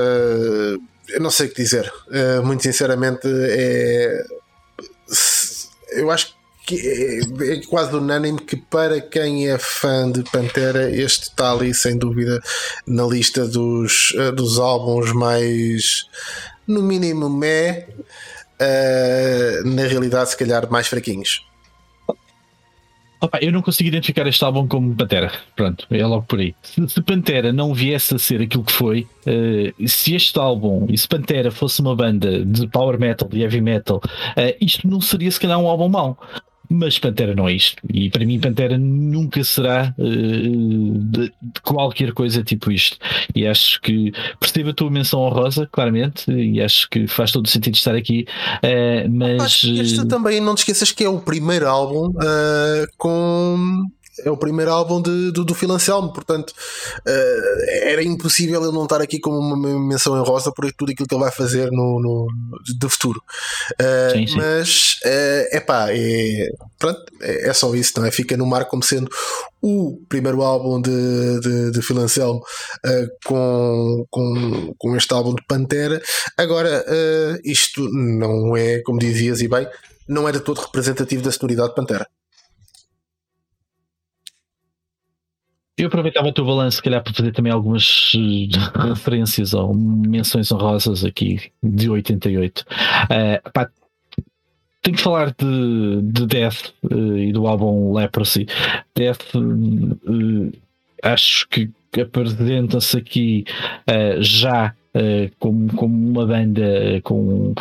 [1.09, 1.91] Eu não sei o que dizer.
[2.07, 4.23] Uh, muito sinceramente, é.
[5.91, 11.29] Eu acho que é, é quase unânime que para quem é fã de Pantera, este
[11.29, 12.39] está ali sem dúvida
[12.85, 16.05] na lista dos, uh, dos álbuns mais,
[16.67, 17.87] no mínimo, meh,
[18.61, 21.48] uh, na realidade, se calhar mais fraquinhos.
[23.21, 25.31] Opa, eu não consigo identificar este álbum como Pantera.
[25.55, 26.55] Pronto, é logo por aí.
[26.61, 30.97] Se, se Pantera não viesse a ser aquilo que foi, uh, se este álbum e
[30.97, 35.29] se Pantera fosse uma banda de power metal, de heavy metal, uh, isto não seria
[35.29, 36.17] se calhar um álbum mau.
[36.69, 37.81] Mas Pantera não é isto.
[37.91, 42.97] E para mim, Pantera nunca será uh, de, de, qualquer coisa tipo isto.
[43.33, 47.49] E acho que percebo a tua menção honrosa, claramente, e acho que faz todo o
[47.49, 48.27] sentido estar aqui.
[48.63, 49.63] Uh, mas.
[49.63, 53.87] Este também, não te esqueças que é o primeiro álbum uh, com
[54.23, 58.83] é o primeiro álbum de, do, do Phil Anselmo, portanto uh, era impossível ele não
[58.83, 61.99] estar aqui como uma menção em rosa por tudo aquilo que ele vai fazer no,
[61.99, 62.27] no
[62.77, 63.21] de futuro.
[63.73, 64.37] Uh, sim, sim.
[64.37, 68.11] Mas é uh, pá, é, pronto, é, é, só isso, não é?
[68.11, 69.09] Fica no mar como sendo
[69.61, 72.41] o primeiro álbum de, de, de Phil Anselmo
[73.25, 76.01] com, com, com este álbum de Pantera.
[76.37, 76.85] Agora,
[77.43, 79.67] isto não é, como dizias e bem,
[80.07, 82.07] não era todo representativo da sonoridade de Pantera.
[85.79, 90.51] Eu aproveitava o teu balanço, se calhar, para fazer também algumas eh, referências ou menções
[90.51, 92.65] honrosas aqui de 88.
[93.09, 93.69] Eh, pá,
[94.81, 96.95] tenho que falar de, de Death eh,
[97.27, 98.45] e do álbum Leprosy.
[98.95, 100.57] Death, eh,
[101.03, 101.69] acho que
[101.99, 103.45] apresenta-se aqui
[103.87, 107.53] eh, já eh, como, como uma banda com,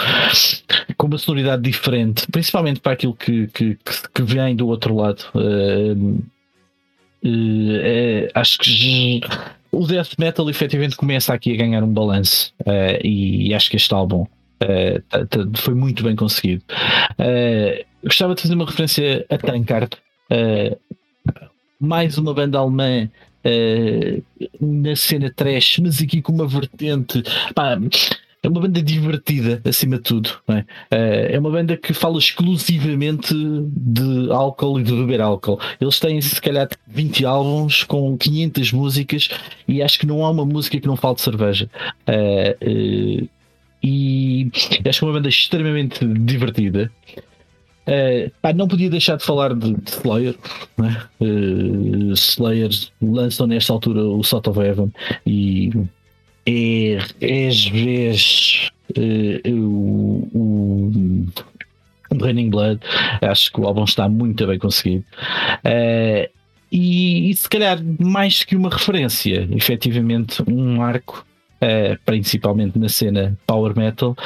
[0.97, 3.77] com uma sonoridade diferente, principalmente para aquilo que, que,
[4.13, 5.25] que- vem do outro lado.
[5.37, 5.95] Eh,
[7.25, 9.21] eh, acho que
[9.73, 13.93] o death metal efetivamente começa aqui a ganhar um balanço eh, e acho que este
[13.95, 14.27] álbum
[14.61, 16.63] eh, tá- tá- foi muito bem conseguido.
[18.05, 19.91] Gostava de fazer uma referência a Tankard,
[21.81, 23.09] mais uma banda alemã
[24.61, 27.23] na cena trash, mas aqui com uma vertente.
[27.55, 27.77] pá,
[28.43, 30.31] é uma banda divertida, acima de tudo.
[30.49, 30.65] é?
[30.91, 35.61] Eh, é uma banda que fala exclusivamente de álcool e de beber álcool.
[35.81, 39.29] Eles têm, se calhar, 20 álbuns com 500 músicas
[39.67, 41.69] e acho que não há uma música que não fale de cerveja.
[42.07, 43.25] Eh, eh,
[43.83, 44.51] e
[44.87, 46.91] acho que é uma banda extremamente divertida.
[48.43, 50.37] Pá, não podia deixar de falar de, de Slayer.
[51.21, 52.71] Eh, Slayer
[53.01, 54.93] lançam nesta altura o Sort of Heaven
[55.27, 55.71] e
[56.49, 60.29] é, é às vezes eh, o,
[62.11, 62.81] o Raining Blood.
[63.21, 65.05] Acho que o álbum está muito bem conseguido.
[65.65, 66.31] Eh,
[66.71, 71.25] e, e se calhar mais que uma referência, efetivamente um arco,
[71.61, 74.17] eh, principalmente na cena power metal.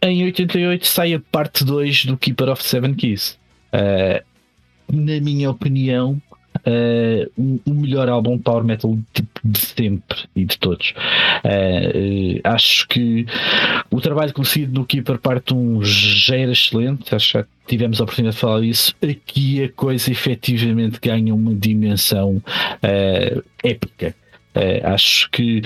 [0.00, 3.38] Em 88 sai a parte 2 do Keeper of Seven Keys.
[3.72, 4.22] Eh,
[4.92, 6.20] na minha opinião,
[6.64, 10.94] eh, o, melhor álbum de power metal tipo, de sempre e de todos.
[11.44, 13.26] Eh, acho que
[13.90, 18.36] o trabalho conseguido no Keeper Parte 1 já era excelente, acho que tivemos a oportunidade
[18.36, 18.94] de falar disso.
[19.02, 22.42] Aqui a coisa efetivamente ganha uma dimensão
[23.62, 24.14] épica.
[24.54, 25.62] Eh, acho que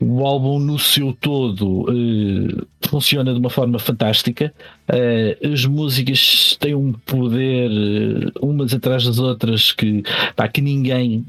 [0.00, 4.52] o álbum no seu todo eh, funciona de uma forma fantástica.
[4.88, 10.02] Eh, as músicas têm um poder eh, umas atrás das outras que,
[10.34, 11.24] pá, que ninguém,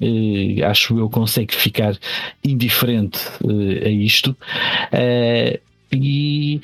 [0.65, 1.98] acho eu, consegue ficar
[2.44, 3.19] indiferente
[3.86, 4.36] a isto.
[5.91, 6.60] E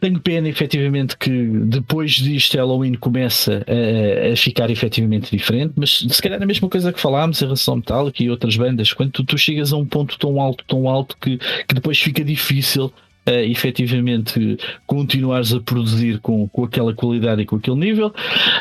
[0.00, 6.22] tenho pena efetivamente que depois disto Halloween começa a, a ficar efetivamente diferente, mas se
[6.22, 9.24] calhar a mesma coisa que falámos em relação ao Metallica e outras bandas, quando tu,
[9.24, 12.92] tu chegas a um ponto tão alto, tão alto que, que depois fica difícil
[13.26, 18.12] uh, efetivamente continuares a produzir com, com aquela qualidade e com aquele nível.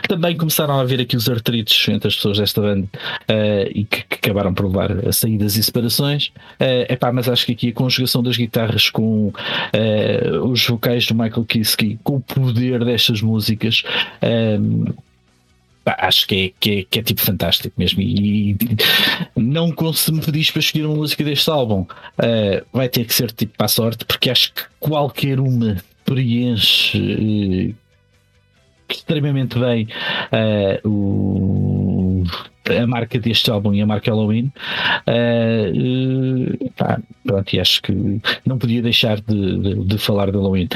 [0.07, 4.03] Também começaram a haver aqui os artrites entre as pessoas desta banda uh, e que,
[4.03, 6.27] que, acabaram por levar a saídas e separações.
[6.59, 11.15] Uh, epá, mas acho que aqui a conjugação das guitarras com uh, os vocais do
[11.15, 13.83] Michael Kiske, com o poder destas músicas.
[15.85, 18.01] Acho que é, que é, que, é, tipo fantástico mesmo.
[18.01, 18.57] E,
[19.35, 23.31] não se me pedis para escolher uma música deste álbum, uh, vai ter que ser
[23.31, 27.75] tipo para a sorte, porque acho que qualquer uma preenche uh,
[28.89, 29.87] extremamente bem
[30.31, 32.23] uh, o,
[32.69, 34.51] a marca deste álbum e a marca Halloween.
[36.77, 40.67] Pá, pronto, e acho que não podia deixar de, de, de falar de Halloween.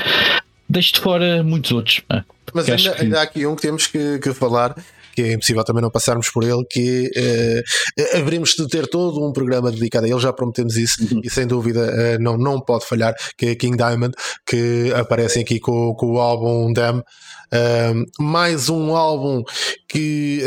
[0.67, 2.01] Deixo de fora muitos outros.
[2.53, 3.01] Mas ainda, que...
[3.01, 4.75] ainda, há aqui um que temos que, que falar
[5.15, 9.31] que é impossível também não passarmos por ele, que uh, haveremos de ter todo um
[9.31, 11.21] programa dedicado a ele, já prometemos isso, uhum.
[11.23, 14.13] e sem dúvida uh, não, não pode falhar, que é King Diamond,
[14.45, 17.01] que aparecem aqui com, com o álbum Damn.
[18.19, 19.41] Mais um álbum
[19.87, 20.41] que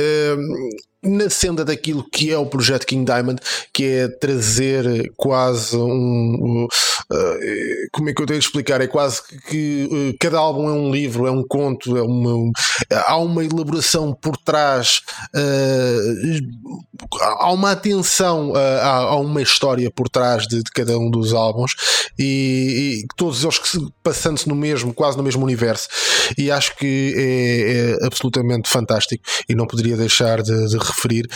[1.03, 3.41] na senda daquilo que é o projeto King Diamond,
[3.73, 6.67] que é trazer quase um.
[7.11, 8.81] Uh, como é que eu tenho de explicar?
[8.81, 12.53] É quase que uh, cada álbum é um livro, é um conto, é uma, um,
[12.93, 15.01] há uma elaboração por trás,
[15.35, 16.79] uh,
[17.21, 21.73] há uma atenção a, uma história por trás de, de cada um dos álbuns
[22.19, 23.61] e, e todos eles
[24.03, 25.89] passando-se no mesmo, quase no mesmo universo.
[26.37, 31.27] E acho que é, é absolutamente fantástico e não poderia deixar de, de referir.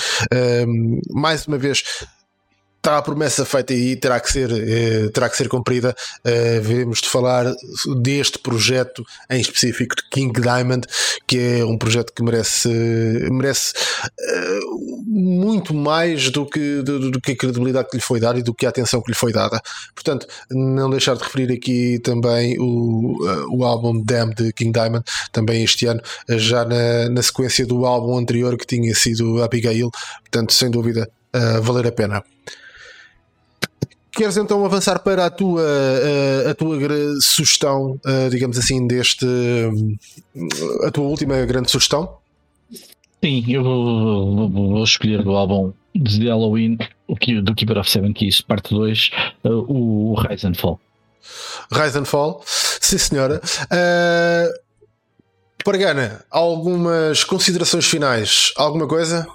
[0.67, 1.83] Um, mais uma vez,
[2.85, 5.95] está a promessa feita e terá que ser, eh, terá que ser cumprida.
[6.27, 7.55] Uh, Vemos de falar
[8.01, 10.85] deste projeto em específico de King Diamond,
[11.25, 12.69] que é um projeto que merece,
[13.31, 13.73] merece
[14.03, 18.43] uh, muito mais do que, do, do, que a credibilidade que lhe foi dada e
[18.43, 19.63] do que a atenção que lhe foi dada.
[19.95, 25.05] Portanto, não deixar de referir aqui também o, uh, o álbum Damn de King Diamond,
[25.31, 26.01] também este ano,
[26.31, 29.89] já na, na sequência do álbum anterior que tinha sido Abigail.
[30.23, 31.09] Portanto, sem dúvida,
[31.63, 32.23] valer a pena.
[34.13, 35.63] Queres então avançar para a tua,
[36.51, 36.77] a tua
[37.21, 37.99] sugestão,
[38.31, 39.25] digamos assim, deste.
[40.85, 42.19] a tua última grande sugestão?
[43.25, 46.77] Sim, eu vou, vou- vou escolher do álbum de Halloween
[47.07, 49.11] o que- do Keeper of Seven Keys, parte 2,
[49.45, 50.79] o Rise and Fall.
[51.73, 52.43] Rise and Fall.
[52.47, 53.41] Sim, senhora.
[53.71, 54.53] Uh,
[55.65, 58.53] Pargana, algumas considerações finais?
[58.57, 59.27] Alguma coisa?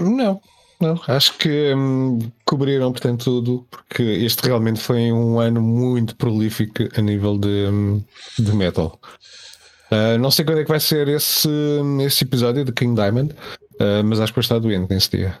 [0.00, 0.40] Não,
[0.80, 1.00] não.
[1.06, 7.00] Acho que hum, cobriram, portanto, tudo, porque este realmente foi um ano muito prolífico a
[7.00, 8.04] nível de, hum,
[8.38, 8.98] de metal.
[9.90, 11.48] Ah, não sei quando é que vai ser esse,
[12.04, 13.34] esse episódio de King Diamond,
[13.80, 15.38] ah, mas acho que vai estar doente nesse dia.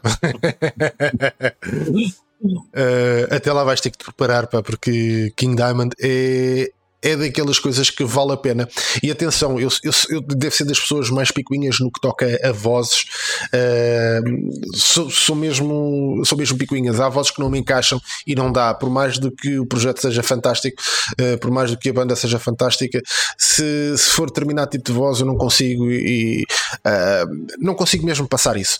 [2.42, 6.70] Uh, até lá vais ter que te preparar, pá, porque King Diamond é.
[7.04, 8.68] É daquelas coisas que vale a pena.
[9.02, 12.50] E atenção, eu, eu, eu devo ser das pessoas mais picuinhas no que toca a
[12.50, 13.04] vozes.
[13.52, 16.98] Uh, sou, sou, mesmo, sou mesmo picuinhas.
[16.98, 18.72] Há vozes que não me encaixam e não dá.
[18.72, 20.82] Por mais do que o projeto seja fantástico,
[21.20, 23.02] uh, por mais do que a banda seja fantástica,
[23.38, 26.44] se, se for determinado tipo de voz, eu não consigo e
[26.86, 28.78] uh, não consigo mesmo passar isso.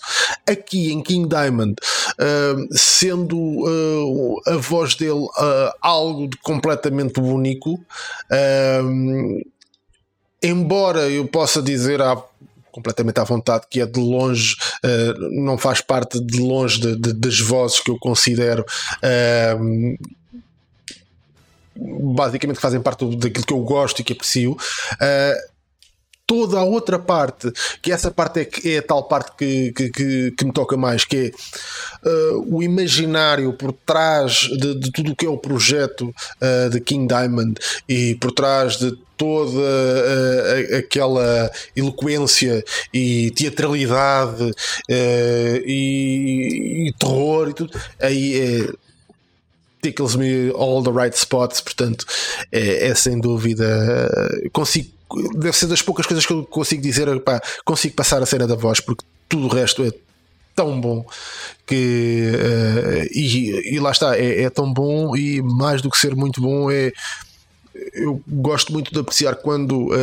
[0.49, 1.75] Aqui em King Diamond,
[2.71, 7.79] sendo uh, a voz dele uh, algo de completamente único.
[8.31, 9.41] Uh,
[10.41, 12.21] embora eu possa dizer à,
[12.71, 14.55] completamente à vontade que é de longe,
[15.31, 18.63] não faz parte de longe de, de, das vozes que eu considero
[21.77, 24.51] basicamente que fazem parte daquilo que eu gosto e que aprecio.
[24.51, 25.54] Uh,
[26.27, 30.31] toda a outra parte, que essa parte é, é a tal parte que, que, que,
[30.31, 35.15] que me toca mais, que é uh, o imaginário por trás de, de tudo o
[35.15, 41.51] que é o projeto uh, de King Diamond e por trás de toda uh, aquela
[41.75, 44.51] eloquência e teatralidade
[44.89, 48.85] e, e, terror e tudo, aí é
[49.81, 52.05] tickles me all the right spots, portanto
[52.51, 54.09] é, é sem dúvida
[54.51, 54.94] consigo
[55.35, 58.55] deve ser das poucas coisas que eu consigo dizer, pá, consigo passar a cena da
[58.55, 59.91] voz, porque tudo o resto é
[60.55, 61.05] tão bom
[61.67, 66.15] que uh, e, e, lá está, é, é, tão bom e mais do que ser
[66.15, 66.93] muito bom é
[67.93, 69.95] eu gosto muito de apreciar quando uh,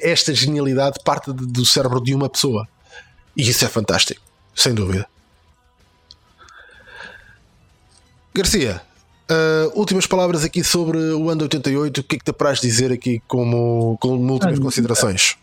[0.00, 2.66] esta genialidade parte do cérebro de uma pessoa
[3.36, 4.22] e isso é fantástico,
[4.54, 5.06] sem dúvida.
[8.34, 8.80] Garcia,
[9.30, 12.00] Uh, últimas palavras aqui sobre o ano 88.
[12.00, 15.36] O que é que te apraz dizer aqui como, como últimas ah, considerações?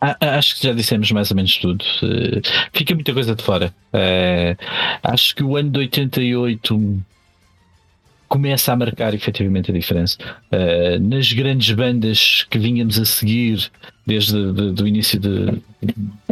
[0.00, 1.84] Acho que já dissemos mais ou menos tudo.
[2.02, 2.40] Uh,
[2.72, 3.74] fica muita coisa de fora.
[3.92, 4.56] Uh,
[5.02, 7.02] acho que o ano de 88
[8.28, 10.18] começa a marcar efetivamente a diferença.
[11.00, 13.70] Nas grandes bandas que vínhamos a seguir
[14.06, 15.62] desde o início de,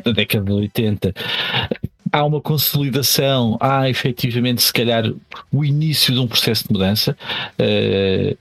[0.04, 1.14] da década de 80,
[2.16, 5.04] há uma consolidação, há efetivamente, se calhar,
[5.52, 7.16] o início de um processo de mudança.
[7.60, 8.36] Uh,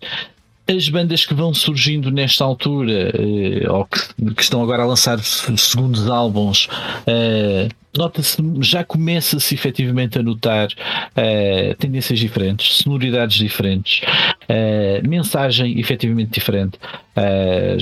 [0.68, 5.20] as bandas que vão surgindo nesta altura, uh, ou que, que, estão agora a lançar
[5.20, 6.68] segundos álbuns,
[7.02, 14.02] uh, nota-se, já começa-se efetivamente a notar uh, tendências diferentes, sonoridades diferentes,
[14.44, 16.78] uh, mensagem efetivamente diferente.
[17.18, 17.78] Uh,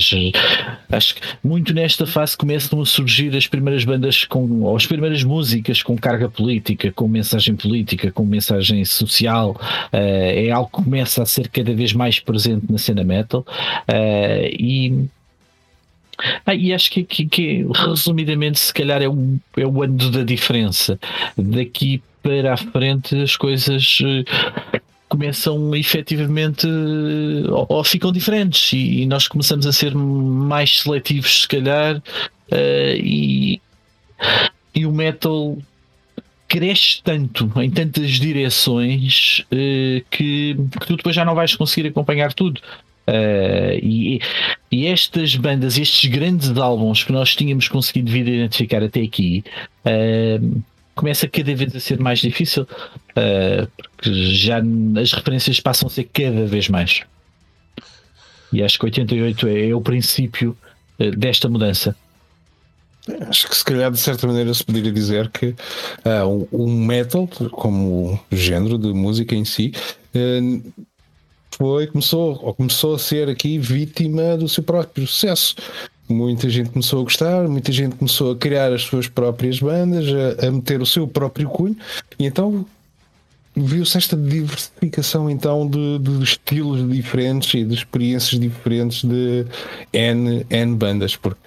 [0.90, 5.24] acho que muito nesta fase começam a surgir as primeiras bandas com, ou as primeiras
[5.24, 9.60] músicas com carga política, com mensagem política, com mensagem social.
[9.92, 13.44] é algo que começa a ser cada vez mais presente na cena metal
[14.58, 15.08] e
[16.46, 20.22] ah, e acho que, que, que, resumidamente, se calhar é o, é o ano da
[20.22, 20.98] diferença.
[21.36, 29.02] Daqui para a frente as coisas uh, começam efetivamente uh, ou, ou, ficam diferentes e,
[29.02, 33.60] e, nós começamos a ser mais seletivos, se calhar, uh, e,
[34.74, 35.58] e o metal
[36.48, 40.04] cresce tanto em tantas direções que,
[40.80, 42.60] que tu depois já não vais conseguir acompanhar tudo.
[43.06, 44.20] Uh, e,
[44.70, 49.44] e, estas bandas, estes grandes álbuns que nós tínhamos conseguido vir identificar até aqui,
[49.84, 50.62] uh,
[50.94, 54.62] começa cada vez a ser mais difícil, uh, porque já
[55.00, 57.02] as referências passam a ser cada vez mais.
[58.52, 60.56] E acho que 88 é, é o princípio
[61.18, 61.94] desta mudança.
[63.28, 68.18] Acho que se calhar de certa maneira se poderia dizer que uh, o metal, como
[68.32, 69.72] género de música em si,
[70.14, 70.72] uh,
[71.56, 75.56] foi, começou, ou começou a ser aqui vítima do seu próprio sucesso.
[76.08, 80.06] Muita gente começou a gostar, muita gente começou a criar as suas próprias bandas,
[80.40, 81.76] a, a meter o seu próprio cunho,
[82.18, 82.66] e então
[83.56, 89.46] viu-se esta diversificação então de, de, estilos diferentes e de experiências diferentes de
[89.92, 91.38] N, N bandas, porque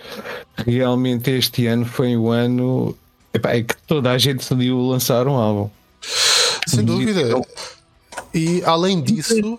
[0.65, 2.95] realmente este ano foi o ano
[3.33, 5.69] epá, é que toda a gente decidiu lançar um álbum.
[6.65, 7.21] Sem dúvida.
[8.37, 9.57] E além disso,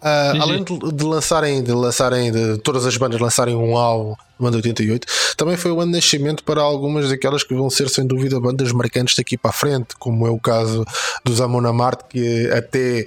[0.00, 4.14] Uh, além de, de, lançarem, de lançarem, de todas as bandas lançarem um álbum
[4.48, 5.06] de 88,
[5.36, 8.72] também foi o ano de nascimento para algumas daquelas que vão ser sem dúvida bandas
[8.72, 10.84] marcantes daqui para a frente, como é o caso
[11.24, 13.06] dos Amon Amarth, que até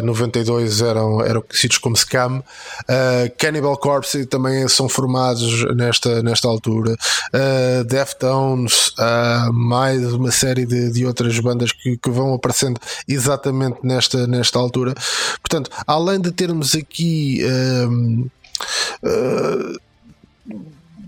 [0.00, 2.38] uh, 92 eram, eram conhecidos como Scam.
[2.38, 6.96] Uh, Cannibal Corpse também são formados nesta, nesta altura.
[7.34, 13.78] Uh, Deftones, uh, mais uma série de, de outras bandas que, que vão aparecendo exatamente
[13.82, 14.94] nesta, nesta altura.
[15.42, 17.42] Portanto, além de termos aqui.
[17.44, 18.30] uh,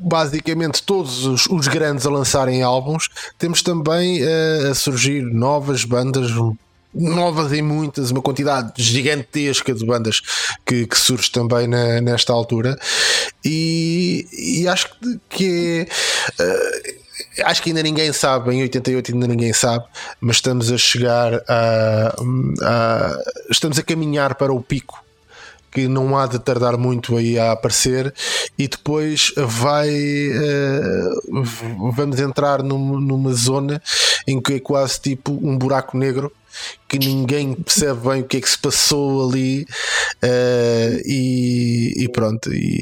[0.01, 3.09] basicamente todos os, os grandes a lançarem álbuns,
[3.39, 6.31] temos também uh, a surgir novas bandas,
[6.95, 10.21] novas e muitas, uma quantidade gigantesca de bandas
[10.65, 12.79] que, que surge também na- nesta altura,
[13.45, 14.89] e, e acho
[15.29, 15.87] que-
[16.39, 16.43] é.
[16.43, 17.09] uh,
[17.45, 19.85] Acho que ainda ninguém sabe, em 88 ainda ninguém sabe,
[20.21, 22.15] mas estamos a chegar a,
[22.63, 23.19] a-
[23.51, 25.05] estamos a caminhar para o pico
[25.71, 28.13] que não há de tardar muito aí a aparecer
[28.59, 33.83] e depois vai v- vamos entrar num- numa zona
[34.27, 36.33] em que é quase tipo um buraco negro
[36.89, 39.67] que ninguém percebe bem o que é que se passou ali
[40.23, 42.81] eh, e, e pronto e,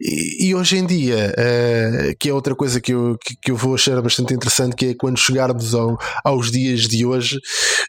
[0.00, 3.56] e- e hoje em dia eh, que é outra coisa que eu, que, que eu
[3.56, 7.38] vou achar bastante interessante que é quando chegarmos ao- aos dias de hoje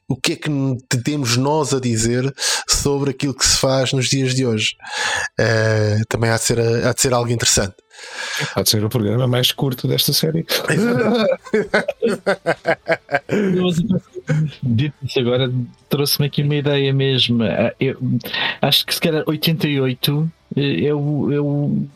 [0.09, 0.49] o que é que
[1.03, 2.33] temos nós a dizer
[2.69, 4.69] sobre aquilo que se faz nos dias de hoje?
[5.37, 7.75] Eh, também há de, ser, há de ser algo interessante.
[8.53, 10.45] Pode ser o programa mais curto desta série.
[14.61, 15.51] Dito isso agora,
[15.89, 17.43] trouxe-me aqui uma ideia mesmo.
[17.43, 17.97] Ah, eu
[18.61, 21.87] acho que se calhar 88 eh, é o, é o,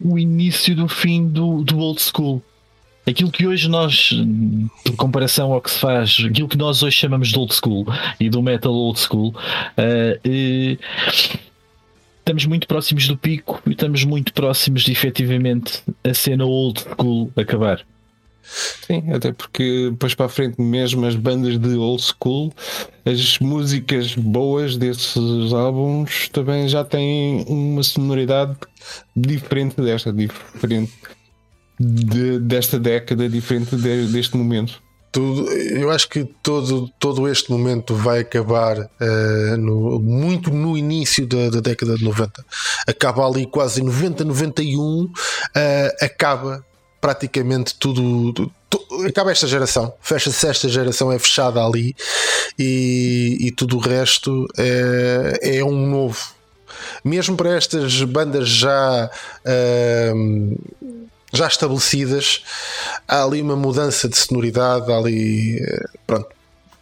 [0.00, 2.42] o início do fim do, do old school.
[3.06, 4.10] Aquilo que hoje nós,
[4.84, 7.86] por comparação ao que se faz, aquilo que nós hoje chamamos de old school
[8.20, 9.34] e do metal old school,
[9.76, 10.76] ah, eh,
[12.18, 17.32] estamos muito próximos do pico e estamos muito próximos de efetivamente a cena old school
[17.36, 17.84] acabar.
[18.86, 22.52] Sim, até porque depois para a frente, mesmo as bandas de old school,
[23.04, 28.56] as músicas boas desses álbuns também já têm uma sonoridade
[29.14, 30.92] diferente desta, diferente
[31.78, 34.80] de- desta década, diferente de- deste momento.
[35.10, 41.26] Tudo, eu acho que todo, todo este momento vai acabar eh, no- muito no início
[41.26, 42.44] da, da década de 90.
[42.86, 45.10] Acaba ali quase em 90, 91,
[45.56, 46.62] eh, acaba
[47.00, 48.32] praticamente tudo.
[48.32, 51.94] tu- tu- acaba esta geração, fecha-se esta geração, é fechada ali
[52.58, 56.18] e, e tudo o resto é, é um novo.
[57.04, 59.10] Mesmo para estas bandas já.
[61.32, 62.42] já estabelecidas,
[63.06, 66.28] há ali uma mudança de sonoridade, ali eh, pronto,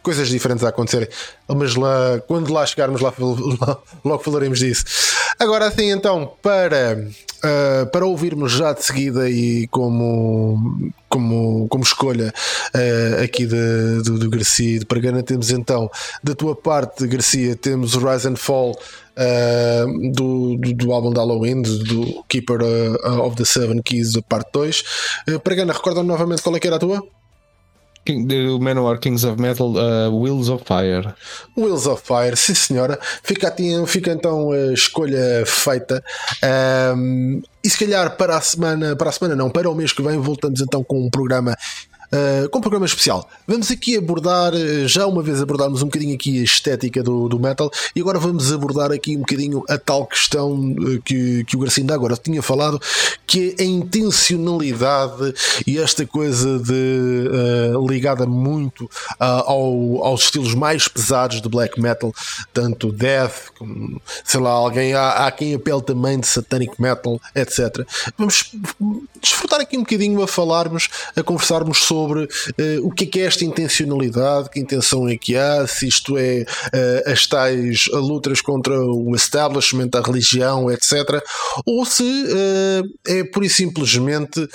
[0.07, 1.09] coisas diferentes a acontecerem.
[1.49, 3.13] Mas lá, quando lá chegarmos, lá,
[4.05, 4.85] logo falaremos disso.
[5.37, 7.05] Agora assim, então, para,
[7.43, 12.33] eh, para ouvirmos já de seguida e como, como, como escolha
[12.73, 15.91] eh, aqui de, do, do Garcia e de temos então
[16.23, 18.79] da tua parte, Garcia, temos o Rise and Fall.
[19.19, 24.51] Uh, do, do, do álbum de Halloween, do, Keeper uh, of the Seven Keys, parte
[24.53, 24.83] 2.
[25.27, 27.01] Uh, Pregana, recorda-me novamente qual é que era a tua?
[28.07, 31.13] King, do Manowar Kings of Metal, uh, Wheels of Fire.
[31.57, 32.97] Wheels of Fire, sim senhora.
[33.21, 33.53] Fica,
[33.85, 36.01] fica então a escolha feita.
[36.95, 40.01] Um, e se calhar para a semana, para a semana não, para o mês que
[40.01, 41.53] vem, voltamos então com um programa.
[42.11, 43.27] Uh, com um programa especial.
[43.47, 47.39] Vamos aqui abordar, uh, já uma vez abordarmos um bocadinho aqui a estética do, do
[47.39, 51.59] metal e agora vamos abordar aqui um bocadinho a tal questão uh, que, que o
[51.59, 52.81] Garcia ainda agora tinha falado,
[53.25, 55.33] que é a intencionalidade
[55.65, 58.89] e esta coisa de uh, ligada muito uh,
[59.19, 62.13] ao, aos estilos mais pesados de black metal,
[62.53, 67.85] tanto death como sei lá, alguém há, há quem apele também de satanic metal, etc.
[68.17, 68.51] Vamos
[69.21, 72.27] desfrutar aqui um bocadinho a falarmos, a conversarmos sobre uh,
[72.83, 76.41] o que é que é esta intencionalidade, que intenção é que há, se isto é
[76.43, 81.21] uh, as tais lutas contra o establishment, a religião, etc.
[81.65, 84.47] Ou se uh, é pura e simplesmente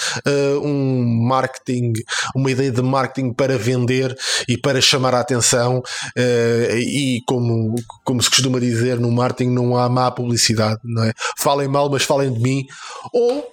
[0.63, 1.93] um marketing,
[2.35, 4.17] uma ideia de marketing para vender
[4.49, 5.83] e para chamar a atenção.
[6.17, 7.75] E como,
[8.05, 11.13] como se costuma dizer, no marketing não há má publicidade, não é?
[11.39, 12.65] Falem mal, mas falem de mim.
[13.13, 13.52] Ou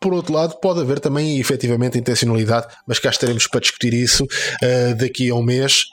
[0.00, 4.94] por outro lado, pode haver também efetivamente intencionalidade, mas cá estaremos para discutir isso uh,
[4.96, 5.84] daqui a um mês.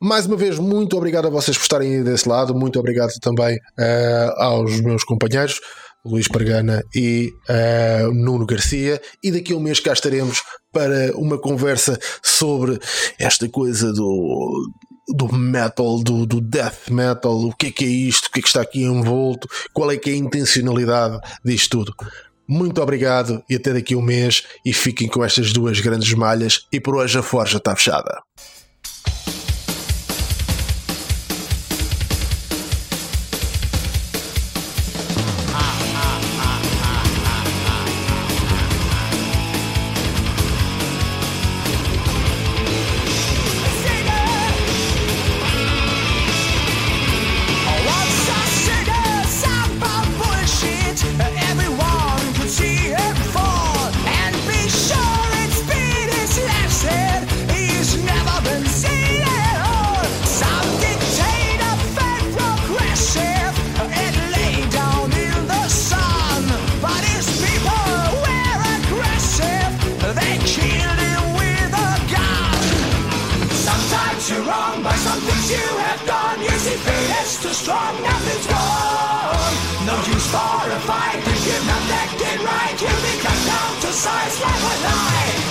[0.00, 3.54] Mais uma vez, muito obrigado a vocês por estarem aí desse lado, muito obrigado também
[3.56, 5.60] uh, aos meus companheiros,
[6.04, 9.00] Luís Pargana e uh, Nuno Garcia.
[9.22, 12.80] E daqui a um mês cá estaremos para uma conversa sobre
[13.16, 14.72] esta coisa do,
[15.14, 18.42] do metal, do, do death metal, o que é que é isto, o que é
[18.42, 21.94] que está aqui envolto, qual é que é a intencionalidade disto tudo.
[22.52, 26.66] Muito obrigado e até daqui a um mês e fiquem com estas duas grandes malhas
[26.70, 28.20] e por hoje a forja está fechada.
[84.82, 85.41] life.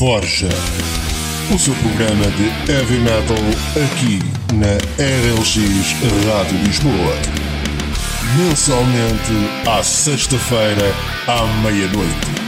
[0.00, 0.48] Forja.
[1.54, 3.36] O seu programa de heavy metal
[3.76, 4.18] aqui
[4.54, 5.92] na RLX
[6.26, 7.14] Rádio Lisboa.
[8.38, 10.94] Mensalmente à sexta-feira
[11.26, 12.39] à meia-noite.